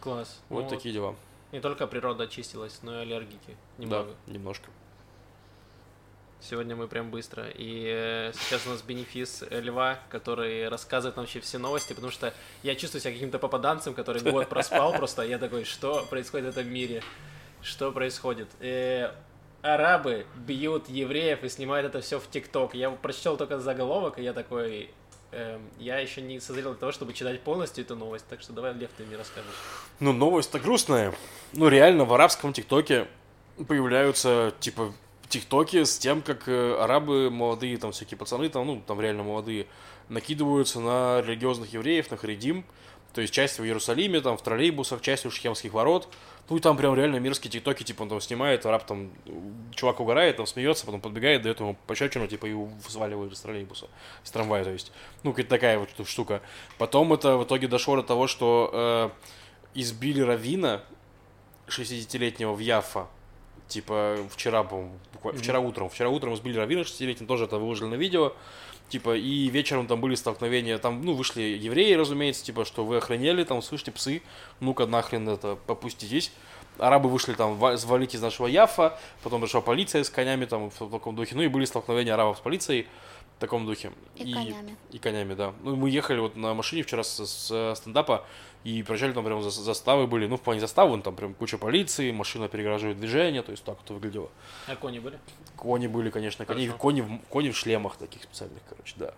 Класс. 0.00 0.40
Вот 0.48 0.64
Ну, 0.64 0.70
такие 0.70 0.94
дела. 0.94 1.14
Не 1.52 1.60
только 1.60 1.86
природа 1.86 2.24
очистилась, 2.24 2.78
но 2.82 2.98
и 2.98 3.02
аллергики. 3.02 3.56
Немного. 3.78 4.14
Да, 4.26 4.32
немножко. 4.32 4.70
Сегодня 6.40 6.74
мы 6.74 6.88
прям 6.88 7.10
быстро. 7.10 7.44
И 7.54 7.84
э, 7.86 8.32
сейчас 8.34 8.66
у 8.66 8.70
нас 8.70 8.82
бенефис 8.82 9.44
э, 9.48 9.60
Льва, 9.60 9.98
который 10.08 10.68
рассказывает 10.68 11.16
нам 11.16 11.24
вообще 11.26 11.40
все 11.40 11.58
новости, 11.58 11.92
потому 11.92 12.10
что 12.10 12.32
я 12.62 12.74
чувствую 12.74 13.02
себя 13.02 13.12
каким-то 13.12 13.38
попаданцем, 13.38 13.92
который 13.92 14.22
год 14.22 14.48
проспал 14.48 14.92
просто. 14.94 15.22
Я 15.22 15.38
такой, 15.38 15.64
что 15.64 16.06
происходит 16.08 16.46
в 16.46 16.58
этом 16.58 16.72
мире? 16.72 17.02
Что 17.60 17.92
происходит? 17.92 18.48
Э, 18.60 19.12
арабы 19.62 20.26
бьют 20.34 20.88
евреев 20.88 21.44
и 21.44 21.48
снимают 21.50 21.86
это 21.86 22.00
все 22.00 22.18
в 22.18 22.28
ТикТок. 22.30 22.74
Я 22.74 22.90
прочитал 22.90 23.36
только 23.36 23.58
заголовок, 23.58 24.18
и 24.18 24.22
я 24.22 24.32
такой... 24.32 24.90
эм, 25.32 25.68
я 25.78 25.98
еще 25.98 26.22
не 26.22 26.40
созрел 26.40 26.70
для 26.70 26.80
того, 26.80 26.92
чтобы 26.92 27.12
читать 27.12 27.40
полностью 27.42 27.84
эту 27.84 27.96
новость, 27.96 28.26
так 28.28 28.40
что 28.40 28.54
давай, 28.54 28.72
Лев, 28.72 28.90
ты 28.96 29.04
мне 29.04 29.18
расскажешь. 29.18 29.50
Ну, 30.00 30.14
новость-то 30.14 30.58
грустная. 30.58 31.14
Ну, 31.52 31.68
реально, 31.68 32.06
в 32.06 32.14
арабском 32.14 32.54
ТикТоке 32.54 33.08
появляются, 33.68 34.54
типа, 34.60 34.94
ТикТоки 35.30 35.84
с 35.84 35.96
тем, 35.96 36.20
как 36.20 36.48
э, 36.48 36.76
арабы 36.78 37.30
молодые, 37.30 37.78
там, 37.78 37.92
всякие 37.92 38.18
пацаны, 38.18 38.48
там, 38.48 38.66
ну, 38.66 38.82
там 38.86 39.00
реально 39.00 39.22
молодые, 39.22 39.66
накидываются 40.08 40.80
на 40.80 41.22
религиозных 41.22 41.72
евреев, 41.72 42.10
на 42.10 42.16
Харидим. 42.16 42.64
То 43.14 43.20
есть 43.20 43.32
часть 43.32 43.58
в 43.58 43.64
Иерусалиме, 43.64 44.20
там, 44.20 44.36
в 44.36 44.42
троллейбусах, 44.42 45.00
часть 45.00 45.26
у 45.26 45.30
Шхемских 45.30 45.72
ворот. 45.72 46.08
Ну, 46.48 46.56
и 46.56 46.60
там 46.60 46.76
прям 46.76 46.94
реально 46.94 47.16
мирские 47.16 47.50
ТикТоки, 47.50 47.84
типа, 47.84 48.02
он 48.02 48.08
там 48.08 48.20
снимает, 48.20 48.66
араб 48.66 48.84
там, 48.84 49.10
чувак 49.72 50.00
угорает, 50.00 50.36
там, 50.36 50.46
смеется, 50.46 50.84
потом 50.84 51.00
подбегает, 51.00 51.42
дает 51.42 51.60
ему 51.60 51.76
пощечину, 51.86 52.26
типа, 52.26 52.46
и 52.46 52.54
сваливает 52.88 53.32
из 53.32 53.40
троллейбуса, 53.40 53.88
из 54.24 54.30
трамвая, 54.30 54.64
то 54.64 54.70
есть. 54.70 54.92
Ну, 55.22 55.30
какая-то 55.30 55.50
такая 55.50 55.78
вот 55.78 56.08
штука. 56.08 56.42
Потом 56.78 57.12
это 57.12 57.36
в 57.36 57.44
итоге 57.44 57.68
дошло 57.68 57.96
до 57.96 58.02
того, 58.02 58.26
что 58.26 58.70
э, 58.72 59.10
избили 59.74 60.20
Равина 60.20 60.82
60-летнего 61.68 62.52
в 62.52 62.58
Яффа. 62.58 63.06
Типа 63.70 64.16
вчера, 64.30 64.62
буквально, 64.64 65.40
вчера 65.40 65.60
утром. 65.60 65.88
Вчера 65.88 66.08
утром 66.10 66.34
избили 66.34 66.58
Равина 66.58 66.82
60-летнего, 66.82 67.26
тоже 67.26 67.44
это 67.44 67.58
выложили 67.58 67.86
на 67.88 67.94
видео. 67.94 68.32
Типа, 68.88 69.16
и 69.16 69.48
вечером 69.48 69.86
там 69.86 70.00
были 70.00 70.16
столкновения, 70.16 70.76
там, 70.78 71.04
ну, 71.04 71.14
вышли 71.14 71.42
евреи, 71.42 71.94
разумеется, 71.94 72.44
типа, 72.44 72.64
что 72.64 72.84
вы 72.84 72.96
охренели, 72.96 73.44
там, 73.44 73.62
слышите, 73.62 73.92
псы, 73.92 74.20
ну-ка 74.58 74.86
нахрен 74.86 75.28
это, 75.28 75.56
попуститесь. 75.66 76.32
Арабы 76.76 77.08
вышли 77.08 77.34
там, 77.34 77.54
ва- 77.54 77.76
звалить 77.76 78.16
из 78.16 78.20
нашего 78.22 78.48
Яфа, 78.48 78.98
потом 79.22 79.42
пришла 79.42 79.60
полиция 79.60 80.02
с 80.02 80.10
конями, 80.10 80.44
там, 80.44 80.70
в 80.70 80.90
таком 80.90 81.14
духе, 81.14 81.36
ну, 81.36 81.42
и 81.42 81.46
были 81.46 81.66
столкновения 81.66 82.14
арабов 82.14 82.38
с 82.38 82.40
полицией 82.40 82.88
в 83.36 83.40
таком 83.40 83.64
духе. 83.64 83.92
И 84.16 84.32
конями. 84.32 84.76
И 84.90 84.98
конями, 84.98 85.34
да. 85.34 85.52
Ну, 85.62 85.76
мы 85.76 85.88
ехали 85.88 86.18
вот 86.18 86.34
на 86.34 86.52
машине 86.54 86.82
вчера 86.82 87.04
с, 87.04 87.24
с 87.24 87.74
стендапа, 87.76 88.26
и 88.64 88.82
проезжали 88.82 89.12
там 89.12 89.24
прям 89.24 89.42
за- 89.42 89.50
заставы 89.50 90.06
были, 90.06 90.26
ну, 90.26 90.36
в 90.36 90.40
плане 90.40 90.60
заставы, 90.60 91.00
там 91.02 91.16
прям 91.16 91.34
куча 91.34 91.56
полиции, 91.58 92.10
машина 92.12 92.48
перегораживает 92.48 92.98
движение, 92.98 93.42
то 93.42 93.52
есть 93.52 93.64
так 93.64 93.78
вот 93.78 93.90
выглядело. 93.90 94.30
А 94.66 94.76
кони 94.76 94.98
были? 94.98 95.18
Кони 95.56 95.86
были, 95.86 96.10
конечно, 96.10 96.44
кони, 96.44 96.66
Хорошо. 96.66 96.78
кони, 96.78 97.00
в, 97.00 97.18
кони 97.28 97.50
в 97.50 97.56
шлемах 97.56 97.96
таких 97.96 98.22
специальных, 98.24 98.62
короче, 98.68 98.94
да. 98.96 99.14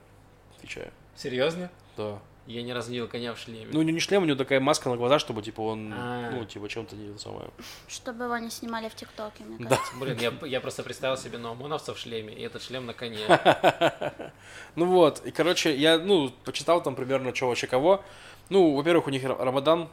Отвечаю. 0.56 0.92
Серьезно? 1.16 1.70
Да. 1.96 2.18
Я 2.46 2.62
не 2.62 2.72
раз 2.72 2.88
не 2.88 2.94
видел 2.94 3.06
коня 3.08 3.34
в 3.34 3.38
шлеме. 3.38 3.68
Ну, 3.72 3.82
не, 3.82 3.92
не 3.92 4.00
шлем, 4.00 4.22
у 4.22 4.26
него 4.26 4.36
такая 4.36 4.58
маска 4.58 4.88
на 4.90 4.96
глаза, 4.96 5.20
чтобы, 5.20 5.42
типа, 5.42 5.60
он, 5.60 5.92
А. 5.96 6.30
ну, 6.32 6.44
типа, 6.44 6.68
чем-то 6.68 6.96
не 6.96 7.16
самое. 7.16 7.50
Чтобы 7.86 8.24
его 8.24 8.36
не 8.38 8.50
снимали 8.50 8.88
в 8.88 8.94
ТикТоке, 8.96 9.44
мне 9.44 9.58
Да. 9.68 9.76
кажется. 9.76 9.96
Блин, 10.00 10.18
я, 10.18 10.46
я 10.48 10.60
просто 10.60 10.82
представил 10.82 11.16
себе 11.16 11.38
ну, 11.38 11.52
ОМОНовца 11.52 11.94
в 11.94 11.98
шлеме, 11.98 12.34
и 12.34 12.42
этот 12.42 12.62
шлем 12.62 12.86
на 12.86 12.94
коне. 12.94 13.20
Ну 14.74 14.86
вот, 14.86 15.24
и, 15.24 15.30
короче, 15.30 15.74
я, 15.76 15.98
ну, 15.98 16.30
почитал 16.44 16.82
там 16.82 16.94
примерно, 16.94 17.34
что 17.34 17.48
вообще 17.48 17.66
кого. 17.66 18.02
Ну, 18.48 18.74
во-первых, 18.74 19.06
у 19.06 19.10
них 19.10 19.22
Ра- 19.22 19.36
Рамадан, 19.42 19.88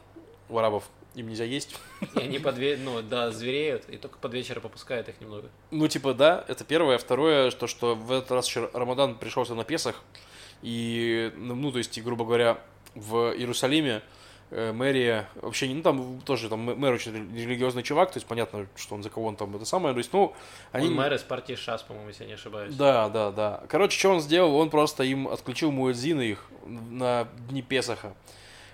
у 0.48 0.58
арабов, 0.58 0.84
им 1.14 1.28
нельзя 1.28 1.44
есть. 1.44 1.76
И 2.14 2.18
они 2.18 2.38
под 2.38 2.56
ве- 2.58 2.76
ну, 2.82 3.02
да, 3.02 3.30
звереют, 3.30 3.88
и 3.88 3.96
только 3.96 4.18
под 4.18 4.32
вечер 4.34 4.60
попускают 4.60 5.08
их 5.08 5.20
немного. 5.20 5.48
Ну, 5.70 5.86
типа, 5.86 6.14
да, 6.14 6.44
это 6.48 6.64
первое. 6.64 6.98
Второе, 6.98 7.50
то, 7.50 7.66
что 7.66 7.94
в 7.94 8.10
этот 8.10 8.30
раз 8.32 8.48
еще 8.48 8.70
Рамадан 8.72 9.16
пришелся 9.16 9.54
на 9.54 9.64
Песах. 9.64 10.02
И, 10.62 11.32
ну, 11.36 11.54
ну, 11.54 11.72
то 11.72 11.78
есть, 11.78 12.00
грубо 12.02 12.24
говоря, 12.24 12.58
в 12.94 13.32
Иерусалиме 13.36 14.02
э, 14.50 14.72
мэрия, 14.72 15.28
вообще, 15.36 15.68
не- 15.68 15.74
ну, 15.74 15.82
там 15.82 16.20
тоже, 16.22 16.48
там 16.48 16.68
мэ- 16.68 16.74
мэр 16.74 16.94
очень 16.94 17.12
рели- 17.12 17.36
религиозный 17.46 17.82
чувак, 17.82 18.10
то 18.10 18.16
есть, 18.18 18.26
понятно, 18.26 18.66
что 18.76 18.94
он 18.96 19.02
за 19.02 19.08
кого 19.10 19.26
он 19.28 19.36
там, 19.36 19.54
это 19.54 19.64
самое, 19.64 19.94
то 19.94 19.98
есть, 19.98 20.12
ну, 20.12 20.34
они... 20.72 20.88
Он 20.88 20.94
мэр 20.94 21.14
из 21.14 21.22
партии 21.22 21.54
ШАС, 21.54 21.82
по-моему, 21.84 22.08
если 22.08 22.24
я 22.24 22.28
не 22.28 22.34
ошибаюсь. 22.34 22.74
Да, 22.74 23.08
да, 23.08 23.30
да. 23.30 23.62
Короче, 23.68 23.98
что 23.98 24.10
он 24.10 24.20
сделал? 24.20 24.56
Он 24.56 24.68
просто 24.68 25.04
им 25.04 25.28
отключил 25.28 25.70
муэдзины 25.70 26.22
их 26.22 26.46
на 26.66 27.28
дни 27.48 27.62
Песаха. 27.62 28.12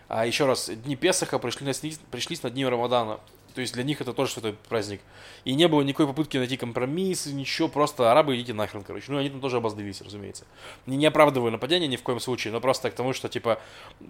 А 0.08 0.24
еще 0.24 0.46
раз, 0.46 0.70
дни 0.70 0.96
Песаха 0.96 1.38
пришли 1.38 1.66
на, 1.66 1.72
пришлись 2.10 2.42
на 2.42 2.50
дни 2.50 2.64
Рамадана. 2.64 3.20
То 3.56 3.62
есть 3.62 3.72
для 3.72 3.84
них 3.84 4.02
это 4.02 4.12
тоже 4.12 4.32
святой 4.32 4.52
праздник. 4.68 5.00
И 5.44 5.54
не 5.54 5.66
было 5.66 5.80
никакой 5.80 6.06
попытки 6.06 6.36
найти 6.36 6.58
компромисс, 6.58 7.24
ничего, 7.24 7.68
просто 7.68 8.12
арабы 8.12 8.36
идите 8.36 8.52
нахрен, 8.52 8.82
короче. 8.82 9.10
Ну, 9.10 9.16
они 9.16 9.30
там 9.30 9.40
тоже 9.40 9.56
обозлились, 9.56 10.02
разумеется. 10.02 10.44
Не, 10.84 10.98
не 10.98 11.06
оправдываю 11.06 11.50
нападение 11.50 11.88
ни 11.88 11.96
в 11.96 12.02
коем 12.02 12.20
случае, 12.20 12.52
но 12.52 12.60
просто 12.60 12.90
к 12.90 12.94
тому, 12.94 13.14
что, 13.14 13.30
типа, 13.30 13.58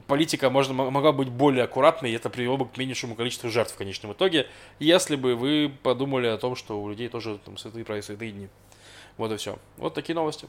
политика 0.09 0.51
можно, 0.51 0.75
могла 0.75 1.13
быть 1.13 1.29
более 1.29 1.63
аккуратной, 1.63 2.11
и 2.11 2.15
это 2.15 2.29
привело 2.29 2.57
бы 2.57 2.67
к 2.67 2.77
меньшему 2.77 3.15
количеству 3.15 3.49
жертв 3.49 3.75
в 3.75 3.77
конечном 3.77 4.15
итоге, 4.15 4.49
если 4.81 5.15
бы 5.15 5.37
вы 5.37 5.73
подумали 5.85 6.27
о 6.27 6.39
том, 6.39 6.57
что 6.57 6.83
у 6.83 6.89
людей 6.89 7.09
тоже 7.09 7.39
там 7.45 7.57
святые 7.57 7.85
праздники, 7.85 8.07
святые 8.07 8.33
дни. 8.33 8.49
Вот 9.17 9.31
и 9.31 9.37
все. 9.37 9.61
Вот 9.77 9.95
такие 9.95 10.17
новости. 10.17 10.49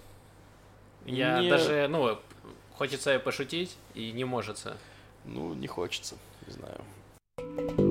Я 1.05 1.39
Не- 1.39 1.51
даже, 1.51 1.87
ну, 1.87 2.17
хочется 2.73 3.19
пошутить, 3.19 3.77
и 3.93 4.11
не 4.11 4.23
можется. 4.23 4.75
Ну, 5.23 5.53
не 5.53 5.67
хочется, 5.67 6.15
не 6.47 6.53
знаю. 6.53 7.86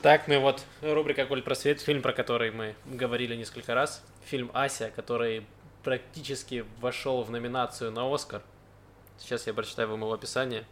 Так, 0.00 0.28
ну 0.28 0.34
и 0.34 0.36
вот 0.36 0.62
рубрика 0.80 1.26
«Коль 1.26 1.42
просвет», 1.42 1.80
фильм, 1.80 2.02
про 2.02 2.12
который 2.12 2.52
мы 2.52 2.76
говорили 2.86 3.34
несколько 3.34 3.74
раз. 3.74 4.00
Фильм 4.26 4.48
«Ася», 4.54 4.92
который 4.94 5.44
практически 5.82 6.64
вошел 6.80 7.24
в 7.24 7.32
номинацию 7.32 7.90
на 7.90 8.14
«Оскар». 8.14 8.42
Сейчас 9.18 9.48
я 9.48 9.54
прочитаю 9.54 9.88
вам 9.88 10.02
его 10.02 10.12
описание. 10.12 10.64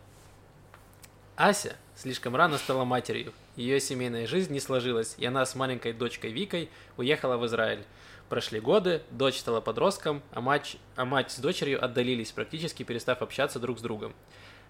Ася 1.35 1.74
слишком 1.97 2.37
рано 2.37 2.57
стала 2.57 2.85
матерью. 2.85 3.33
Ее 3.57 3.81
семейная 3.81 4.29
жизнь 4.29 4.53
не 4.53 4.61
сложилась, 4.61 5.16
и 5.18 5.27
она 5.27 5.45
с 5.45 5.57
маленькой 5.57 5.93
дочкой 5.93 6.31
Викой 6.31 6.70
уехала 6.97 7.37
в 7.37 7.45
Израиль. 7.47 7.85
Прошли 8.29 8.61
годы, 8.61 9.03
дочь 9.11 9.39
стала 9.39 9.61
подростком, 9.61 10.22
а 10.31 10.41
мать, 10.41 10.77
а 10.95 11.05
мать 11.05 11.33
с 11.33 11.39
дочерью 11.39 11.85
отдалились, 11.85 12.31
практически 12.31 12.85
перестав 12.85 13.22
общаться 13.22 13.59
друг 13.59 13.81
с 13.81 13.83
другом. 13.83 14.14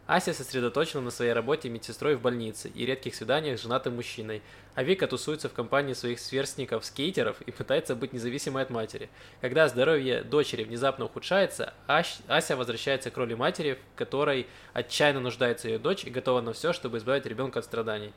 Ася 0.07 0.33
сосредоточена 0.33 1.01
на 1.01 1.11
своей 1.11 1.33
работе 1.33 1.69
медсестрой 1.69 2.15
в 2.15 2.21
больнице 2.21 2.69
и 2.69 2.87
редких 2.87 3.15
свиданиях 3.15 3.59
с 3.59 3.63
женатым 3.63 3.97
мужчиной, 3.97 4.41
а 4.77 4.85
Вика 4.85 5.09
тусуется 5.09 5.49
в 5.49 5.53
компании 5.53 5.95
своих 5.95 6.21
сверстников-скейтеров 6.21 7.41
и 7.43 7.51
пытается 7.51 7.97
быть 7.97 8.13
независимой 8.13 8.63
от 8.63 8.71
матери. 8.71 9.09
Когда 9.41 9.67
здоровье 9.69 10.23
дочери 10.23 10.63
внезапно 10.63 11.07
ухудшается, 11.07 11.75
Ася 11.89 12.57
возвращается 12.57 13.11
к 13.11 13.17
роли 13.17 13.35
матери, 13.35 13.79
в 13.95 13.99
которой 13.99 14.47
отчаянно 14.75 15.19
нуждается 15.19 15.69
ее 15.69 15.79
дочь 15.79 16.05
и 16.05 16.11
готова 16.11 16.41
на 16.41 16.53
все, 16.53 16.73
чтобы 16.73 16.99
избавить 16.99 17.27
ребенка 17.27 17.59
от 17.59 17.65
страданий. 17.65 18.13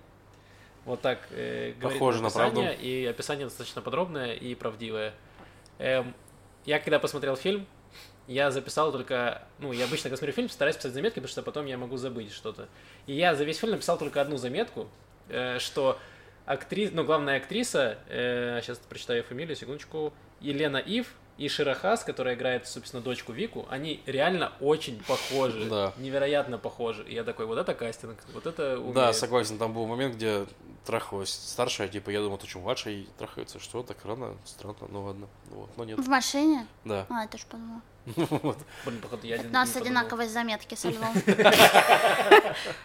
Вот 0.86 1.02
так 1.02 1.20
э, 1.32 1.74
говорит 1.80 2.00
Похоже 2.00 2.22
на 2.22 2.28
описание, 2.28 2.68
правду. 2.70 2.84
и 2.84 3.06
описание 3.06 3.46
достаточно 3.48 3.82
подробное 3.82 4.34
и 4.34 4.54
правдивое. 4.54 5.14
Эм, 5.80 6.14
я 6.66 6.80
когда 6.80 7.00
посмотрел 7.00 7.36
фильм, 7.36 7.66
я 8.30 8.51
записал 8.51 8.91
только, 8.91 9.41
ну, 9.57 9.71
я 9.73 9.86
обычно, 9.86 10.03
когда 10.03 10.17
смотрю 10.17 10.34
фильм, 10.34 10.49
стараюсь 10.49 10.77
писать 10.77 10.93
заметки, 10.93 11.15
потому 11.15 11.30
что 11.30 11.41
потом 11.41 11.65
я 11.65 11.77
могу 11.80 11.97
забыть 11.97 12.32
что-то. 12.32 12.69
И 13.07 13.13
я 13.13 13.34
за 13.34 13.43
весь 13.43 13.57
фильм 13.57 13.71
написал 13.71 13.97
только 13.97 14.21
одну 14.21 14.38
заметку, 14.38 14.88
э, 15.30 15.57
что 15.57 15.97
актриса, 16.45 16.93
ну, 16.95 17.03
главная 17.03 17.38
актриса, 17.38 17.97
э, 18.07 18.59
сейчас 18.61 18.77
прочитаю 18.77 19.23
фамилию, 19.23 19.55
секундочку, 19.55 20.13
Елена 20.41 20.77
Ив 20.77 21.07
и 21.39 21.49
Ширахас, 21.49 22.03
которая 22.03 22.36
играет, 22.36 22.67
собственно, 22.67 23.01
дочку 23.01 23.32
Вику, 23.32 23.65
они 23.69 24.03
реально 24.05 24.51
очень 24.59 25.01
похожи, 25.07 25.65
Да. 25.65 25.93
невероятно 25.97 26.59
похожи. 26.59 27.03
И 27.07 27.15
я 27.15 27.23
такой, 27.23 27.47
вот 27.47 27.57
это 27.57 27.73
кастинг, 27.73 28.19
вот 28.34 28.45
это 28.45 28.77
умеет. 28.77 28.93
Да, 28.93 29.13
согласен, 29.13 29.57
там 29.57 29.73
был 29.73 29.88
момент, 29.88 30.15
где 30.15 30.45
трахалась 30.86 31.32
старшая, 31.32 31.88
типа, 31.88 32.09
я 32.09 32.21
думал, 32.21 32.38
ты 32.38 32.47
что, 32.47 32.59
младшая 32.59 32.93
и 32.95 33.07
трахается, 33.17 33.59
что, 33.59 33.84
так 33.84 33.97
рано, 34.05 34.36
странно, 34.45 34.75
ну 34.89 35.03
ладно, 35.03 35.27
вот, 35.51 35.69
но 35.77 35.86
нет, 35.86 35.99
В 35.99 36.07
машине? 36.07 36.65
да, 36.86 37.05
А, 37.09 37.25
это 37.25 37.38
ж 37.38 37.45
подумала. 37.45 37.82
вот. 38.15 38.57
Блин, 38.86 39.01
походу, 39.01 39.27
я 39.27 39.36
один 39.36 39.49
У 39.49 39.53
нас 39.53 39.69
подумал. 39.69 39.86
одинаковые 39.88 40.30
заметки 40.30 40.73
со 40.75 40.89
львом. 40.89 41.13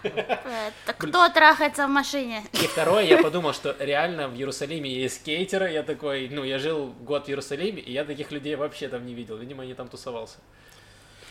Это 0.02 0.92
кто 0.98 1.28
трахается 1.30 1.86
в 1.86 1.90
машине? 1.90 2.42
И 2.52 2.66
второе, 2.66 3.04
я 3.04 3.18
подумал, 3.22 3.52
что 3.54 3.74
реально 3.78 4.28
в 4.28 4.34
Иерусалиме 4.34 4.90
есть 4.92 5.16
скейтеры. 5.20 5.70
Я 5.72 5.82
такой, 5.82 6.28
ну, 6.28 6.44
я 6.44 6.58
жил 6.58 6.92
год 7.00 7.26
в 7.26 7.28
Иерусалиме, 7.28 7.80
и 7.80 7.92
я 7.92 8.04
таких 8.04 8.32
людей 8.32 8.56
вообще 8.56 8.88
там 8.88 9.06
не 9.06 9.14
видел. 9.14 9.36
Видимо, 9.36 9.62
они 9.62 9.74
там 9.74 9.88
тусовался. 9.88 10.36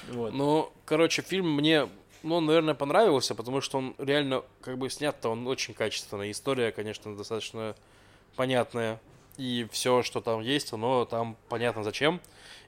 Вот. 0.10 0.34
Ну, 0.34 0.72
короче, 0.86 1.22
фильм 1.22 1.54
мне, 1.56 1.88
ну, 2.24 2.36
он, 2.36 2.46
наверное, 2.46 2.74
понравился, 2.74 3.36
потому 3.36 3.62
что 3.62 3.78
он 3.78 3.96
реально, 3.98 4.44
как 4.62 4.78
бы, 4.78 4.90
снят-то 4.90 5.30
он 5.30 5.46
очень 5.48 5.74
качественный. 5.74 6.32
История, 6.32 6.72
конечно, 6.72 7.16
достаточно 7.16 7.76
понятная. 8.36 9.00
И 9.38 9.68
все, 9.72 10.04
что 10.04 10.22
там 10.22 10.42
есть, 10.42 10.74
оно 10.74 11.06
там 11.06 11.36
понятно 11.50 11.84
зачем. 11.84 12.22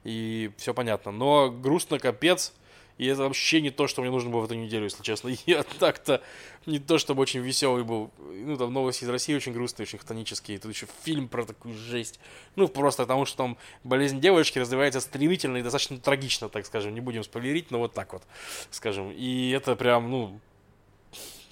И 0.03 0.51
все 0.57 0.73
понятно. 0.73 1.11
Но 1.11 1.49
грустно 1.49 1.99
капец. 1.99 2.53
И 2.97 3.05
это 3.07 3.23
вообще 3.23 3.61
не 3.61 3.71
то, 3.71 3.87
что 3.87 4.01
мне 4.01 4.09
нужно 4.09 4.29
было 4.29 4.41
в 4.41 4.45
эту 4.45 4.55
неделю, 4.55 4.85
если 4.85 5.03
честно. 5.03 5.29
Я 5.45 5.63
так-то 5.63 6.21
не 6.65 6.79
то, 6.79 6.97
чтобы 6.97 7.21
очень 7.21 7.41
веселый 7.41 7.83
был. 7.83 8.11
Ну, 8.17 8.57
там 8.57 8.73
новости 8.73 9.03
из 9.03 9.09
России 9.09 9.35
очень 9.35 9.53
грустные, 9.53 9.83
очень 9.83 9.99
хтонические. 9.99 10.59
Тут 10.59 10.73
еще 10.73 10.87
фильм 11.03 11.27
про 11.27 11.45
такую 11.45 11.75
жесть. 11.75 12.19
Ну, 12.55 12.67
просто 12.67 13.03
потому 13.03 13.25
что 13.25 13.37
там 13.37 13.57
болезнь 13.83 14.19
девочки 14.19 14.59
развивается 14.59 15.01
стремительно 15.01 15.57
и 15.57 15.61
достаточно 15.61 15.97
трагично, 15.99 16.49
так 16.49 16.65
скажем. 16.65 16.93
Не 16.93 17.01
будем 17.01 17.23
спойлерить, 17.23 17.71
но 17.71 17.79
вот 17.79 17.93
так 17.93 18.13
вот, 18.13 18.23
скажем. 18.71 19.11
И 19.11 19.51
это 19.51 19.75
прям, 19.75 20.09
ну, 20.09 20.39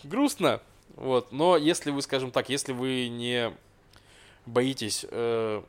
грустно. 0.03 0.61
Вот. 0.95 1.31
Но 1.31 1.57
если 1.57 1.91
вы, 1.91 2.01
скажем 2.01 2.31
так, 2.31 2.49
если 2.49 2.71
вы 2.71 3.09
не 3.09 3.51
боитесь 4.45 5.05
э, 5.09 5.63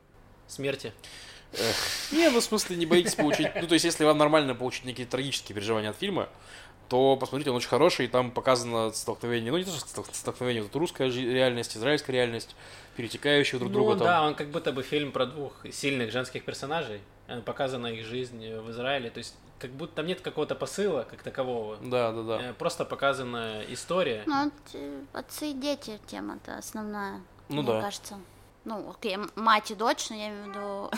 Смерти. 0.47 0.93
Не, 2.13 2.29
ну 2.31 2.41
в 2.41 2.45
смысле 2.45 2.77
не 2.77 2.87
боитесь 2.87 3.15
получить. 3.15 3.49
Ну, 3.61 3.67
то 3.67 3.75
есть, 3.75 3.85
если 3.85 4.05
вам 4.05 4.19
нормально 4.19 4.55
получить 4.55 4.85
некие 4.85 5.07
трагические 5.07 5.55
переживания 5.55 5.91
от 5.91 5.97
фильма, 5.97 6.29
то 6.89 7.17
посмотрите, 7.17 7.51
он 7.51 7.57
очень 7.57 7.69
хороший, 7.69 8.05
и 8.05 8.09
там 8.09 8.31
показано 8.31 8.93
столкновение, 8.93 9.51
ну 9.51 9.59
не 9.59 9.65
то, 9.65 9.71
что 9.71 9.81
стол- 9.89 10.07
столкновение, 10.13 10.63
вот 10.63 10.75
русская 10.77 11.09
реальность, 11.11 11.77
израильская 11.77 12.13
реальность, 12.13 12.55
перетекающие 12.97 13.59
друг 13.59 13.73
Ну 13.73 13.79
друга 13.79 13.97
там. 13.97 14.07
да, 14.07 14.23
он 14.27 14.35
как 14.35 14.49
будто 14.51 14.71
бы 14.73 14.83
фильм 14.83 15.11
про 15.11 15.27
двух 15.27 15.53
сильных 15.73 16.13
женских 16.13 16.45
персонажей. 16.45 17.01
Э, 17.27 17.41
Показана 17.41 17.87
их 17.87 18.05
жизнь 18.05 18.47
в 18.47 18.71
Израиле. 18.71 19.09
То 19.09 19.19
есть, 19.19 19.35
как 19.59 19.71
будто 19.71 19.95
там 19.97 20.07
нет 20.07 20.21
какого-то 20.21 20.55
посыла, 20.55 21.07
как 21.11 21.23
такового. 21.23 21.79
Да, 21.83 22.13
да, 22.13 22.23
да. 22.23 22.43
Э, 22.51 22.53
Просто 22.53 22.85
показана 22.85 23.63
история. 23.69 24.23
Ну, 24.27 24.53
э, 24.75 25.01
отцы 25.15 25.53
и 25.53 25.55
дети 25.55 25.99
тема-то 26.07 26.59
основная, 26.59 27.23
Ну 27.49 27.63
мне 27.63 27.73
да. 27.73 27.81
кажется. 27.81 28.19
Ну, 28.65 28.91
окей, 28.91 29.19
мать 29.37 29.71
и 29.71 29.75
дочь, 29.75 30.09
но 30.09 30.17
я 30.17 30.29
имею 30.29 30.45
в 30.45 30.49
виду 30.49 30.91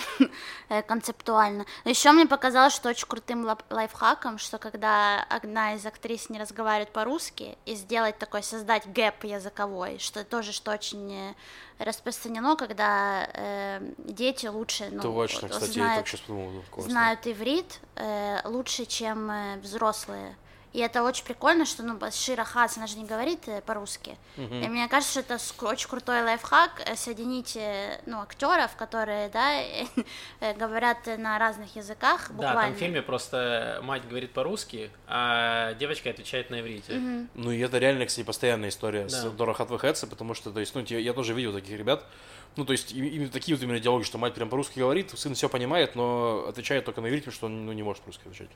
э, 0.69 0.83
концептуально. 0.83 1.67
Но 1.85 1.91
еще 1.91 2.13
мне 2.13 2.27
показалось, 2.27 2.73
что 2.73 2.89
очень 2.89 3.09
крутым 3.09 3.45
лайфхаком, 3.71 4.39
что 4.39 4.59
когда 4.59 5.23
одна 5.29 5.75
из 5.75 5.85
актрис 5.85 6.31
не 6.31 6.39
разговаривает 6.39 6.93
по-русски, 6.93 7.59
и 7.67 7.75
сделать 7.75 8.19
такой, 8.19 8.45
создать 8.45 8.87
гэп 8.87 9.25
языковой, 9.25 9.99
что 9.99 10.23
тоже, 10.23 10.53
что 10.53 10.71
очень 10.71 11.13
э, 11.13 11.35
распространено, 11.85 12.55
когда 12.55 13.29
э, 13.35 13.81
дети 13.99 14.47
лучше, 14.47 14.89
ну, 14.93 15.03
Точно, 15.03 15.49
кстати, 15.49 15.71
я 15.71 15.73
знают- 15.73 15.95
только 15.97 16.09
сейчас 16.11 16.21
подумал. 16.21 16.63
ну, 16.77 16.83
знают 16.83 17.27
иврит 17.27 17.81
э, 17.97 18.43
лучше, 18.45 18.87
чем 18.87 19.29
э, 19.31 19.57
взрослые. 19.59 20.37
И 20.77 20.79
это 20.81 21.03
очень 21.03 21.25
прикольно, 21.25 21.65
что, 21.65 21.83
ну, 21.83 21.99
Шира 22.13 22.45
Хас, 22.45 22.77
она 22.77 22.87
же 22.87 22.99
не 22.99 23.07
говорит 23.07 23.49
э, 23.49 23.63
по-русски. 23.63 24.19
И 24.37 24.69
мне 24.69 24.87
кажется, 24.89 25.23
что 25.23 25.35
это 25.35 25.67
очень 25.67 25.89
крутой 25.89 26.21
лайфхак 26.21 26.83
э, 26.85 26.97
соединить, 26.97 27.57
э, 27.57 27.99
ну, 28.05 28.21
актеров, 28.21 28.77
которые, 28.77 29.31
да, 29.31 29.63
говорят 30.59 30.99
на 31.17 31.39
разных 31.39 31.75
языках, 31.77 32.27
Да, 32.29 32.35
буквально. 32.35 32.63
там 32.63 32.75
в 32.75 32.77
фильме 32.77 33.01
просто 33.01 33.81
мать 33.85 34.07
говорит 34.07 34.35
по-русски, 34.35 34.91
а 35.07 35.73
девочка 35.81 36.11
отвечает 36.11 36.51
на 36.51 36.61
иврите. 36.61 37.01
Ну 37.33 37.51
и 37.53 37.59
это 37.61 37.79
реально, 37.79 38.05
кстати, 38.05 38.27
постоянная 38.27 38.69
история 38.69 39.09
с 39.09 39.23
Да. 39.23 39.31
Дора 39.31 39.55
Хатвехетса, 39.55 40.07
потому 40.07 40.35
что, 40.35 40.51
то 40.51 40.61
есть, 40.61 40.75
ну, 40.75 40.83
я 40.83 41.15
тоже 41.15 41.33
видел 41.33 41.55
таких 41.55 41.79
ребят, 41.79 42.05
ну, 42.57 42.65
то 42.65 42.73
есть, 42.73 42.93
именно 42.93 43.29
такие 43.29 43.55
вот 43.57 43.63
именно 43.63 43.79
диалоги, 43.79 44.05
что 44.05 44.19
мать 44.19 44.35
прям 44.35 44.49
по-русски 44.49 44.79
говорит, 44.79 45.11
сын 45.19 45.35
все 45.35 45.49
понимает, 45.49 45.95
но 45.95 46.47
отвечает 46.49 46.85
только 46.85 47.01
на 47.01 47.09
потому 47.09 47.33
что 47.33 47.47
он 47.47 47.67
ну, 47.67 47.73
не 47.73 47.83
может 47.83 48.03
по-русски 48.03 48.23
отвечать. 48.23 48.49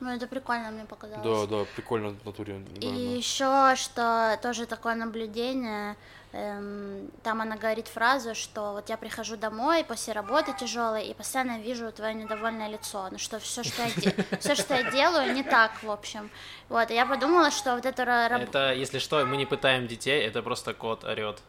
Ну, 0.00 0.10
это 0.10 0.26
прикольно 0.26 0.70
мне 0.70 0.84
показалось. 0.84 1.48
Да, 1.48 1.58
да, 1.58 1.64
прикольно 1.76 2.08
в 2.10 2.24
натуре. 2.24 2.60
да, 2.74 2.86
И 2.86 2.90
да. 2.90 3.16
еще, 3.16 3.76
что 3.76 4.38
тоже 4.42 4.66
такое 4.66 4.96
наблюдение, 4.96 5.96
эм, 6.32 7.08
там 7.22 7.40
она 7.40 7.56
говорит 7.56 7.86
фразу, 7.86 8.34
что 8.34 8.72
вот 8.72 8.88
я 8.88 8.96
прихожу 8.96 9.36
домой 9.36 9.84
после 9.84 10.12
работы 10.12 10.52
тяжелой 10.58 11.06
и 11.06 11.14
постоянно 11.14 11.60
вижу 11.60 11.92
твое 11.92 12.14
недовольное 12.14 12.68
лицо, 12.68 13.08
ну 13.12 13.18
что 13.18 13.38
все, 13.38 13.62
что 13.62 13.82
я, 13.82 14.12
все, 14.40 14.54
что 14.56 14.74
я 14.74 14.90
делаю, 14.90 15.32
не 15.32 15.44
так, 15.44 15.80
в 15.84 15.90
общем. 15.90 16.30
Вот, 16.68 16.90
и 16.90 16.94
я 16.94 17.06
подумала, 17.06 17.52
что 17.52 17.76
вот 17.76 17.86
это, 17.86 18.02
ра- 18.02 18.28
раб- 18.28 18.42
Это, 18.42 18.74
если 18.74 18.98
что, 18.98 19.24
мы 19.24 19.36
не 19.36 19.46
пытаем 19.46 19.86
детей, 19.86 20.20
это 20.26 20.42
просто 20.42 20.74
кот 20.74 21.04
орет. 21.04 21.40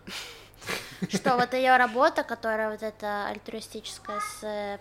Что 1.10 1.36
вот 1.38 1.53
ее 1.53 1.78
работа, 1.78 2.24
которая 2.24 2.72
вот 2.72 2.84
эта 2.84 3.28
альтруистическая 3.28 4.20
с 4.20 4.80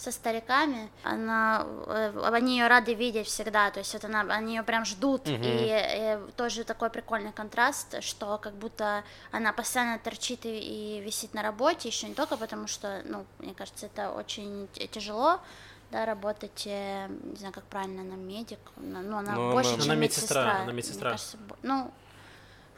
со 0.00 0.12
стариками, 0.12 0.88
она, 1.02 1.66
э, 1.88 2.30
они 2.32 2.56
ее 2.56 2.68
рады 2.68 2.94
видеть 2.94 3.26
всегда, 3.26 3.72
то 3.72 3.80
есть 3.80 3.92
вот 3.94 4.04
она, 4.04 4.20
они 4.32 4.54
ее 4.54 4.62
прям 4.62 4.84
ждут, 4.84 5.22
и, 5.26 5.32
э, 5.34 6.20
тоже 6.36 6.62
такой 6.62 6.88
прикольный 6.88 7.32
контраст, 7.32 8.00
что 8.04 8.38
как 8.38 8.52
будто 8.54 9.02
она 9.32 9.52
постоянно 9.52 9.98
торчит 9.98 10.46
и, 10.46 10.50
и 10.98 11.00
висит 11.00 11.34
на 11.34 11.42
работе, 11.42 11.88
еще 11.88 12.06
не 12.06 12.14
только 12.14 12.36
потому, 12.36 12.68
что, 12.68 13.02
ну, 13.06 13.26
мне 13.40 13.54
кажется, 13.54 13.86
это 13.86 14.12
очень 14.12 14.68
тяжело, 14.92 15.40
да, 15.90 16.06
работать, 16.06 16.62
э, 16.66 17.08
не 17.08 17.34
знаю, 17.36 17.52
как 17.52 17.64
правильно, 17.64 18.02
она 18.02 18.14
медик, 18.14 18.60
на- 18.76 19.02
ну, 19.02 19.16
она 19.16 19.32
Ну, 19.32 19.50
больше, 19.50 19.70
она- 19.70 19.82
чем 19.82 19.90
Она 19.90 20.00
медсестра, 20.00 20.42
медсестра, 20.44 20.62
она 20.62 20.72
медсестра. 20.72 21.10
кажется, 21.10 21.36
ну, 21.62 21.90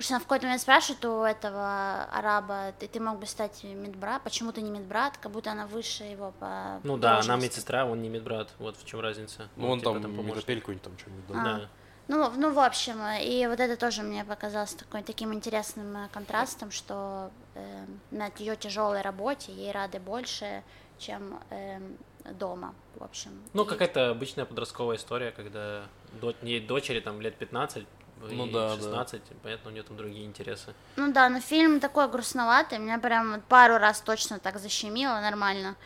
Потому 0.01 0.07
что 0.07 0.14
она 0.14 0.20
в 0.20 0.22
какой-то 0.22 0.46
момент 0.46 0.62
спрашивает 0.62 1.05
у 1.05 1.22
этого 1.24 2.05
араба, 2.05 2.72
ты, 2.78 2.88
ты 2.88 3.01
мог 3.01 3.18
бы 3.18 3.26
стать 3.26 3.62
медбрат, 3.64 4.22
почему 4.22 4.51
ты 4.51 4.62
не 4.62 4.70
медбрат, 4.70 5.18
как 5.18 5.30
будто 5.30 5.53
она 5.53 5.66
выше 5.66 6.05
его 6.05 6.32
по 6.40 6.80
Ну 6.84 6.96
да, 6.96 7.18
она 7.18 7.36
медсестра, 7.36 7.84
он 7.84 8.01
не 8.01 8.09
медбрат. 8.09 8.48
Вот 8.59 8.78
в 8.78 8.86
чем 8.86 9.01
разница. 9.01 9.51
Ну, 9.57 9.68
он 9.68 9.80
типа, 9.80 10.01
там, 10.01 10.16
помощник. 10.16 10.36
метапельку 10.36 10.74
там 10.76 10.96
что-нибудь, 10.96 11.26
да. 11.28 11.34
А. 11.38 11.44
Да. 11.59 11.68
Ну, 12.09 12.32
ну, 12.34 12.55
в 12.55 12.59
общем, 12.61 12.98
и 13.20 13.46
вот 13.46 13.61
это 13.61 13.76
тоже 13.76 14.03
мне 14.03 14.24
показалось 14.24 14.72
такой, 14.72 15.03
таким 15.03 15.34
интересным 15.34 15.94
э, 15.94 16.09
контрастом, 16.14 16.70
что 16.70 17.30
э, 17.55 17.84
на 18.11 18.30
ее 18.38 18.57
тяжелой 18.57 19.03
работе 19.03 19.53
ей 19.53 19.70
рады 19.70 20.01
больше, 20.01 20.62
чем 20.98 21.38
эм, 21.51 21.98
дома, 22.38 22.74
в 22.96 23.05
общем. 23.05 23.32
Ну, 23.53 23.64
И- 23.64 23.66
какая-то 23.68 24.11
обычная 24.11 24.46
подростковая 24.46 24.96
история, 24.96 25.30
когда 25.30 25.82
до- 26.22 26.34
ей 26.40 26.61
дочери 26.61 27.01
там 27.01 27.20
лет 27.20 27.36
15, 27.36 27.86
Ну 28.21 28.47
и 28.47 28.53
да, 28.53 28.77
да. 28.77 28.77
16, 28.77 29.23
понятно, 29.43 29.71
у 29.71 29.73
нее 29.73 29.83
там 29.83 29.97
другие 29.97 30.27
интересы. 30.27 30.75
Ну 30.97 31.12
да, 31.12 31.29
но 31.29 31.41
фильм 31.41 31.81
такой 31.81 32.09
грустноватый, 32.09 32.79
меня 32.79 32.99
прям 32.99 33.33
вот 33.33 33.45
пару 33.45 33.79
раз 33.79 34.01
точно 34.01 34.39
так 34.39 34.59
защемило 34.59 35.21
нормально, 35.21 35.77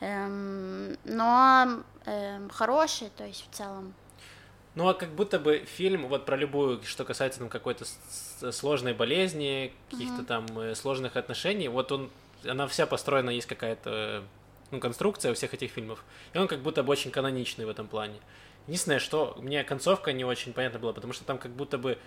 Эм, 0.00 0.98
но 1.04 1.82
эм, 2.04 2.50
хороший, 2.50 3.10
то 3.16 3.24
есть 3.24 3.46
в 3.50 3.54
целом. 3.54 3.94
Ну, 4.74 4.88
а 4.88 4.94
как 4.94 5.10
будто 5.10 5.38
бы 5.38 5.64
фильм, 5.66 6.08
вот 6.08 6.26
про 6.26 6.36
любую, 6.36 6.82
что 6.82 7.04
касается 7.04 7.38
там 7.38 7.48
какой-то 7.48 7.84
сложной 8.50 8.92
болезни, 8.92 9.72
каких-то 9.90 10.24
там 10.24 10.46
э, 10.58 10.74
сложных 10.74 11.16
отношений, 11.16 11.68
вот 11.68 11.92
он, 11.92 12.10
она 12.44 12.66
вся 12.66 12.84
построена, 12.86 13.30
есть 13.30 13.46
какая-то, 13.46 14.24
ну, 14.72 14.80
конструкция 14.80 15.30
у 15.30 15.34
всех 15.34 15.54
этих 15.54 15.70
фильмов, 15.70 16.04
и 16.32 16.38
он 16.38 16.48
как 16.48 16.58
будто 16.58 16.82
бы 16.82 16.90
очень 16.90 17.12
каноничный 17.12 17.66
в 17.66 17.68
этом 17.68 17.86
плане. 17.86 18.18
Единственное, 18.66 18.98
что 18.98 19.36
мне 19.40 19.62
концовка 19.64 20.12
не 20.12 20.24
очень 20.24 20.52
понятна 20.52 20.78
была, 20.78 20.92
потому 20.92 21.12
что 21.12 21.24
там 21.24 21.38
как 21.38 21.52
будто 21.52 21.76
бы 21.78 21.98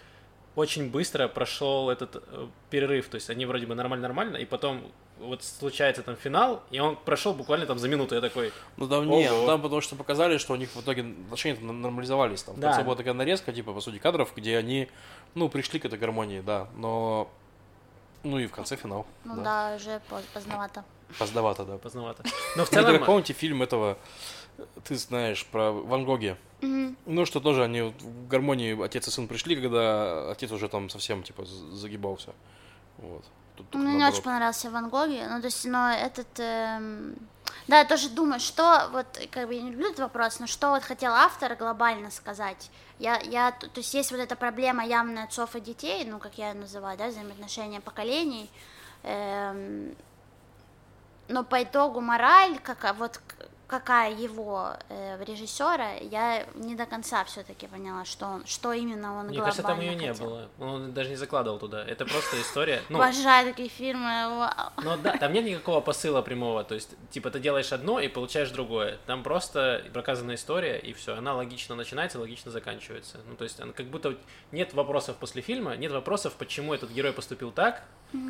очень 0.56 0.90
быстро 0.90 1.28
прошел 1.28 1.90
этот 1.92 2.16
э, 2.16 2.48
перерыв, 2.72 3.10
то 3.10 3.16
есть 3.16 3.30
они 3.30 3.46
вроде 3.46 3.68
бы 3.68 3.76
нормально-нормально, 3.76 4.38
и 4.38 4.46
потом 4.46 4.92
вот 5.20 5.44
случается 5.44 6.02
там 6.02 6.16
финал, 6.16 6.64
и 6.72 6.80
он 6.80 6.96
прошел 6.96 7.34
буквально 7.34 7.68
там 7.68 7.78
за 7.78 7.88
минуту, 7.88 8.16
я 8.16 8.22
такой, 8.22 8.52
Ну 8.76 8.88
там 8.88 9.08
не, 9.08 9.30
ну, 9.30 9.46
там 9.46 9.62
потому 9.62 9.82
что 9.82 9.96
показали, 9.96 10.38
что 10.38 10.54
у 10.54 10.56
них 10.56 10.70
в 10.72 10.82
итоге 10.82 11.02
отношения 11.26 11.56
там 11.58 11.82
нормализовались. 11.82 12.42
Там 12.44 12.56
в 12.56 12.60
Да. 12.60 12.70
конце 12.70 12.84
была 12.84 12.96
такая 12.96 13.14
нарезка, 13.14 13.54
типа, 13.54 13.74
по 13.74 13.82
сути, 13.82 14.00
кадров, 14.00 14.34
где 14.36 14.58
они, 14.58 14.90
ну, 15.36 15.48
пришли 15.50 15.80
к 15.80 15.86
этой 15.86 16.00
гармонии, 16.00 16.42
да. 16.42 16.68
Но, 16.76 17.30
ну 18.24 18.40
и 18.40 18.48
в 18.48 18.52
конце 18.52 18.78
финал. 18.78 19.06
Ну 19.26 19.36
да. 19.38 19.44
да, 19.44 19.76
уже 19.76 20.02
поз- 20.10 20.26
поздновато. 20.34 20.84
Поздновато, 21.20 21.66
да. 21.66 21.78
поздновато. 21.78 22.24
Но 22.56 22.66
в 22.66 22.72
Вы, 22.72 22.76
целом... 22.76 23.06
помните 23.06 23.34
фильм 23.34 23.62
этого, 23.64 23.98
ты 24.84 24.96
знаешь, 24.96 25.46
про 25.46 25.72
Ван 25.72 26.06
Гоги? 26.06 26.36
Мгм. 26.62 26.98
Ну, 27.06 27.26
что 27.26 27.40
тоже 27.40 27.64
они 27.64 27.82
вот 27.82 28.02
в 28.02 28.28
гармонии 28.28 28.84
отец 28.84 29.08
и 29.08 29.12
сын 29.12 29.28
пришли, 29.28 29.56
когда 29.56 30.32
отец 30.32 30.52
уже 30.52 30.68
там 30.68 30.90
совсем, 30.90 31.24
типа, 31.24 31.46
загибался. 31.46 32.34
Вот. 32.98 33.24
Тут 33.56 33.74
Мне 33.74 33.84
не 33.86 33.90
наоборот. 33.94 34.14
очень 34.14 34.24
понравился 34.24 34.70
Ван 34.72 34.90
Гоги, 34.90 35.24
ну, 35.30 35.40
то 35.40 35.46
есть, 35.48 35.66
но 35.66 35.92
этот... 35.92 36.28
эм, 36.40 37.16
Да, 37.68 37.80
я 37.80 37.86
тоже 37.86 38.10
думаю, 38.10 38.40
что 38.40 38.90
вот, 38.92 39.06
как 39.32 39.48
бы 39.48 39.56
я 39.56 39.62
не 39.62 39.72
люблю 39.72 39.88
этот 39.88 40.00
вопрос, 40.00 40.40
но 40.40 40.48
что 40.48 40.70
вот 40.72 40.84
хотел 40.84 41.12
автор 41.14 41.56
глобально 41.56 42.12
сказать? 42.12 42.70
Я, 43.00 43.20
я, 43.20 43.52
то 43.52 43.68
есть 43.76 43.94
есть 43.94 44.12
вот 44.12 44.20
эта 44.20 44.36
проблема 44.36 44.86
явная 44.86 45.26
отцов 45.26 45.56
и 45.56 45.60
детей, 45.60 46.06
ну, 46.06 46.18
как 46.20 46.38
я 46.38 46.50
ее 46.50 46.54
называю, 46.56 46.98
да, 46.98 47.08
взаимоотношения 47.08 47.82
поколений, 47.82 48.50
эм, 49.04 49.96
но 51.28 51.44
по 51.44 51.62
итогу 51.62 52.00
мораль, 52.02 52.58
какая, 52.60 52.94
вот 52.94 53.18
к- 53.18 53.46
какая 53.68 54.14
его 54.16 54.74
э, 54.90 55.24
режиссера, 55.24 55.96
я 55.96 56.46
не 56.56 56.76
до 56.76 56.86
конца 56.86 57.24
все-таки 57.26 57.68
поняла, 57.68 58.06
что 58.06 58.26
он, 58.26 58.46
что 58.46 58.72
именно 58.72 59.20
он 59.20 59.28
Мне 59.28 59.40
кажется, 59.40 59.64
там 59.64 59.82
ее 59.82 59.96
не 59.96 60.08
хотел. 60.08 60.26
было. 60.26 60.50
Он 60.60 60.94
даже 60.94 61.10
не 61.10 61.18
закладывал 61.18 61.60
туда. 61.60 61.84
Это 61.84 62.06
просто 62.06 62.42
история. 62.42 62.82
Ну, 62.90 62.98
Обожаю 62.98 63.48
такие 63.48 63.68
фильмы, 63.70 64.38
вау. 64.38 64.72
ну 64.78 64.98
да, 64.98 65.18
там 65.18 65.34
нет 65.34 65.44
никакого 65.46 65.82
посыла 65.82 66.22
прямого. 66.22 66.64
То 66.64 66.76
есть, 66.76 66.96
типа, 67.10 67.30
ты 67.30 67.40
делаешь 67.40 67.74
одно 67.74 68.00
и 68.00 68.08
получаешь 68.08 68.50
другое. 68.52 68.98
Там 69.06 69.22
просто 69.22 69.84
проказанная 69.94 70.36
история, 70.36 70.78
и 70.80 70.94
все. 70.94 71.16
Она 71.16 71.36
логично 71.36 71.76
начинается, 71.76 72.20
логично 72.20 72.52
заканчивается. 72.52 73.20
Ну, 73.28 73.36
то 73.36 73.44
есть, 73.44 73.60
она 73.60 73.74
как 73.74 73.88
будто 73.88 74.16
нет 74.52 74.74
вопросов 74.74 75.18
после 75.18 75.42
фильма, 75.42 75.76
нет 75.76 75.92
вопросов, 75.92 76.34
почему 76.38 76.74
этот 76.74 76.92
герой 76.92 77.12
поступил 77.12 77.52
так, 77.52 77.84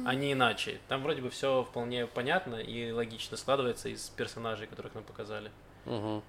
а 0.05 0.15
не 0.15 0.33
иначе. 0.33 0.79
Там 0.87 1.03
вроде 1.03 1.21
бы 1.21 1.29
все 1.29 1.63
вполне 1.63 2.07
понятно 2.07 2.55
и 2.55 2.91
логично 2.91 3.37
складывается 3.37 3.89
из 3.89 4.09
персонажей, 4.09 4.65
которых 4.65 4.95
нам 4.95 5.03
показали. 5.03 5.26
Мгм. 5.85 6.23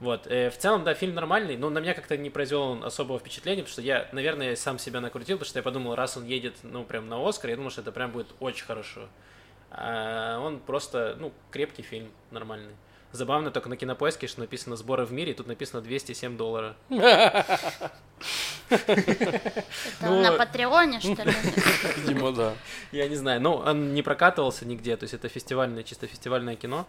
Вот. 0.00 0.26
э, 0.26 0.50
в 0.50 0.58
целом, 0.58 0.84
да, 0.84 0.94
фильм 0.94 1.14
нормальный, 1.14 1.56
но 1.56 1.70
на 1.70 1.78
меня 1.78 1.94
как-то 1.94 2.16
не 2.16 2.28
произвел 2.28 2.62
он 2.62 2.84
особого 2.84 3.18
впечатления, 3.18 3.62
потому 3.62 3.72
что 3.72 3.82
я, 3.82 4.08
наверное, 4.12 4.54
сам 4.56 4.78
себя 4.78 5.00
накрутил, 5.00 5.38
потому 5.38 5.48
что 5.48 5.58
я 5.58 5.62
подумал, 5.62 5.94
раз 5.94 6.16
он 6.16 6.24
едет, 6.26 6.54
ну, 6.62 6.84
прям 6.84 7.08
на 7.08 7.26
Оскар, 7.26 7.50
я 7.50 7.56
думал, 7.56 7.70
что 7.70 7.80
это 7.80 7.92
прям 7.92 8.10
будет 8.10 8.28
очень 8.40 8.66
хорошо. 8.66 9.08
А 9.70 10.38
он 10.40 10.60
просто, 10.60 11.16
ну, 11.18 11.32
крепкий 11.50 11.82
фильм, 11.82 12.10
нормальный. 12.30 12.74
Забавно 13.12 13.50
только 13.50 13.68
на 13.70 13.76
кинопоиске, 13.76 14.26
что 14.26 14.40
написано 14.40 14.76
сборы 14.76 15.06
в 15.06 15.12
мире, 15.12 15.32
и 15.32 15.34
тут 15.34 15.46
написано 15.46 15.80
207 15.80 16.36
долларов. 16.36 16.76
Это 18.68 20.10
на 20.10 20.32
Патреоне, 20.32 21.00
что 21.00 21.22
ли? 21.22 21.32
Видимо, 21.96 22.32
да. 22.32 22.52
Я 22.92 23.08
не 23.08 23.16
знаю, 23.16 23.40
ну, 23.40 23.54
он 23.54 23.94
не 23.94 24.02
прокатывался 24.02 24.66
нигде, 24.66 24.96
то 24.96 25.04
есть 25.04 25.14
это 25.14 25.28
фестивальное, 25.28 25.82
чисто 25.82 26.06
фестивальное 26.06 26.56
кино. 26.56 26.86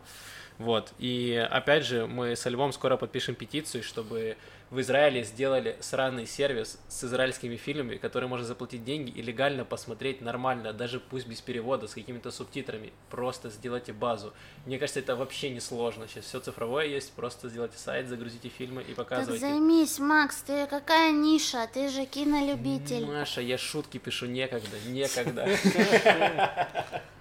Вот, 0.58 0.92
и 0.98 1.36
опять 1.52 1.86
же, 1.86 2.08
мы 2.08 2.36
со 2.36 2.50
Львом 2.50 2.74
скоро 2.74 2.98
подпишем 2.98 3.36
петицию, 3.36 3.84
чтобы 3.84 4.38
в 4.70 4.82
Израиле 4.82 5.24
сделали 5.24 5.78
сраный 5.80 6.26
сервис 6.26 6.80
с 6.90 7.04
израильскими 7.04 7.56
фильмами, 7.56 7.98
который 7.98 8.28
можно 8.28 8.46
заплатить 8.46 8.84
деньги 8.84 9.12
и 9.12 9.22
легально 9.22 9.64
посмотреть 9.66 10.20
нормально, 10.20 10.74
даже 10.74 11.00
пусть 11.00 11.28
без 11.28 11.40
перевода, 11.42 11.88
с 11.88 11.94
какими-то 11.94 12.32
субтитрами. 12.32 12.92
Просто 13.10 13.50
сделайте 13.50 13.94
базу. 13.94 14.34
Мне 14.66 14.78
кажется, 14.78 15.00
это 15.00 15.16
вообще 15.16 15.52
не 15.52 15.60
сложно. 15.60 16.08
Сейчас 16.08 16.26
все 16.26 16.40
цифровое 16.40 16.88
есть, 16.88 17.14
просто 17.14 17.50
сделайте 17.50 17.78
сайт, 17.78 18.08
загрузите 18.08 18.50
фильмы 18.50 18.82
и 18.82 18.94
Так 18.94 18.96
показывайте. 18.96 19.40
займись, 19.40 20.00
Макс, 20.00 20.42
ты 20.42 20.66
какая 20.68 21.12
ниша? 21.12 21.70
Ты 21.72 21.88
же 21.90 22.06
кинолюбитель. 22.06 23.06
Маша, 23.06 23.42
я 23.42 23.58
шутки 23.58 24.00
пишу 24.00 24.26
некогда, 24.26 24.78
некогда. 24.88 25.48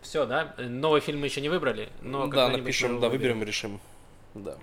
Все, 0.00 0.26
да? 0.26 0.54
Э, 0.56 0.66
Новый 0.66 1.00
фильм 1.00 1.20
мы 1.20 1.26
еще 1.26 1.40
не 1.40 1.48
выбрали, 1.48 1.88
но 2.02 2.26
да, 2.28 2.48
напишем, 2.48 3.00
да, 3.00 3.08
выберем. 3.08 3.38
выберем 3.38 3.42
и 3.42 3.46
решим. 3.46 3.80
Да. 4.34 4.56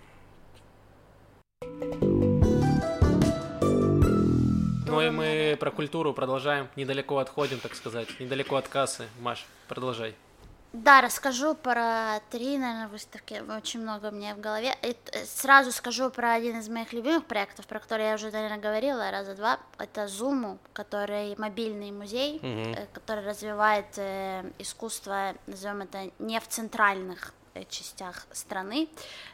Ну 4.88 5.02
и 5.02 5.10
мы 5.10 5.58
про 5.60 5.72
культуру 5.72 6.14
продолжаем, 6.14 6.68
недалеко 6.76 7.18
отходим, 7.18 7.60
так 7.60 7.76
сказать, 7.76 8.08
недалеко 8.20 8.56
от 8.56 8.68
кассы. 8.68 9.08
Маш, 9.20 9.46
продолжай. 9.68 10.16
Да, 10.84 11.00
расскажу 11.00 11.56
про 11.56 12.20
три, 12.30 12.58
наверное, 12.58 12.90
выставки. 12.90 13.42
Очень 13.58 13.82
много 13.82 14.08
у 14.08 14.12
меня 14.12 14.36
в 14.36 14.42
голове. 14.42 14.76
И, 14.82 14.98
э, 15.14 15.26
сразу 15.26 15.72
скажу 15.72 16.10
про 16.10 16.34
один 16.34 16.60
из 16.60 16.68
моих 16.68 16.92
любимых 16.92 17.26
проектов, 17.26 17.66
про 17.66 17.80
который 17.80 18.08
я 18.08 18.16
уже, 18.16 18.30
наверное, 18.30 18.58
говорила 18.58 19.10
раза 19.10 19.36
два. 19.36 19.60
Это 19.78 20.08
Зуму, 20.08 20.58
который 20.74 21.34
мобильный 21.38 21.92
музей, 21.92 22.40
э, 22.42 22.88
который 22.92 23.26
развивает 23.26 23.86
э, 23.98 24.52
искусство, 24.60 25.36
назовем 25.48 25.82
это, 25.82 26.12
не 26.20 26.42
в 26.42 26.48
центральных 26.50 27.34
э, 27.54 27.64
частях 27.70 28.28
страны. 28.34 28.90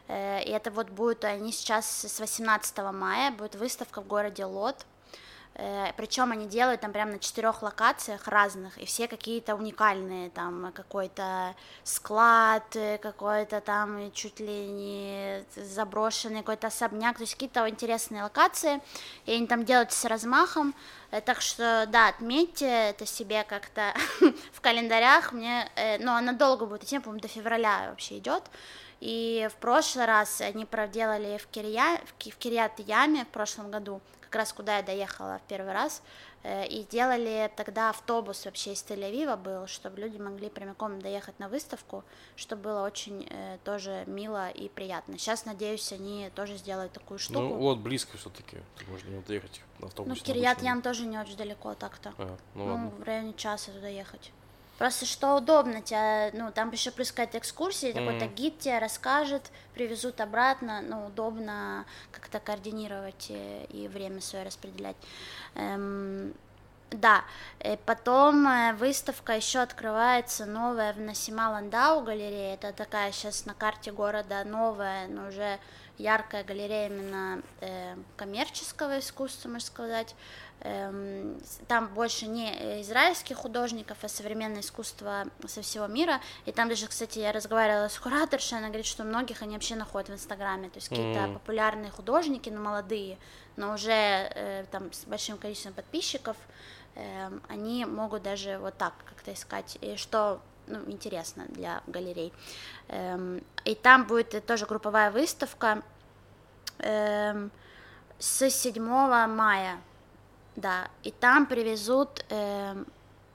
И 0.09 0.51
это 0.53 0.69
вот 0.69 0.89
будет, 0.89 1.25
они 1.25 1.51
сейчас 1.51 2.05
с 2.05 2.19
18 2.19 2.77
мая, 2.93 3.31
будет 3.31 3.55
выставка 3.55 4.01
в 4.01 4.07
городе 4.07 4.45
Лот. 4.45 4.85
Причем 5.53 6.31
они 6.31 6.47
делают 6.47 6.81
там 6.81 6.91
прям 6.93 7.11
на 7.11 7.19
четырех 7.19 7.61
локациях 7.61 8.27
разных, 8.27 8.77
и 8.77 8.85
все 8.85 9.07
какие-то 9.07 9.55
уникальные, 9.55 10.29
там 10.29 10.71
какой-то 10.73 11.55
склад, 11.83 12.75
э, 12.75 12.97
какой-то 12.97 13.59
там 13.59 14.11
чуть 14.13 14.39
ли 14.39 14.67
не 14.67 15.43
заброшенный 15.55 16.39
какой-то 16.39 16.67
особняк, 16.67 17.17
то 17.17 17.23
есть 17.23 17.33
какие-то 17.33 17.69
интересные 17.69 18.23
локации, 18.23 18.81
и 19.25 19.33
они 19.33 19.45
там 19.45 19.65
делают 19.65 19.91
с 19.91 20.05
размахом, 20.05 20.73
Э, 21.11 21.19
так 21.21 21.41
что 21.41 21.85
да, 21.87 22.07
отметьте 22.07 22.65
это 22.65 23.05
себе 23.05 23.43
как-то 23.43 23.93
в 24.53 24.61
календарях, 24.61 25.33
мне, 25.33 25.69
э, 25.75 25.97
ну 25.99 26.13
она 26.13 26.31
долго 26.31 26.65
будет 26.65 26.83
идти, 26.83 26.99
по-моему, 26.99 27.21
до 27.21 27.27
февраля 27.27 27.87
вообще 27.89 28.17
идет, 28.17 28.43
и 29.01 29.47
в 29.51 29.55
прошлый 29.55 30.05
раз 30.05 30.41
они 30.41 30.65
проделали 30.65 31.37
в, 31.37 31.47
Кирия, 31.47 31.99
в, 32.05 32.13
Ки- 32.13 32.31
в 32.31 32.37
Кирьят-Яме 32.37 33.25
в 33.25 33.27
прошлом 33.27 33.69
году, 33.71 34.01
как 34.31 34.39
раз 34.39 34.53
куда 34.53 34.77
я 34.77 34.81
доехала 34.83 35.39
в 35.39 35.47
первый 35.49 35.73
раз, 35.73 36.01
э, 36.43 36.65
и 36.65 36.83
делали 36.85 37.51
тогда 37.57 37.89
автобус 37.89 38.45
вообще 38.45 38.71
из 38.71 38.79
Тель-Авива 38.83 39.35
был, 39.35 39.67
чтобы 39.67 39.99
люди 39.99 40.17
могли 40.17 40.49
прямиком 40.49 41.01
доехать 41.01 41.37
на 41.37 41.49
выставку, 41.49 42.05
что 42.37 42.55
было 42.55 42.85
очень 42.85 43.27
э, 43.29 43.57
тоже 43.65 44.05
мило 44.07 44.49
и 44.49 44.69
приятно. 44.69 45.17
Сейчас, 45.17 45.43
надеюсь, 45.45 45.91
они 45.91 46.31
тоже 46.33 46.55
сделают 46.55 46.93
такую 46.93 47.19
штуку. 47.19 47.41
Ну, 47.41 47.55
вот 47.57 47.79
близко 47.79 48.17
все-таки. 48.17 48.57
Можно 48.87 49.09
не 49.09 49.15
вот 49.17 49.29
ехать 49.29 49.59
на 49.79 49.81
Ну, 49.81 49.87
автобусе. 49.87 50.21
Кирьят-Ям 50.21 50.81
тоже 50.81 51.05
не 51.05 51.17
очень 51.19 51.35
далеко 51.35 51.73
так-то. 51.73 52.13
А, 52.17 52.37
ну, 52.55 52.65
Ну, 52.65 52.71
ладно. 52.71 52.89
в 52.99 53.03
районе 53.03 53.33
часа 53.33 53.71
туда 53.73 53.89
ехать. 53.89 54.31
Просто 54.77 55.05
что 55.05 55.35
удобно, 55.35 55.81
тебя, 55.81 56.31
ну, 56.33 56.51
там 56.51 56.71
еще 56.71 56.89
плюс 56.89 57.11
какая-то 57.11 57.37
экскурсия, 57.37 57.93
какой-то 57.93 58.25
Мгм. 58.25 58.35
гид 58.35 58.59
тебе 58.59 58.79
расскажет, 58.79 59.51
привезут 59.75 60.19
обратно, 60.21 60.81
ну, 60.81 61.05
удобно 61.05 61.85
как-то 62.11 62.39
координировать 62.39 63.27
э, 63.29 63.65
и 63.65 63.87
время 63.87 64.21
свое 64.21 64.43
распределять. 64.43 64.95
Эм, 65.53 66.33
да, 66.89 67.23
э, 67.59 67.77
потом 67.85 68.47
э, 68.47 68.73
выставка 68.73 69.33
еще 69.33 69.59
открывается 69.59 70.45
новая 70.45 70.93
в 70.93 70.99
Насима 70.99 71.49
Ландау 71.51 72.01
галерея, 72.01 72.55
это 72.55 72.73
такая 72.73 73.11
сейчас 73.11 73.45
на 73.45 73.53
карте 73.53 73.91
города 73.91 74.43
новая, 74.43 75.07
но 75.07 75.27
уже 75.27 75.59
яркая 75.97 76.43
галерея 76.43 76.87
именно 76.87 77.41
э, 77.61 77.95
коммерческого 78.17 78.99
искусства, 78.99 79.49
можно 79.49 79.65
сказать. 79.65 80.15
Эм, 80.61 81.39
там 81.67 81.87
больше 81.93 82.27
не 82.27 82.51
э, 82.51 82.81
израильских 82.81 83.37
художников, 83.37 83.97
а 84.01 84.07
современное 84.07 84.61
искусство 84.61 85.25
со 85.47 85.61
всего 85.61 85.87
мира. 85.87 86.21
И 86.45 86.51
там 86.51 86.69
даже, 86.69 86.87
кстати, 86.87 87.19
я 87.19 87.31
разговаривала 87.31 87.87
с 87.87 87.99
кураторшей, 87.99 88.57
она 88.57 88.67
говорит, 88.67 88.85
что 88.85 89.03
многих 89.03 89.41
они 89.41 89.53
вообще 89.55 89.75
находят 89.75 90.09
в 90.09 90.13
Инстаграме, 90.13 90.69
то 90.69 90.77
есть 90.77 90.89
какие-то 90.89 91.19
М. 91.21 91.33
популярные 91.33 91.91
художники, 91.91 92.49
но 92.49 92.61
молодые, 92.61 93.17
но 93.55 93.73
уже 93.73 93.91
э, 93.91 94.65
там 94.71 94.91
с 94.93 95.05
большим 95.05 95.37
количеством 95.37 95.73
подписчиков, 95.73 96.37
эм, 96.95 97.41
они 97.49 97.85
могут 97.85 98.23
даже 98.23 98.57
вот 98.59 98.77
так 98.77 98.93
как-то 99.05 99.33
искать, 99.33 99.77
и 99.81 99.95
что 99.95 100.41
ну, 100.67 100.79
интересно 100.87 101.45
для 101.49 101.81
галерей. 101.87 102.31
Эм, 102.87 103.43
и 103.65 103.75
там 103.75 104.05
будет 104.05 104.33
э, 104.35 104.41
тоже 104.41 104.65
групповая 104.65 105.11
выставка 105.11 105.81
эм, 106.79 107.51
с 108.19 108.49
7 108.49 108.79
мая, 109.27 109.81
да, 110.61 110.87
и 111.03 111.11
там 111.11 111.45
привезут, 111.45 112.23
эм, 112.29 112.85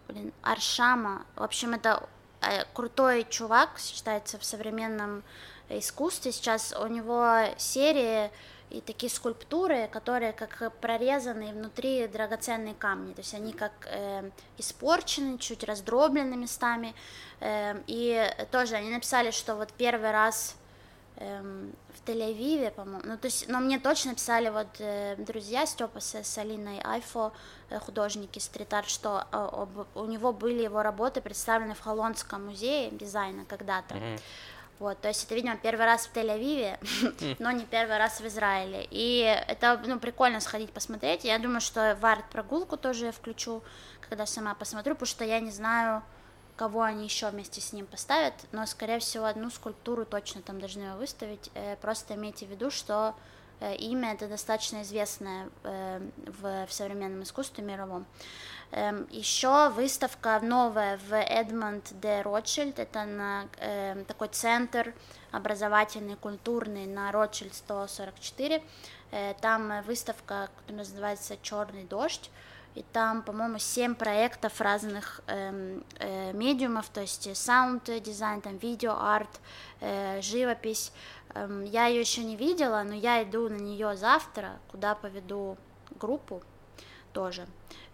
блин, 0.09 0.33
Аршама, 0.43 1.27
в 1.35 1.43
общем, 1.43 1.75
это 1.75 2.09
э, 2.41 2.65
крутой 2.73 3.27
чувак, 3.29 3.79
считается 3.79 4.39
в 4.39 4.45
современном 4.45 5.23
искусстве. 5.69 6.33
Сейчас, 6.33 6.75
у 6.79 6.87
него 6.87 7.55
серии 7.59 8.31
и 8.71 8.81
такие 8.81 9.11
скульптуры, 9.11 9.89
которые 9.93 10.33
как 10.33 10.73
прорезаны 10.81 11.53
внутри 11.53 12.07
драгоценные 12.09 12.75
камни, 12.75 13.13
то 13.13 13.21
есть 13.21 13.35
они 13.35 13.53
как 13.53 13.73
э, 13.87 14.31
испорчены, 14.59 15.39
чуть 15.39 15.63
раздроблены 15.65 16.37
местами, 16.37 16.95
Эм, 17.41 17.83
и 17.87 18.29
тоже 18.51 18.77
они 18.77 18.91
написали, 18.91 19.31
что 19.31 19.57
вот 19.57 19.73
первый 19.77 20.11
раз 20.11 20.57
эм, 21.17 21.73
в 21.95 22.09
Тель-Авиве, 22.09 22.71
по-моему, 22.71 23.03
ну 23.05 23.17
то 23.17 23.27
есть, 23.27 23.49
но 23.49 23.61
мне 23.61 23.79
точно 23.79 24.15
писали 24.15 24.49
вот 24.49 24.69
э, 24.79 25.17
друзья 25.19 25.67
Степа 25.67 26.01
с, 26.01 26.15
с 26.15 26.39
Алиной 26.39 26.81
Айфо, 26.85 27.33
э, 27.71 27.79
художники 27.79 28.39
стрит-арт, 28.39 28.89
что 28.89 29.27
э, 29.33 29.37
об- 29.37 29.87
у 29.95 30.05
него 30.07 30.33
были 30.33 30.63
его 30.63 30.83
работы 30.83 31.21
представлены 31.21 31.75
в 31.75 31.81
Холландском 31.81 32.47
музее 32.47 32.91
дизайна 32.91 33.45
когда-то. 33.45 33.95
Вот, 34.79 35.01
то 35.01 35.09
есть 35.09 35.25
это, 35.25 35.35
видимо, 35.35 35.57
первый 35.57 35.87
раз 35.87 36.07
в 36.07 36.13
Тель-Авиве, 36.15 37.37
но 37.39 37.51
не 37.51 37.65
первый 37.65 37.97
раз 37.97 38.21
в 38.21 38.27
Израиле. 38.27 38.87
И 38.91 39.21
это, 39.49 39.81
ну, 39.87 39.99
прикольно 39.99 40.39
сходить 40.41 40.71
посмотреть. 40.71 41.25
Я 41.25 41.39
думаю, 41.39 41.63
что 41.63 41.97
в 41.99 42.05
арт-прогулку 42.05 42.77
тоже 42.77 43.07
я 43.07 43.13
включу, 43.13 43.63
когда 44.03 44.27
сама 44.27 44.55
посмотрю, 44.55 44.95
потому 44.95 45.07
что 45.07 45.25
я 45.25 45.41
не 45.41 45.51
знаю, 45.51 46.03
кого 46.57 46.83
они 46.83 47.05
еще 47.05 47.29
вместе 47.29 47.61
с 47.61 47.73
ним 47.73 47.87
поставят, 47.87 48.35
но, 48.53 48.67
скорее 48.67 48.99
всего, 48.99 49.27
одну 49.27 49.51
скульптуру 49.51 50.05
точно 50.05 50.43
там 50.43 50.61
должны 50.61 50.97
выставить. 50.97 51.51
Э, 51.55 51.77
Просто 51.77 52.15
имейте 52.15 52.47
в 52.47 52.51
виду, 52.51 52.71
что 52.71 53.15
э, 53.61 53.77
имя 53.77 54.15
это 54.15 54.29
достаточно 54.29 54.83
известное 54.83 55.49
э, 55.65 56.01
в, 56.41 56.67
современном 56.71 57.23
искусстве 57.23 57.63
мировом. 57.65 58.07
Еще 59.11 59.69
выставка 59.71 60.41
новая 60.43 60.99
в 61.09 61.15
Эдмонд 61.15 61.93
де 62.01 62.21
Ротшильд, 62.23 62.81
это 62.81 63.05
на 63.05 63.47
э, 63.59 64.05
такой 64.09 64.27
центр 64.29 64.93
образовательный, 65.31 66.17
культурный 66.17 66.87
на 66.87 67.13
Ротшильд 67.13 67.55
144. 67.55 68.63
Э, 69.13 69.35
Там 69.41 69.83
выставка, 69.83 70.51
которая 70.57 70.79
называется 70.79 71.37
Черный 71.43 71.85
дождь. 71.85 72.31
И 72.77 72.85
там, 72.93 73.23
по-моему, 73.23 73.59
семь 73.59 73.95
проектов 73.95 74.61
разных 74.61 75.23
эм, 75.29 75.83
э, 75.99 76.33
медиумов, 76.35 76.91
то 76.91 77.01
есть 77.01 77.35
саунд-дизайн, 77.35 78.43
там 78.43 78.59
видео-арт, 78.59 79.41
э, 79.81 80.21
живопись. 80.21 80.93
Эм, 81.35 81.65
я 81.65 81.87
ее 81.87 82.01
еще 82.01 82.23
не 82.23 82.37
видела, 82.37 82.83
но 82.87 82.95
я 82.95 83.23
иду 83.23 83.49
на 83.49 83.57
нее 83.57 83.97
завтра, 83.97 84.59
куда 84.71 84.95
поведу 84.95 85.57
группу 85.99 86.43
тоже. 87.15 87.47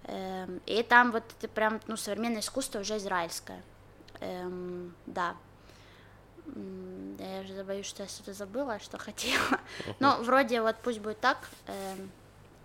Эм, 0.05 0.61
и 0.67 0.83
там 0.83 1.13
вот 1.13 1.23
это 1.39 1.47
прям, 1.47 1.81
ну, 1.87 1.97
современное 1.97 2.41
искусство 2.41 2.81
уже 2.81 2.97
израильское. 2.97 3.63
Эм, 4.19 4.97
да. 5.07 5.37
Я 6.47 7.41
уже 7.43 7.63
боюсь, 7.63 7.87
что 7.87 8.03
я 8.03 8.09
что-то 8.09 8.33
забыла, 8.35 8.81
что 8.81 8.99
хотела. 8.99 9.61
Но 10.01 10.17
вроде 10.23 10.61
вот 10.61 10.75
пусть 10.83 10.99
будет 10.99 11.21
так. 11.21 11.49
эм, 11.69 12.11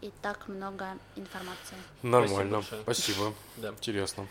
и 0.07 0.11
так 0.21 0.47
много 0.47 0.85
информации. 1.15 1.75
Нормально. 2.01 2.57
большое. 2.57 2.81
Спасибо. 2.83 3.33
Да. 3.57 3.69
Интересно. 3.69 4.27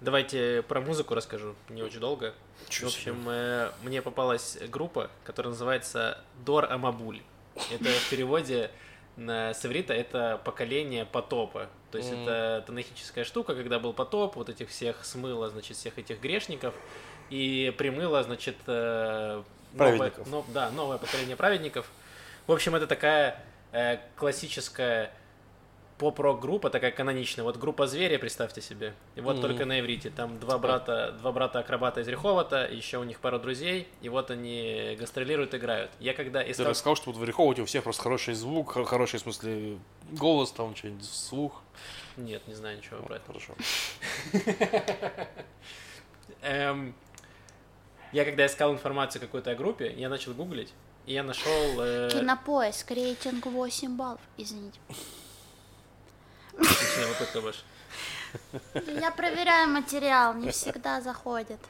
Давайте 0.00 0.62
про 0.66 0.80
музыку 0.80 1.14
расскажу, 1.14 1.54
не 1.68 1.82
очень 1.82 2.00
долго. 2.00 2.34
Чё 2.68 2.86
в 2.86 2.88
общем, 2.88 3.24
э, 3.28 3.70
мне 3.82 4.02
попалась 4.02 4.58
группа, 4.68 5.10
которая 5.24 5.50
называется 5.52 6.18
Дор 6.44 6.64
Амабуль. 6.72 7.22
Это 7.70 7.84
в 7.84 8.10
переводе 8.10 8.70
на 9.16 9.52
с 9.54 9.64
иврита 9.64 9.92
это 9.92 10.40
поколение 10.44 11.04
потопа. 11.04 11.68
То 11.92 11.98
есть 11.98 12.10
Мгм. 12.10 12.22
это 12.22 12.64
танахическая 12.66 13.24
штука, 13.24 13.54
когда 13.54 13.78
был 13.78 13.92
потоп, 13.92 14.36
вот 14.36 14.48
этих 14.48 14.70
всех 14.70 15.04
смыло, 15.04 15.50
значит, 15.50 15.76
всех 15.76 15.98
этих 15.98 16.20
грешников 16.20 16.74
и 17.30 17.72
примыло, 17.78 18.22
значит, 18.24 18.56
э, 18.66 19.42
новое, 19.74 19.98
Праведников. 19.98 20.26
но- 20.28 20.44
да, 20.48 20.70
новое 20.70 20.98
поколение 20.98 21.36
праведников. 21.36 21.88
В 22.48 22.52
общем, 22.52 22.74
это 22.74 22.86
такая 22.88 23.38
э, 23.72 23.98
классическая 24.16 25.12
поп-рок 25.98 26.40
группа, 26.40 26.68
такая 26.68 26.90
каноничная. 26.90 27.44
Вот 27.44 27.58
группа 27.58 27.86
Звери, 27.86 28.16
представьте 28.16 28.60
себе. 28.60 28.92
И 29.14 29.20
вот 29.20 29.34
Мгм. 29.34 29.42
только 29.42 29.64
на 29.66 29.78
иврите. 29.78 30.10
Там 30.10 30.40
два 30.40 30.58
брата, 30.58 31.12
два 31.20 31.30
брата 31.30 31.60
акробата 31.60 32.00
из 32.00 32.08
Реховата, 32.08 32.66
еще 32.68 32.98
у 32.98 33.04
них 33.04 33.20
пару 33.20 33.38
друзей, 33.38 33.86
и 34.00 34.08
вот 34.08 34.30
они 34.32 34.96
гастролируют, 34.98 35.54
играют. 35.54 35.92
Я 36.00 36.12
когда 36.14 36.42
Ты 36.42 36.50
искал... 36.50 36.66
рассказал, 36.66 36.96
что 36.96 37.10
вот 37.12 37.18
в 37.20 37.22
Ореховоте 37.22 37.62
у 37.62 37.66
всех 37.66 37.84
просто 37.84 38.02
хороший 38.02 38.34
звук, 38.34 38.72
хо- 38.72 38.84
хороший, 38.84 39.20
в 39.20 39.22
смысле, 39.22 39.78
голос 40.10 40.50
там, 40.50 40.74
что-нибудь, 40.74 41.04
слух. 41.04 41.62
Нет, 42.16 42.42
не 42.48 42.54
знаю 42.54 42.78
ничего 42.78 43.00
про 43.02 43.16
это. 43.16 43.26
Хорошо. 43.28 43.54
Эм, 46.42 46.94
я 48.12 48.24
когда 48.24 48.46
искал 48.46 48.72
информацию 48.72 49.20
какой-то 49.22 49.52
о 49.52 49.54
группе, 49.54 49.92
я 49.96 50.08
начал 50.08 50.34
гуглить, 50.34 50.72
и 51.06 51.14
я 51.14 51.22
нашел... 51.22 51.80
э, 51.80 52.10
Кинопоиск, 52.12 52.90
рейтинг 52.90 53.46
8 53.46 53.96
баллов, 53.96 54.20
извините. 54.36 54.78
отлично, 56.56 57.06
вот 57.08 57.20
это 57.20 57.40
ваш. 57.40 57.64
Я 59.00 59.10
проверяю 59.10 59.68
материал, 59.68 60.34
не 60.34 60.50
всегда 60.50 61.00
заходит. 61.00 61.60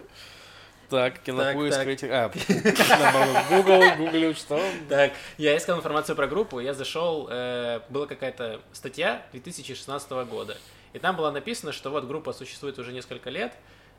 Так, 0.88 1.20
кинопоиск, 1.22 1.78
так. 1.78 1.86
рейтинг... 1.86 2.12
А, 2.12 2.28
Google, 3.48 3.96
гуглю, 3.96 4.34
что? 4.34 4.60
Так, 4.90 5.12
я 5.38 5.56
искал 5.56 5.78
информацию 5.78 6.14
про 6.14 6.26
группу, 6.26 6.60
я 6.60 6.74
зашел, 6.74 7.28
э, 7.30 7.80
была 7.88 8.06
какая-то 8.06 8.60
статья 8.72 9.24
2016 9.32 10.10
года, 10.26 10.58
и 10.92 10.98
там 10.98 11.16
было 11.16 11.30
написано, 11.30 11.72
что 11.72 11.90
вот 11.90 12.04
группа 12.04 12.34
существует 12.34 12.78
уже 12.78 12.92
несколько 12.92 13.30
лет, 13.30 13.54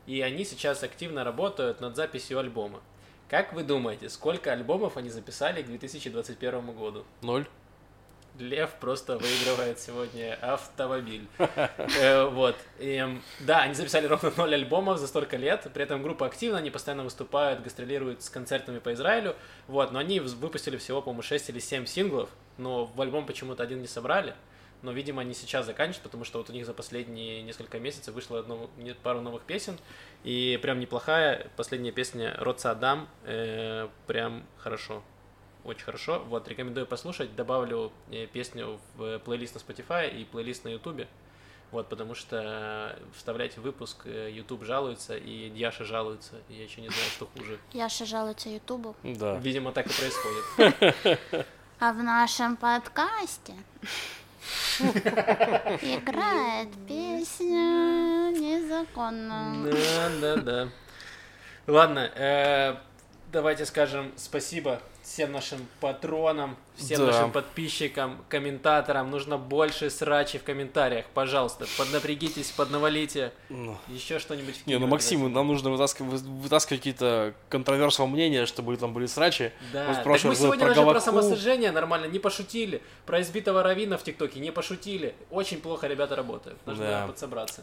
и 0.06 0.20
они 0.20 0.44
сейчас 0.44 0.84
активно 0.84 1.24
работают 1.24 1.80
над 1.80 1.96
записью 1.96 2.38
альбома. 2.38 2.80
Как 3.34 3.52
вы 3.52 3.64
думаете, 3.64 4.08
сколько 4.10 4.52
альбомов 4.52 4.96
они 4.96 5.10
записали 5.10 5.60
к 5.60 5.66
2021 5.66 6.70
году? 6.70 7.04
Ноль. 7.20 7.44
Лев 8.38 8.70
просто 8.78 9.18
выигрывает 9.18 9.80
сегодня 9.80 10.38
автомобиль. 10.40 11.26
Э, 11.98 12.26
Вот. 12.26 12.54
Эм, 12.78 13.24
Да, 13.40 13.62
они 13.62 13.74
записали 13.74 14.06
ровно 14.06 14.32
ноль 14.36 14.54
альбомов 14.54 15.00
за 15.00 15.08
столько 15.08 15.36
лет. 15.36 15.66
При 15.74 15.82
этом 15.82 16.00
группа 16.00 16.26
активна, 16.26 16.58
они 16.58 16.70
постоянно 16.70 17.02
выступают, 17.02 17.60
гастролируют 17.60 18.22
с 18.22 18.30
концертами 18.30 18.78
по 18.78 18.92
Израилю. 18.92 19.34
Вот. 19.66 19.90
Но 19.90 19.98
они 19.98 20.20
выпустили 20.20 20.76
всего, 20.76 21.02
по-моему, 21.02 21.22
6 21.22 21.50
или 21.50 21.58
7 21.58 21.86
синглов. 21.86 22.30
Но 22.56 22.84
в 22.84 23.00
альбом 23.00 23.26
почему-то 23.26 23.64
один 23.64 23.80
не 23.80 23.88
собрали. 23.88 24.34
Но, 24.84 24.92
видимо, 24.92 25.22
они 25.22 25.32
сейчас 25.32 25.64
заканчивают, 25.64 26.02
потому 26.04 26.24
что 26.24 26.38
вот 26.38 26.50
у 26.50 26.52
них 26.52 26.66
за 26.66 26.74
последние 26.74 27.42
несколько 27.42 27.78
месяцев 27.80 28.14
вышло 28.14 28.38
одно- 28.38 28.68
не- 28.76 28.92
пару 28.94 29.20
новых 29.22 29.42
песен. 29.44 29.78
И 30.24 30.58
прям 30.62 30.78
неплохая 30.78 31.50
последняя 31.56 31.90
песня 31.92 32.36
Роца 32.38 32.70
Адам. 32.72 33.08
э, 33.24 33.88
Прям 34.06 34.44
хорошо. 34.58 35.02
Очень 35.64 35.84
хорошо. 35.84 36.18
Вот, 36.28 36.46
рекомендую 36.48 36.86
послушать. 36.86 37.34
Добавлю 37.34 37.92
э, 38.10 38.26
песню 38.26 38.78
в 38.96 39.18
плейлист 39.20 39.54
на 39.54 39.58
Spotify 39.60 40.10
и 40.14 40.24
плейлист 40.26 40.64
на 40.64 40.68
YouTube. 40.68 41.06
Вот, 41.70 41.88
потому 41.88 42.14
что 42.14 42.36
э, 43.00 43.02
вставлять 43.16 43.56
в 43.56 43.62
выпуск 43.62 44.02
э, 44.04 44.30
YouTube 44.30 44.64
жалуется, 44.64 45.16
и 45.16 45.48
Яша 45.56 45.84
жалуется. 45.86 46.34
И 46.50 46.54
я 46.56 46.64
еще 46.64 46.82
не 46.82 46.88
знаю, 46.88 47.08
что 47.10 47.26
хуже. 47.34 47.58
Яша 47.72 48.04
жалуется 48.04 48.50
Ютубу. 48.50 48.94
Да. 49.02 49.36
Видимо, 49.38 49.72
так 49.72 49.86
и 49.86 49.90
происходит. 49.90 51.46
А 51.80 51.92
в 51.92 52.02
нашем 52.02 52.56
подкасте 52.56 53.52
играет 55.82 56.68
песня 56.86 58.30
незаконно. 58.30 59.66
Да, 59.70 60.10
да, 60.20 60.36
да. 60.36 60.68
Ладно, 61.66 62.10
э, 62.14 62.76
давайте 63.32 63.64
скажем 63.64 64.12
спасибо 64.16 64.80
всем 65.02 65.32
нашим 65.32 65.66
патронам, 65.80 66.56
всем 66.76 66.98
Да. 67.00 67.06
нашим 67.06 67.30
подписчикам, 67.32 68.24
комментаторам. 68.28 69.10
Нужно 69.10 69.38
больше 69.38 69.90
срачи 69.90 70.38
в 70.38 70.42
комментариях. 70.44 71.06
Пожалуйста, 71.14 71.66
поднапрягитесь, 71.78 72.50
поднавалите. 72.50 73.32
Ну. 73.48 73.76
Еще 73.88 74.18
что-нибудь 74.18 74.66
Не, 74.66 74.78
ну 74.78 74.86
Максим, 74.86 75.32
нам 75.32 75.46
нужно 75.48 75.70
вытаскивать, 75.70 76.22
вытаскивать 76.22 76.80
какие-то 76.80 77.34
контроверсовые 77.48 78.12
мнения, 78.12 78.46
чтобы 78.46 78.76
там 78.76 78.92
были 78.92 79.06
срачи. 79.06 79.52
Да, 79.72 79.86
Вот 79.86 79.96
так 79.96 80.06
мы 80.06 80.34
сегодня 80.34 80.58
про 80.58 80.68
даже 80.68 80.74
про 80.80 80.84
Галаху. 80.86 81.00
самосожжение 81.04 81.70
нормально 81.70 82.06
не 82.06 82.18
пошутили. 82.18 82.82
Про 83.06 83.20
избитого 83.22 83.62
равина 83.62 83.96
в 83.96 84.02
ТикТоке 84.02 84.40
не 84.40 84.50
пошутили. 84.50 85.14
Очень 85.30 85.60
плохо 85.60 85.86
ребята 85.86 86.16
работают. 86.16 86.58
Нужно 86.66 86.84
Да. 86.84 87.06
подсобраться. 87.06 87.62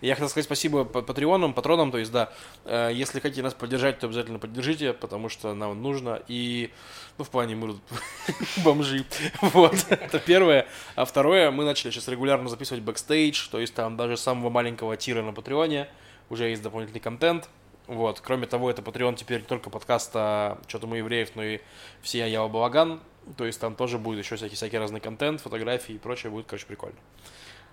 Я 0.00 0.14
хотел 0.14 0.28
сказать 0.28 0.46
спасибо 0.46 0.84
па- 0.84 1.02
патреонам, 1.02 1.54
патронам, 1.54 1.92
то 1.92 1.98
есть, 1.98 2.10
да, 2.10 2.32
э, 2.64 2.90
если 2.92 3.20
хотите 3.20 3.42
нас 3.42 3.54
поддержать, 3.54 4.00
то 4.00 4.06
обязательно 4.06 4.38
поддержите, 4.40 4.92
потому 4.92 5.28
что 5.28 5.54
нам 5.54 5.80
нужно, 5.80 6.20
и, 6.26 6.70
ну, 7.18 7.24
в 7.24 7.30
плане 7.30 7.54
мы 7.54 7.76
бомжи, 8.64 9.04
вот, 9.40 9.86
это 9.88 10.18
первое. 10.18 10.66
А 10.94 11.04
второе, 11.04 11.50
мы 11.50 11.64
начали 11.64 11.90
сейчас 11.90 12.08
регулярно 12.08 12.48
записывать 12.48 12.82
бэкстейдж, 12.82 13.48
то 13.50 13.58
есть 13.58 13.74
там 13.74 13.96
даже 13.96 14.16
самого 14.16 14.50
маленького 14.50 14.96
tier 14.96 15.17
а 15.17 15.22
на 15.22 15.32
Патреоне, 15.32 15.88
уже 16.28 16.48
есть 16.48 16.62
дополнительный 16.62 17.00
контент, 17.00 17.48
вот, 17.86 18.20
кроме 18.20 18.46
того, 18.46 18.70
это 18.70 18.80
Patreon 18.80 19.16
теперь 19.16 19.40
не 19.40 19.46
только 19.46 19.68
подкаста 19.70 20.58
«Что-то 20.68 20.86
мы 20.86 20.98
евреев», 20.98 21.30
но 21.34 21.42
и 21.42 21.60
все 22.00 22.26
я 22.28 22.46
Балаган, 22.46 23.00
то 23.36 23.44
есть 23.44 23.60
там 23.60 23.74
тоже 23.74 23.98
будет 23.98 24.24
еще 24.24 24.36
всякий, 24.36 24.54
всякий 24.54 24.78
разный 24.78 25.00
контент, 25.00 25.40
фотографии 25.40 25.94
и 25.94 25.98
прочее, 25.98 26.30
будет, 26.30 26.46
короче, 26.46 26.66
прикольно. 26.66 26.96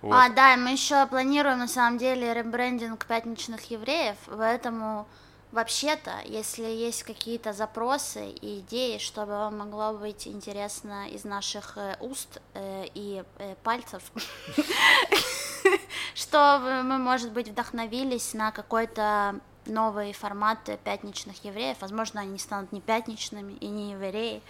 Вот. 0.02 0.14
А, 0.14 0.28
да, 0.30 0.56
мы 0.56 0.72
еще 0.72 1.06
планируем 1.06 1.58
на 1.58 1.68
самом 1.68 1.98
деле 1.98 2.32
ребрендинг 2.34 3.04
пятничных 3.06 3.70
евреев, 3.70 4.16
поэтому 4.26 5.06
вообще-то, 5.52 6.20
если 6.24 6.64
есть 6.64 7.02
какие-то 7.02 7.52
запросы 7.52 8.30
и 8.30 8.60
идеи, 8.60 8.98
чтобы 8.98 9.32
вам 9.32 9.58
могло 9.58 9.92
быть 9.92 10.26
интересно 10.26 11.08
из 11.08 11.24
наших 11.24 11.76
э, 11.76 11.96
уст 12.00 12.40
э, 12.54 12.86
и 12.94 13.24
э, 13.38 13.54
пальцев, 13.62 14.02
чтобы 16.14 16.82
мы, 16.82 16.98
может 16.98 17.32
быть, 17.32 17.48
вдохновились 17.48 18.34
на 18.34 18.52
какой-то 18.52 19.40
новый 19.70 20.12
формат 20.12 20.68
э, 20.68 20.76
пятничных 20.82 21.44
евреев. 21.44 21.76
Возможно, 21.80 22.20
они 22.20 22.38
станут 22.38 22.72
не 22.72 22.80
пятничными 22.80 23.54
и 23.54 23.66
не 23.66 23.92
евреи. 23.92 24.42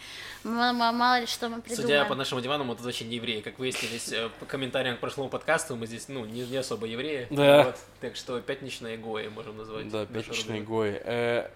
Мало 0.45 1.21
ли 1.21 1.27
что 1.27 1.49
мы 1.49 1.63
Судя 1.67 1.77
придумаем. 1.77 2.09
по 2.09 2.15
нашему 2.15 2.41
дивану, 2.41 2.65
мы 2.65 2.75
тут 2.75 2.87
очень 2.87 3.09
не 3.09 3.17
евреи. 3.17 3.41
Как 3.41 3.59
выяснились 3.59 4.11
э, 4.13 4.29
по 4.41 4.47
комментариям 4.47 4.97
к 4.97 5.01
прошлому 5.01 5.29
подкасту, 5.29 5.77
мы 5.77 5.87
здесь, 5.87 6.09
ну, 6.09 6.25
не, 6.25 6.43
не 6.43 6.57
особо 6.57 6.87
евреи. 6.87 7.27
Да. 7.31 7.65
Вот. 7.65 7.77
Так 8.01 8.17
что 8.17 8.41
пятничные 8.41 8.97
гои 8.97 9.29
можем 9.29 9.57
назвать. 9.57 9.89
Да, 9.89 10.07
рубрику. 10.07 10.67
гой. 10.67 11.01
Э, 11.05 11.51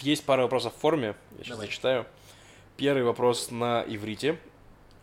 Есть 0.00 0.24
пара 0.24 0.42
вопросов 0.42 0.74
в 0.74 0.78
форме, 0.78 1.14
я 1.38 1.44
сейчас 1.44 1.56
Давай. 1.56 1.66
зачитаю. 1.66 2.06
Первый 2.76 3.02
вопрос 3.02 3.50
на 3.50 3.84
иврите. 3.88 4.38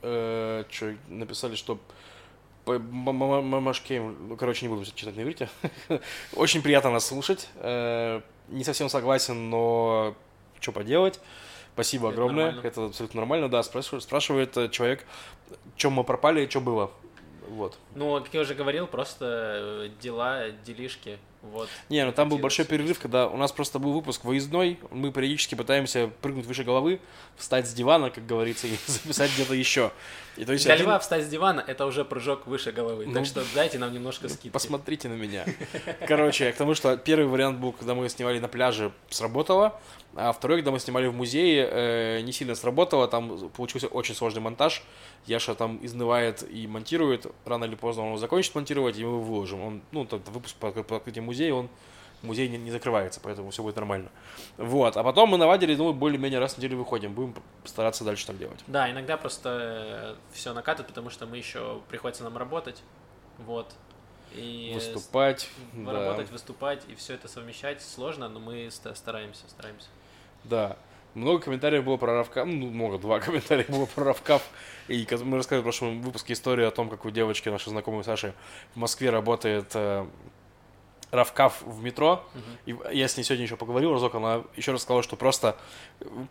Что, 0.01 0.95
написали, 1.07 1.55
что 1.55 1.79
по- 2.65 2.73
м- 2.73 3.09
м- 3.09 3.23
м- 3.23 3.45
Мамашкеем, 3.45 4.29
ну, 4.29 4.35
короче, 4.35 4.65
не 4.67 4.73
буду 4.73 4.85
читать 4.85 5.15
на 5.15 5.21
иврите. 5.21 5.49
Очень 6.35 6.61
приятно 6.61 6.91
нас 6.91 7.05
слушать. 7.05 7.49
Э, 7.57 8.21
Не 8.47 8.63
совсем 8.63 8.89
согласен, 8.89 9.49
но 9.49 10.15
что 10.59 10.71
поделать. 10.71 11.19
Спасибо 11.73 12.07
Это 12.09 12.13
огромное. 12.15 12.45
нормально. 12.45 12.67
Это 12.67 12.85
абсолютно 12.85 13.21
нормально, 13.21 13.49
да. 13.49 13.63
Спрашивает, 13.63 14.03
спрашивает 14.03 14.55
э, 14.57 14.69
человек, 14.69 15.05
чем 15.75 15.93
мы 15.93 16.03
пропали, 16.03 16.47
что 16.47 16.61
было. 16.61 16.91
Вот. 17.49 17.77
Ну, 17.95 18.21
как 18.21 18.33
я 18.33 18.41
уже 18.41 18.53
говорил, 18.55 18.85
просто 18.87 19.25
э, 19.25 19.89
дела, 20.01 20.49
делишки. 20.65 21.17
Вот. 21.51 21.69
Не, 21.89 22.05
ну 22.05 22.11
там 22.11 22.29
был 22.29 22.37
большой 22.37 22.65
перерыв, 22.65 22.99
когда 22.99 23.27
у 23.27 23.37
нас 23.37 23.51
просто 23.51 23.79
был 23.79 23.93
выпуск 23.93 24.23
выездной, 24.23 24.79
мы 24.91 25.11
периодически 25.11 25.55
пытаемся 25.55 26.11
прыгнуть 26.21 26.45
выше 26.45 26.63
головы, 26.63 26.99
встать 27.35 27.67
с 27.67 27.73
дивана, 27.73 28.09
как 28.09 28.25
говорится, 28.25 28.67
и 28.67 28.75
записать 28.87 29.31
где-то 29.33 29.53
еще. 29.53 29.91
И 30.37 30.43
то 30.43 30.51
есть 30.51 30.65
Для 30.65 30.73
один- 30.73 30.87
льва 30.87 30.99
встать 30.99 31.23
с 31.23 31.27
дивана 31.27 31.63
это 31.65 31.85
уже 31.85 32.03
прыжок 32.03 32.45
выше 32.45 32.71
головы. 32.71 33.05
Ну, 33.05 33.13
так 33.13 33.25
что 33.25 33.43
дайте 33.53 33.79
нам 33.79 33.93
немножко 33.93 34.27
скидки. 34.27 34.49
Посмотрите 34.49 35.07
на 35.07 35.13
меня. 35.13 35.45
Короче, 36.07 36.51
к 36.51 36.55
тому, 36.57 36.75
что 36.75 36.97
первый 36.97 37.27
вариант 37.27 37.59
был, 37.59 37.71
когда 37.71 37.93
мы 37.93 38.09
снимали 38.09 38.39
на 38.39 38.47
пляже, 38.47 38.91
сработало, 39.09 39.79
а 40.17 40.31
второй, 40.31 40.57
когда 40.57 40.71
мы 40.71 40.79
снимали 40.79 41.07
в 41.07 41.13
музее, 41.13 41.67
э, 41.69 42.21
не 42.21 42.31
сильно 42.31 42.55
сработало, 42.55 43.07
там 43.07 43.49
получился 43.49 43.87
очень 43.87 44.15
сложный 44.15 44.41
монтаж. 44.41 44.81
Яша 45.25 45.55
там 45.55 45.79
изнывает 45.81 46.43
и 46.49 46.67
монтирует, 46.67 47.25
рано 47.45 47.65
или 47.65 47.75
поздно 47.75 48.03
он 48.03 48.07
его 48.09 48.17
закончит 48.17 48.55
монтировать, 48.55 48.97
и 48.97 49.03
мы 49.03 49.09
его 49.09 49.21
выложим. 49.21 49.61
Он, 49.61 49.81
ну, 49.91 50.05
тот 50.05 50.27
выпуск 50.29 50.55
по, 50.55 50.71
по 50.71 50.97
открытию 50.97 51.23
музея, 51.23 51.34
он 51.51 51.69
музей 52.21 52.49
не, 52.49 52.57
не 52.57 52.71
закрывается, 52.71 53.19
поэтому 53.21 53.51
все 53.51 53.61
будет 53.61 53.75
нормально. 53.75 54.09
Вот, 54.57 54.97
а 54.97 55.03
потом 55.03 55.29
мы 55.29 55.37
навадили, 55.37 55.75
ну, 55.75 55.93
более-менее 55.93 56.39
раз 56.39 56.55
в 56.55 56.57
неделю 56.57 56.77
выходим, 56.77 57.13
будем 57.13 57.35
стараться 57.65 58.03
дальше 58.03 58.25
так 58.25 58.37
делать. 58.37 58.59
Да, 58.67 58.89
иногда 58.89 59.17
просто 59.17 60.17
все 60.33 60.53
накатывает, 60.53 60.87
потому 60.87 61.09
что 61.09 61.25
мы 61.27 61.37
еще 61.37 61.81
приходится 61.89 62.23
нам 62.23 62.37
работать. 62.37 62.81
Вот. 63.39 63.73
И 64.33 64.71
Выступать, 64.73 65.41
с- 65.41 65.47
да. 65.73 65.91
работать, 65.93 66.29
выступать, 66.31 66.81
и 66.89 66.95
все 66.95 67.13
это 67.13 67.27
совмещать 67.27 67.81
сложно, 67.81 68.27
но 68.27 68.39
мы 68.39 68.69
ста- 68.71 68.95
стараемся, 68.95 69.43
стараемся. 69.47 69.87
Да. 70.43 70.77
Много 71.13 71.39
комментариев 71.43 71.85
было 71.85 71.95
про 71.95 72.13
Равкав, 72.13 72.45
ну, 72.45 72.67
много, 72.69 72.97
два 72.97 73.19
комментария 73.21 73.65
было 73.69 73.85
про 73.85 74.03
Равкав. 74.05 74.41
И 74.89 75.07
мы 75.23 75.37
рассказывали 75.37 75.61
в 75.61 75.63
прошлом 75.63 76.01
выпуске 76.01 76.33
историю 76.33 76.67
о 76.67 76.71
том, 76.71 76.89
как 76.89 77.05
у 77.05 77.09
девочки, 77.11 77.47
нашей 77.47 77.69
знакомой 77.69 78.03
Саши, 78.03 78.33
в 78.73 78.77
Москве 78.77 79.09
работает 79.11 79.73
Равкав 81.15 81.61
в 81.61 81.81
метро. 81.83 82.23
И 82.65 82.73
в- 82.73 82.89
я 82.91 83.07
с 83.07 83.17
ней 83.17 83.23
сегодня 83.23 83.45
еще 83.45 83.55
поговорил 83.57 83.93
разок, 83.93 84.15
она 84.15 84.43
еще 84.55 84.71
раз 84.71 84.81
сказала, 84.83 85.01
что 85.03 85.15
просто 85.15 85.57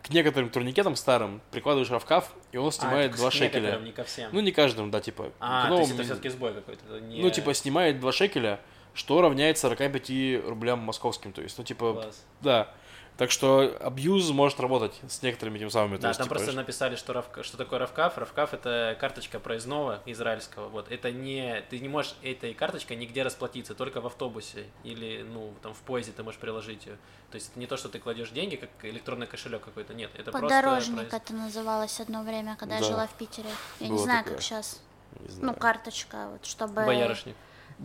к 0.03 0.09
некоторым 0.09 0.49
турникетам 0.49 0.95
старым 0.95 1.41
прикладываешь 1.51 1.89
Равкав, 1.91 2.31
и 2.51 2.57
он 2.57 2.71
снимает 2.71 3.13
а, 3.13 3.17
2 3.17 3.29
к 3.29 3.33
шекеля. 3.33 3.77
не 3.79 3.91
ко 3.91 4.03
всем. 4.03 4.29
Ну, 4.31 4.39
не 4.39 4.51
каждому, 4.51 4.89
да, 4.91 5.01
типа. 5.01 5.31
а, 5.39 5.67
то 5.69 5.79
есть 5.79 5.91
это 5.93 6.03
все-таки 6.03 6.29
сбой 6.29 6.53
какой-то. 6.53 6.99
не- 6.99 7.21
Ну, 7.21 7.29
типа, 7.29 7.53
снимает 7.53 7.99
2 7.99 8.11
шекеля, 8.11 8.59
что 8.93 9.21
равняется 9.21 9.61
45 9.67 10.37
рублям 10.47 10.79
московским. 10.79 11.33
То 11.33 11.41
есть, 11.41 11.57
ну, 11.57 11.63
типа, 11.63 11.93
Класс. 11.93 12.23
да. 12.41 12.69
Так 13.17 13.31
что 13.31 13.77
абьюз 13.79 14.29
может 14.31 14.59
работать 14.59 14.91
с 15.07 15.21
некоторыми 15.21 15.57
тем 15.57 15.69
самыми. 15.69 15.95
Да, 15.97 16.09
есть, 16.09 16.17
там 16.17 16.25
типа, 16.27 16.35
просто 16.35 16.51
написали, 16.51 16.97
что, 16.97 17.13
равка- 17.13 17.43
что 17.43 17.55
такое 17.55 17.79
Равкав. 17.79 18.17
Равкав 18.17 18.53
это 18.53 18.97
карточка 18.99 19.39
проездного 19.39 20.01
израильского. 20.05 20.67
Вот 20.67 20.91
это 20.91 21.11
не, 21.11 21.61
ты 21.69 21.79
не 21.79 21.87
можешь 21.87 22.13
этой 22.23 22.53
карточкой 22.53 22.97
нигде 22.97 23.23
расплатиться, 23.23 23.73
только 23.73 24.01
в 24.01 24.05
автобусе 24.07 24.65
или 24.83 25.25
ну 25.31 25.53
там 25.63 25.73
в 25.73 25.77
поезде 25.79 26.11
ты 26.11 26.23
можешь 26.23 26.39
приложить 26.41 26.85
ее. 26.87 26.97
То 27.31 27.35
есть 27.35 27.51
это 27.51 27.59
не 27.59 27.67
то, 27.67 27.77
что 27.77 27.87
ты 27.87 27.99
кладешь 27.99 28.31
деньги, 28.31 28.57
как 28.57 28.69
электронный 28.83 29.27
кошелек 29.27 29.63
какой-то. 29.63 29.93
Нет, 29.93 30.11
это 30.17 30.33
Подорожник 30.33 31.07
просто. 31.09 31.15
это 31.15 31.33
называлось 31.33 31.99
одно 32.01 32.21
время, 32.21 32.57
когда 32.57 32.79
Да. 32.79 32.81
я 32.85 32.87
жила 32.91 33.07
в 33.07 33.13
Питере. 33.13 33.49
Я 33.79 33.87
не 33.87 33.93
Было 33.93 34.03
знаю, 34.03 34.19
такое. 34.23 34.35
как 34.35 34.43
сейчас. 34.43 34.81
Не 35.21 35.27
Ну, 35.27 35.31
знаю. 35.31 35.57
карточка, 35.57 36.27
вот, 36.31 36.45
чтобы... 36.45 36.83
Боярышник. 36.85 37.35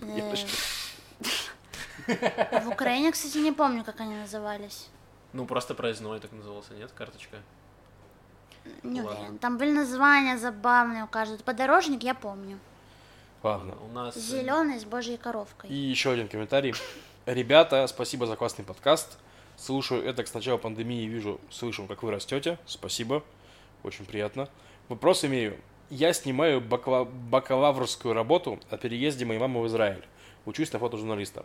э, 0.02 0.34
В 2.64 2.68
Украине, 2.68 3.12
кстати, 3.12 3.38
не 3.38 3.52
помню, 3.52 3.84
как 3.84 4.00
они 4.00 4.14
назывались. 4.16 4.88
Ну 5.32 5.46
просто 5.46 5.74
проездной 5.74 6.20
так 6.20 6.32
назывался, 6.32 6.74
нет, 6.74 6.90
карточка. 6.92 7.36
Не 8.82 9.02
Ладно. 9.02 9.20
уверен. 9.20 9.38
Там 9.38 9.58
были 9.58 9.72
названия 9.72 10.36
забавные 10.38 11.04
у 11.04 11.06
каждого. 11.06 11.38
Подорожник 11.42 12.02
я 12.02 12.14
помню. 12.14 12.58
Ладно. 13.42 13.74
У 13.88 13.92
нас 13.92 14.16
э, 14.16 14.20
Зеленый 14.20 14.78
с 14.78 14.84
божьей 14.84 15.16
коровкой. 15.16 15.70
И 15.70 15.74
еще 15.74 16.10
один 16.10 16.28
комментарий. 16.28 16.74
Ребята, 17.26 17.86
спасибо 17.86 18.26
за 18.26 18.36
классный 18.36 18.64
подкаст. 18.64 19.18
Слушаю 19.56 20.02
это 20.04 20.24
с 20.24 20.34
начала 20.34 20.56
пандемии, 20.58 21.06
вижу, 21.06 21.40
слышу, 21.50 21.86
как 21.86 22.02
вы 22.02 22.10
растете. 22.10 22.58
Спасибо. 22.66 23.22
Очень 23.82 24.04
приятно. 24.04 24.48
Вопрос 24.88 25.24
имею. 25.24 25.56
Я 25.88 26.12
снимаю 26.12 26.60
бакала- 26.60 27.04
бакалаврскую 27.04 28.14
работу 28.14 28.60
о 28.70 28.76
переезде 28.76 29.24
моей 29.24 29.40
мамы 29.40 29.62
в 29.62 29.66
Израиль. 29.66 30.04
Учусь 30.46 30.72
на 30.72 30.78
фотожурналиста. 30.78 31.44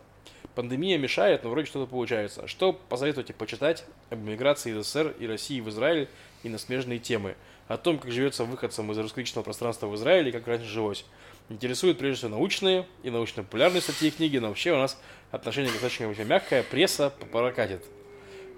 Пандемия 0.56 0.96
мешает, 0.96 1.44
но 1.44 1.50
вроде 1.50 1.66
что-то 1.66 1.88
получается. 1.88 2.48
Что 2.48 2.72
посоветуете 2.72 3.34
почитать 3.34 3.84
об 4.08 4.20
миграции 4.20 4.72
из 4.72 4.86
СССР 4.86 5.14
и 5.20 5.26
России 5.26 5.60
в 5.60 5.68
Израиль 5.68 6.08
и 6.42 6.48
на 6.48 6.56
смежные 6.56 6.98
темы? 6.98 7.36
О 7.68 7.76
том, 7.76 7.98
как 7.98 8.10
живется 8.10 8.44
выходцам 8.44 8.90
из 8.90 8.98
русскоязычного 8.98 9.44
пространства 9.44 9.86
в 9.86 9.94
Израиле 9.96 10.30
и 10.30 10.32
как 10.32 10.48
раньше 10.48 10.64
жилось. 10.64 11.04
Интересуют 11.50 11.98
прежде 11.98 12.20
всего 12.20 12.30
научные 12.30 12.86
и 13.02 13.10
научно-популярные 13.10 13.82
статьи 13.82 14.08
и 14.08 14.10
книги, 14.10 14.38
но 14.38 14.48
вообще 14.48 14.72
у 14.72 14.78
нас 14.78 14.98
отношение 15.30 15.70
достаточно 15.70 16.06
вообще 16.06 16.24
мягкое, 16.24 16.62
пресса 16.62 17.12
прокатит. 17.30 17.84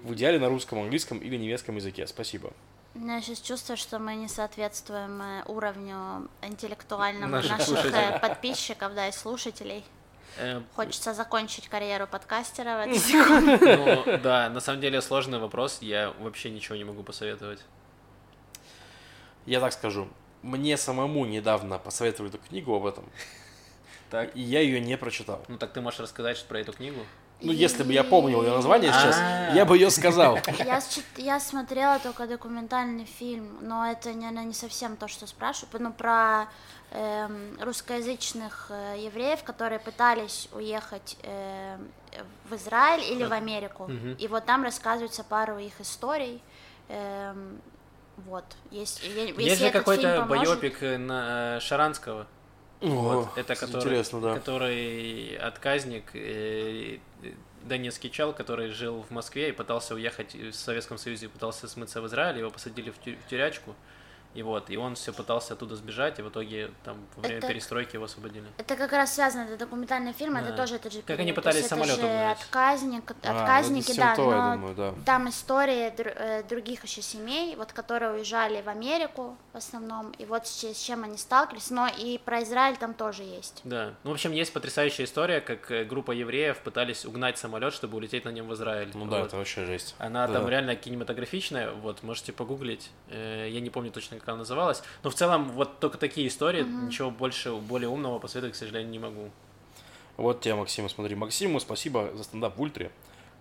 В 0.01 0.13
идеале 0.13 0.39
на 0.39 0.47
русском, 0.47 0.79
английском 0.79 1.17
или 1.17 1.35
немецком 1.35 1.75
языке. 1.75 2.07
Спасибо. 2.07 2.53
У 2.95 2.99
меня 2.99 3.21
сейчас 3.21 3.41
чувство, 3.41 3.75
что 3.75 3.99
мы 3.99 4.15
не 4.15 4.29
соответствуем 4.29 5.21
э, 5.21 5.43
уровню 5.47 6.29
интеллектуальному 6.41 7.33
Наших 7.33 7.59
наших, 7.59 7.93
э, 7.93 8.19
подписчиков, 8.19 8.95
да, 8.95 9.09
и 9.09 9.11
слушателей. 9.11 9.83
Э, 10.37 10.61
Хочется 10.75 11.13
закончить 11.13 11.67
карьеру 11.67 12.07
подкастера 12.07 12.77
в 12.77 12.79
этой 12.87 12.99
секунде. 12.99 13.57
ну, 14.05 14.17
да, 14.19 14.49
на 14.49 14.59
самом 14.59 14.81
деле 14.81 15.01
сложный 15.01 15.39
вопрос, 15.39 15.79
я 15.81 16.13
вообще 16.19 16.49
ничего 16.49 16.75
не 16.75 16.83
могу 16.83 17.03
посоветовать. 17.03 17.59
Я 19.45 19.59
так 19.59 19.73
скажу. 19.73 20.07
Мне 20.41 20.77
самому 20.77 21.25
недавно 21.25 21.79
посоветовали 21.79 22.33
эту 22.33 22.37
книгу 22.47 22.73
об 22.75 22.85
этом, 22.85 23.05
Так. 24.09 24.35
и 24.35 24.41
я 24.41 24.61
ее 24.61 24.79
не 24.79 24.95
прочитал. 24.97 25.43
Ну 25.49 25.57
так 25.57 25.73
ты 25.73 25.81
можешь 25.81 25.99
рассказать 25.99 26.37
что- 26.37 26.47
про 26.47 26.59
эту 26.59 26.71
книгу? 26.73 26.99
Ну, 27.41 27.53
если 27.53 27.83
бы 27.83 27.93
я 27.93 28.03
помнил 28.03 28.41
ее 28.43 28.51
название 28.51 28.91
сейчас, 28.91 29.15
А. 29.17 29.51
я 29.53 29.63
бы 29.65 29.77
ее 29.77 29.89
сказал. 29.89 30.37
Я, 31.17 31.39
смотрела 31.39 31.97
только 31.99 32.27
документальный 32.27 33.05
фильм, 33.05 33.57
но 33.61 33.85
это, 33.89 34.09
наверное, 34.09 34.43
не 34.43 34.53
совсем 34.53 34.97
то, 34.97 35.07
что 35.07 35.25
спрашиваю. 35.25 35.81
Ну, 35.83 35.93
про 35.93 36.41
эм, 36.41 36.47
русскоязычных 37.59 38.67
э, 38.69 38.95
евреев, 38.99 39.43
которые 39.43 39.79
пытались 39.79 40.49
уехать 40.51 41.17
эм, 41.23 41.91
в 42.49 42.55
Израиль 42.55 43.03
или 43.03 43.23
в 43.23 43.31
Америку. 43.33 43.89
И 44.17 44.27
вот 44.27 44.45
там 44.45 44.63
рассказывается 44.63 45.23
пару 45.23 45.57
их 45.57 45.79
историй. 45.79 46.41
Эм, 46.89 47.61
вот. 48.17 48.43
Есть, 48.71 49.03
если 49.03 49.41
Есть 49.41 49.61
же 49.61 49.71
какой-то 49.71 50.21
поможет- 50.21 50.47
байопик 50.61 50.83
э, 50.83 50.97
на 50.97 51.57
э, 51.57 51.59
Шаранского. 51.61 52.27
О, 52.81 52.87
Вот, 52.87 53.37
это 53.37 53.55
который, 53.55 53.79
Интересно, 53.81 54.21
да. 54.21 54.33
который 54.35 55.35
отказник, 55.37 56.15
э, 56.15 56.97
э, 57.23 57.31
донецкий 57.63 58.09
чел, 58.09 58.31
который 58.33 58.69
жил 58.69 59.05
в 59.07 59.11
Москве 59.11 59.49
и 59.49 59.51
пытался 59.51 59.95
уехать 59.95 60.33
в 60.33 60.53
Советском 60.53 60.97
Союзе, 60.97 61.27
пытался 61.27 61.67
смыться 61.67 62.01
в 62.01 62.07
Израиль, 62.07 62.39
его 62.39 62.49
посадили 62.49 62.89
в, 62.89 62.97
тю- 62.99 63.17
в 63.25 63.29
тюрячку, 63.29 63.75
и 64.33 64.43
вот, 64.43 64.69
и 64.69 64.77
он 64.77 64.95
все 64.95 65.11
пытался 65.13 65.53
оттуда 65.53 65.75
сбежать, 65.75 66.19
и 66.19 66.21
в 66.21 66.29
итоге 66.29 66.71
там 66.83 66.97
во 67.15 67.21
время 67.23 67.37
Это- 67.39 67.47
перестройки 67.47 67.95
его 67.95 68.05
освободили. 68.05 68.45
Это 68.57 68.75
как 68.75 68.91
раз 68.93 69.13
связано, 69.15 69.43
это 69.43 69.57
документальный 69.57 70.13
фильм, 70.13 70.37
это 70.37 70.51
Да. 70.51 70.57
тоже 70.57 70.75
этот 70.75 70.93
же 70.93 70.99
Как 70.99 71.07
период. 71.07 71.21
они 71.21 71.33
пытались 71.33 71.55
есть 71.57 71.67
это 71.67 71.75
самолётом 71.75 72.05
же 72.05 72.25
отказник, 72.31 73.11
А, 73.11 73.15
ну, 73.33 73.39
отказники, 73.39 73.91
это 73.91 73.99
да, 73.99 74.15
то, 74.15 74.31
я 74.31 74.37
но 74.45 74.53
думаю, 74.55 74.75
да. 74.75 74.93
там 75.05 75.29
истории 75.29 75.89
дру- 75.95 76.13
э, 76.15 76.43
других 76.43 76.83
еще 76.83 77.01
семей, 77.01 77.55
вот 77.55 77.73
которые 77.73 78.13
уезжали 78.13 78.61
в 78.61 78.69
Америку 78.69 79.37
в 79.53 79.57
основном, 79.57 80.11
и 80.11 80.25
вот 80.25 80.45
с, 80.47 80.63
с 80.63 80.79
чем 80.79 81.03
они 81.03 81.17
сталкивались, 81.17 81.69
но 81.71 81.87
и 81.87 82.17
про 82.19 82.43
Израиль 82.43 82.77
там 82.77 82.93
тоже 82.93 83.23
есть. 83.23 83.61
Да. 83.63 83.93
Ну, 84.03 84.11
в 84.11 84.13
общем, 84.13 84.31
есть 84.31 84.53
потрясающая 84.53 85.05
история, 85.05 85.41
как 85.41 85.71
э, 85.71 85.83
группа 85.85 86.11
евреев 86.11 86.59
пытались 86.59 87.05
угнать 87.05 87.37
самолет, 87.37 87.73
чтобы 87.73 87.97
улететь 87.97 88.25
на 88.25 88.29
нем 88.29 88.47
в 88.47 88.53
Израиль. 88.53 88.91
Ну 88.93 89.05
да, 89.05 89.17
Вот. 89.19 89.27
это 89.27 89.37
вообще 89.37 89.65
жесть. 89.65 89.95
Она 89.97 90.27
Да. 90.27 90.33
там 90.35 90.49
реально 90.49 90.75
кинематографичная, 90.75 91.71
вот, 91.71 92.03
можете 92.03 92.31
погуглить. 92.33 92.89
Э, 93.09 93.47
Я 93.49 93.61
не 93.61 93.69
помню 93.69 93.91
точно, 93.91 94.18
как 94.19 94.29
она 94.29 94.39
называлась. 94.39 94.83
Но 95.03 95.09
в 95.09 95.15
целом, 95.15 95.49
вот 95.51 95.79
только 95.79 95.97
такие 95.97 96.27
истории, 96.27 96.63
ничего 96.63 97.11
больше, 97.11 97.53
более 97.53 97.89
умного 97.89 98.19
посоветовать, 98.19 98.55
к 98.55 98.59
сожалению, 98.59 98.91
не 98.91 98.99
могу. 98.99 99.29
Вот 100.17 100.41
тебе, 100.41 100.55
Максим, 100.55 100.89
смотри. 100.89 101.15
Максиму 101.15 101.59
спасибо 101.59 102.11
за 102.15 102.23
стендап 102.23 102.57
в 102.57 102.61
Ультре. 102.61 102.91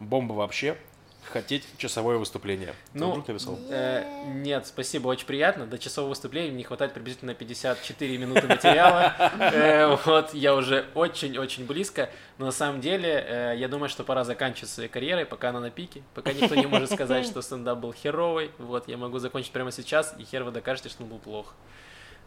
Бомба 0.01 0.35
вообще. 0.35 0.79
Хотеть 1.25 1.64
часовое 1.77 2.16
выступление. 2.16 2.75
Ну, 2.95 3.11
вдруг 3.11 3.29
написал? 3.29 3.59
Э, 3.69 4.05
нет, 4.33 4.66
спасибо, 4.66 5.09
очень 5.09 5.27
приятно. 5.27 5.66
До 5.66 5.79
часового 5.79 6.11
выступления 6.11 6.49
мне 6.49 6.59
не 6.59 6.64
хватает 6.64 6.95
приблизительно 6.95 7.35
54 7.35 8.16
минуты 8.19 8.47
материала. 8.47 9.14
Э, 9.39 9.97
Вот, 10.07 10.33
я 10.33 10.55
уже 10.55 10.87
очень-очень 10.95 11.66
близко. 11.66 12.09
Но 12.39 12.47
на 12.47 12.53
самом 12.53 12.81
деле, 12.81 13.25
э, 13.29 13.55
я 13.59 13.69
думаю, 13.69 13.91
что 13.91 14.05
пора 14.05 14.25
заканчивать 14.25 14.71
своей 14.71 14.89
карьерой, 14.89 15.27
пока 15.27 15.51
она 15.51 15.61
на 15.61 15.71
пике. 15.71 16.03
Пока 16.14 16.33
никто 16.33 16.55
не 16.55 16.66
может 16.66 16.91
сказать, 16.93 17.27
что 17.27 17.43
стендап 17.43 17.79
был 17.79 17.93
херовый. 17.93 18.51
Вот, 18.59 18.89
я 18.89 18.97
могу 18.97 19.19
закончить 19.19 19.53
прямо 19.53 19.71
сейчас, 19.71 20.14
и 20.19 20.25
хер 20.25 20.45
вы 20.45 20.51
докажете, 20.51 20.89
что 20.89 21.03
он 21.03 21.11
был 21.11 21.19
плох. 21.19 21.55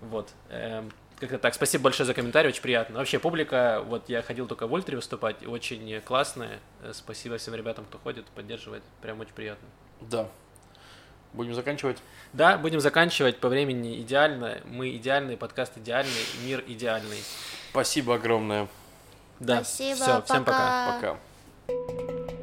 Вот. 0.01 0.29
эм, 0.49 0.91
Как-то 1.21 1.37
так. 1.37 1.53
Спасибо 1.53 1.83
большое 1.83 2.07
за 2.07 2.15
комментарий, 2.15 2.49
очень 2.49 2.63
приятно. 2.63 2.97
Вообще, 2.97 3.19
публика, 3.19 3.83
вот 3.85 4.09
я 4.09 4.23
ходил 4.23 4.47
только 4.47 4.65
в 4.65 4.73
Ультре 4.73 4.95
выступать, 4.95 5.45
очень 5.45 6.01
классная. 6.01 6.57
Э, 6.81 6.93
Спасибо 6.95 7.37
всем 7.37 7.53
ребятам, 7.53 7.85
кто 7.85 7.99
ходит, 7.99 8.25
поддерживает. 8.25 8.81
Прям 9.03 9.19
очень 9.19 9.33
приятно. 9.33 9.67
Да. 10.01 10.27
Будем 11.33 11.53
заканчивать. 11.53 11.99
Да, 12.33 12.57
будем 12.57 12.79
заканчивать 12.79 13.37
по 13.37 13.49
времени 13.49 14.01
идеально. 14.01 14.61
Мы 14.65 14.95
идеальный, 14.95 15.37
подкаст 15.37 15.77
идеальный, 15.77 16.25
мир 16.43 16.63
идеальный. 16.65 17.21
Спасибо 17.69 18.15
огромное. 18.15 18.67
Да, 19.39 19.63
Спасибо, 19.63 19.95
все, 19.97 20.21
всем 20.23 20.43
пока. 20.43 21.17
Пока. 21.67 22.40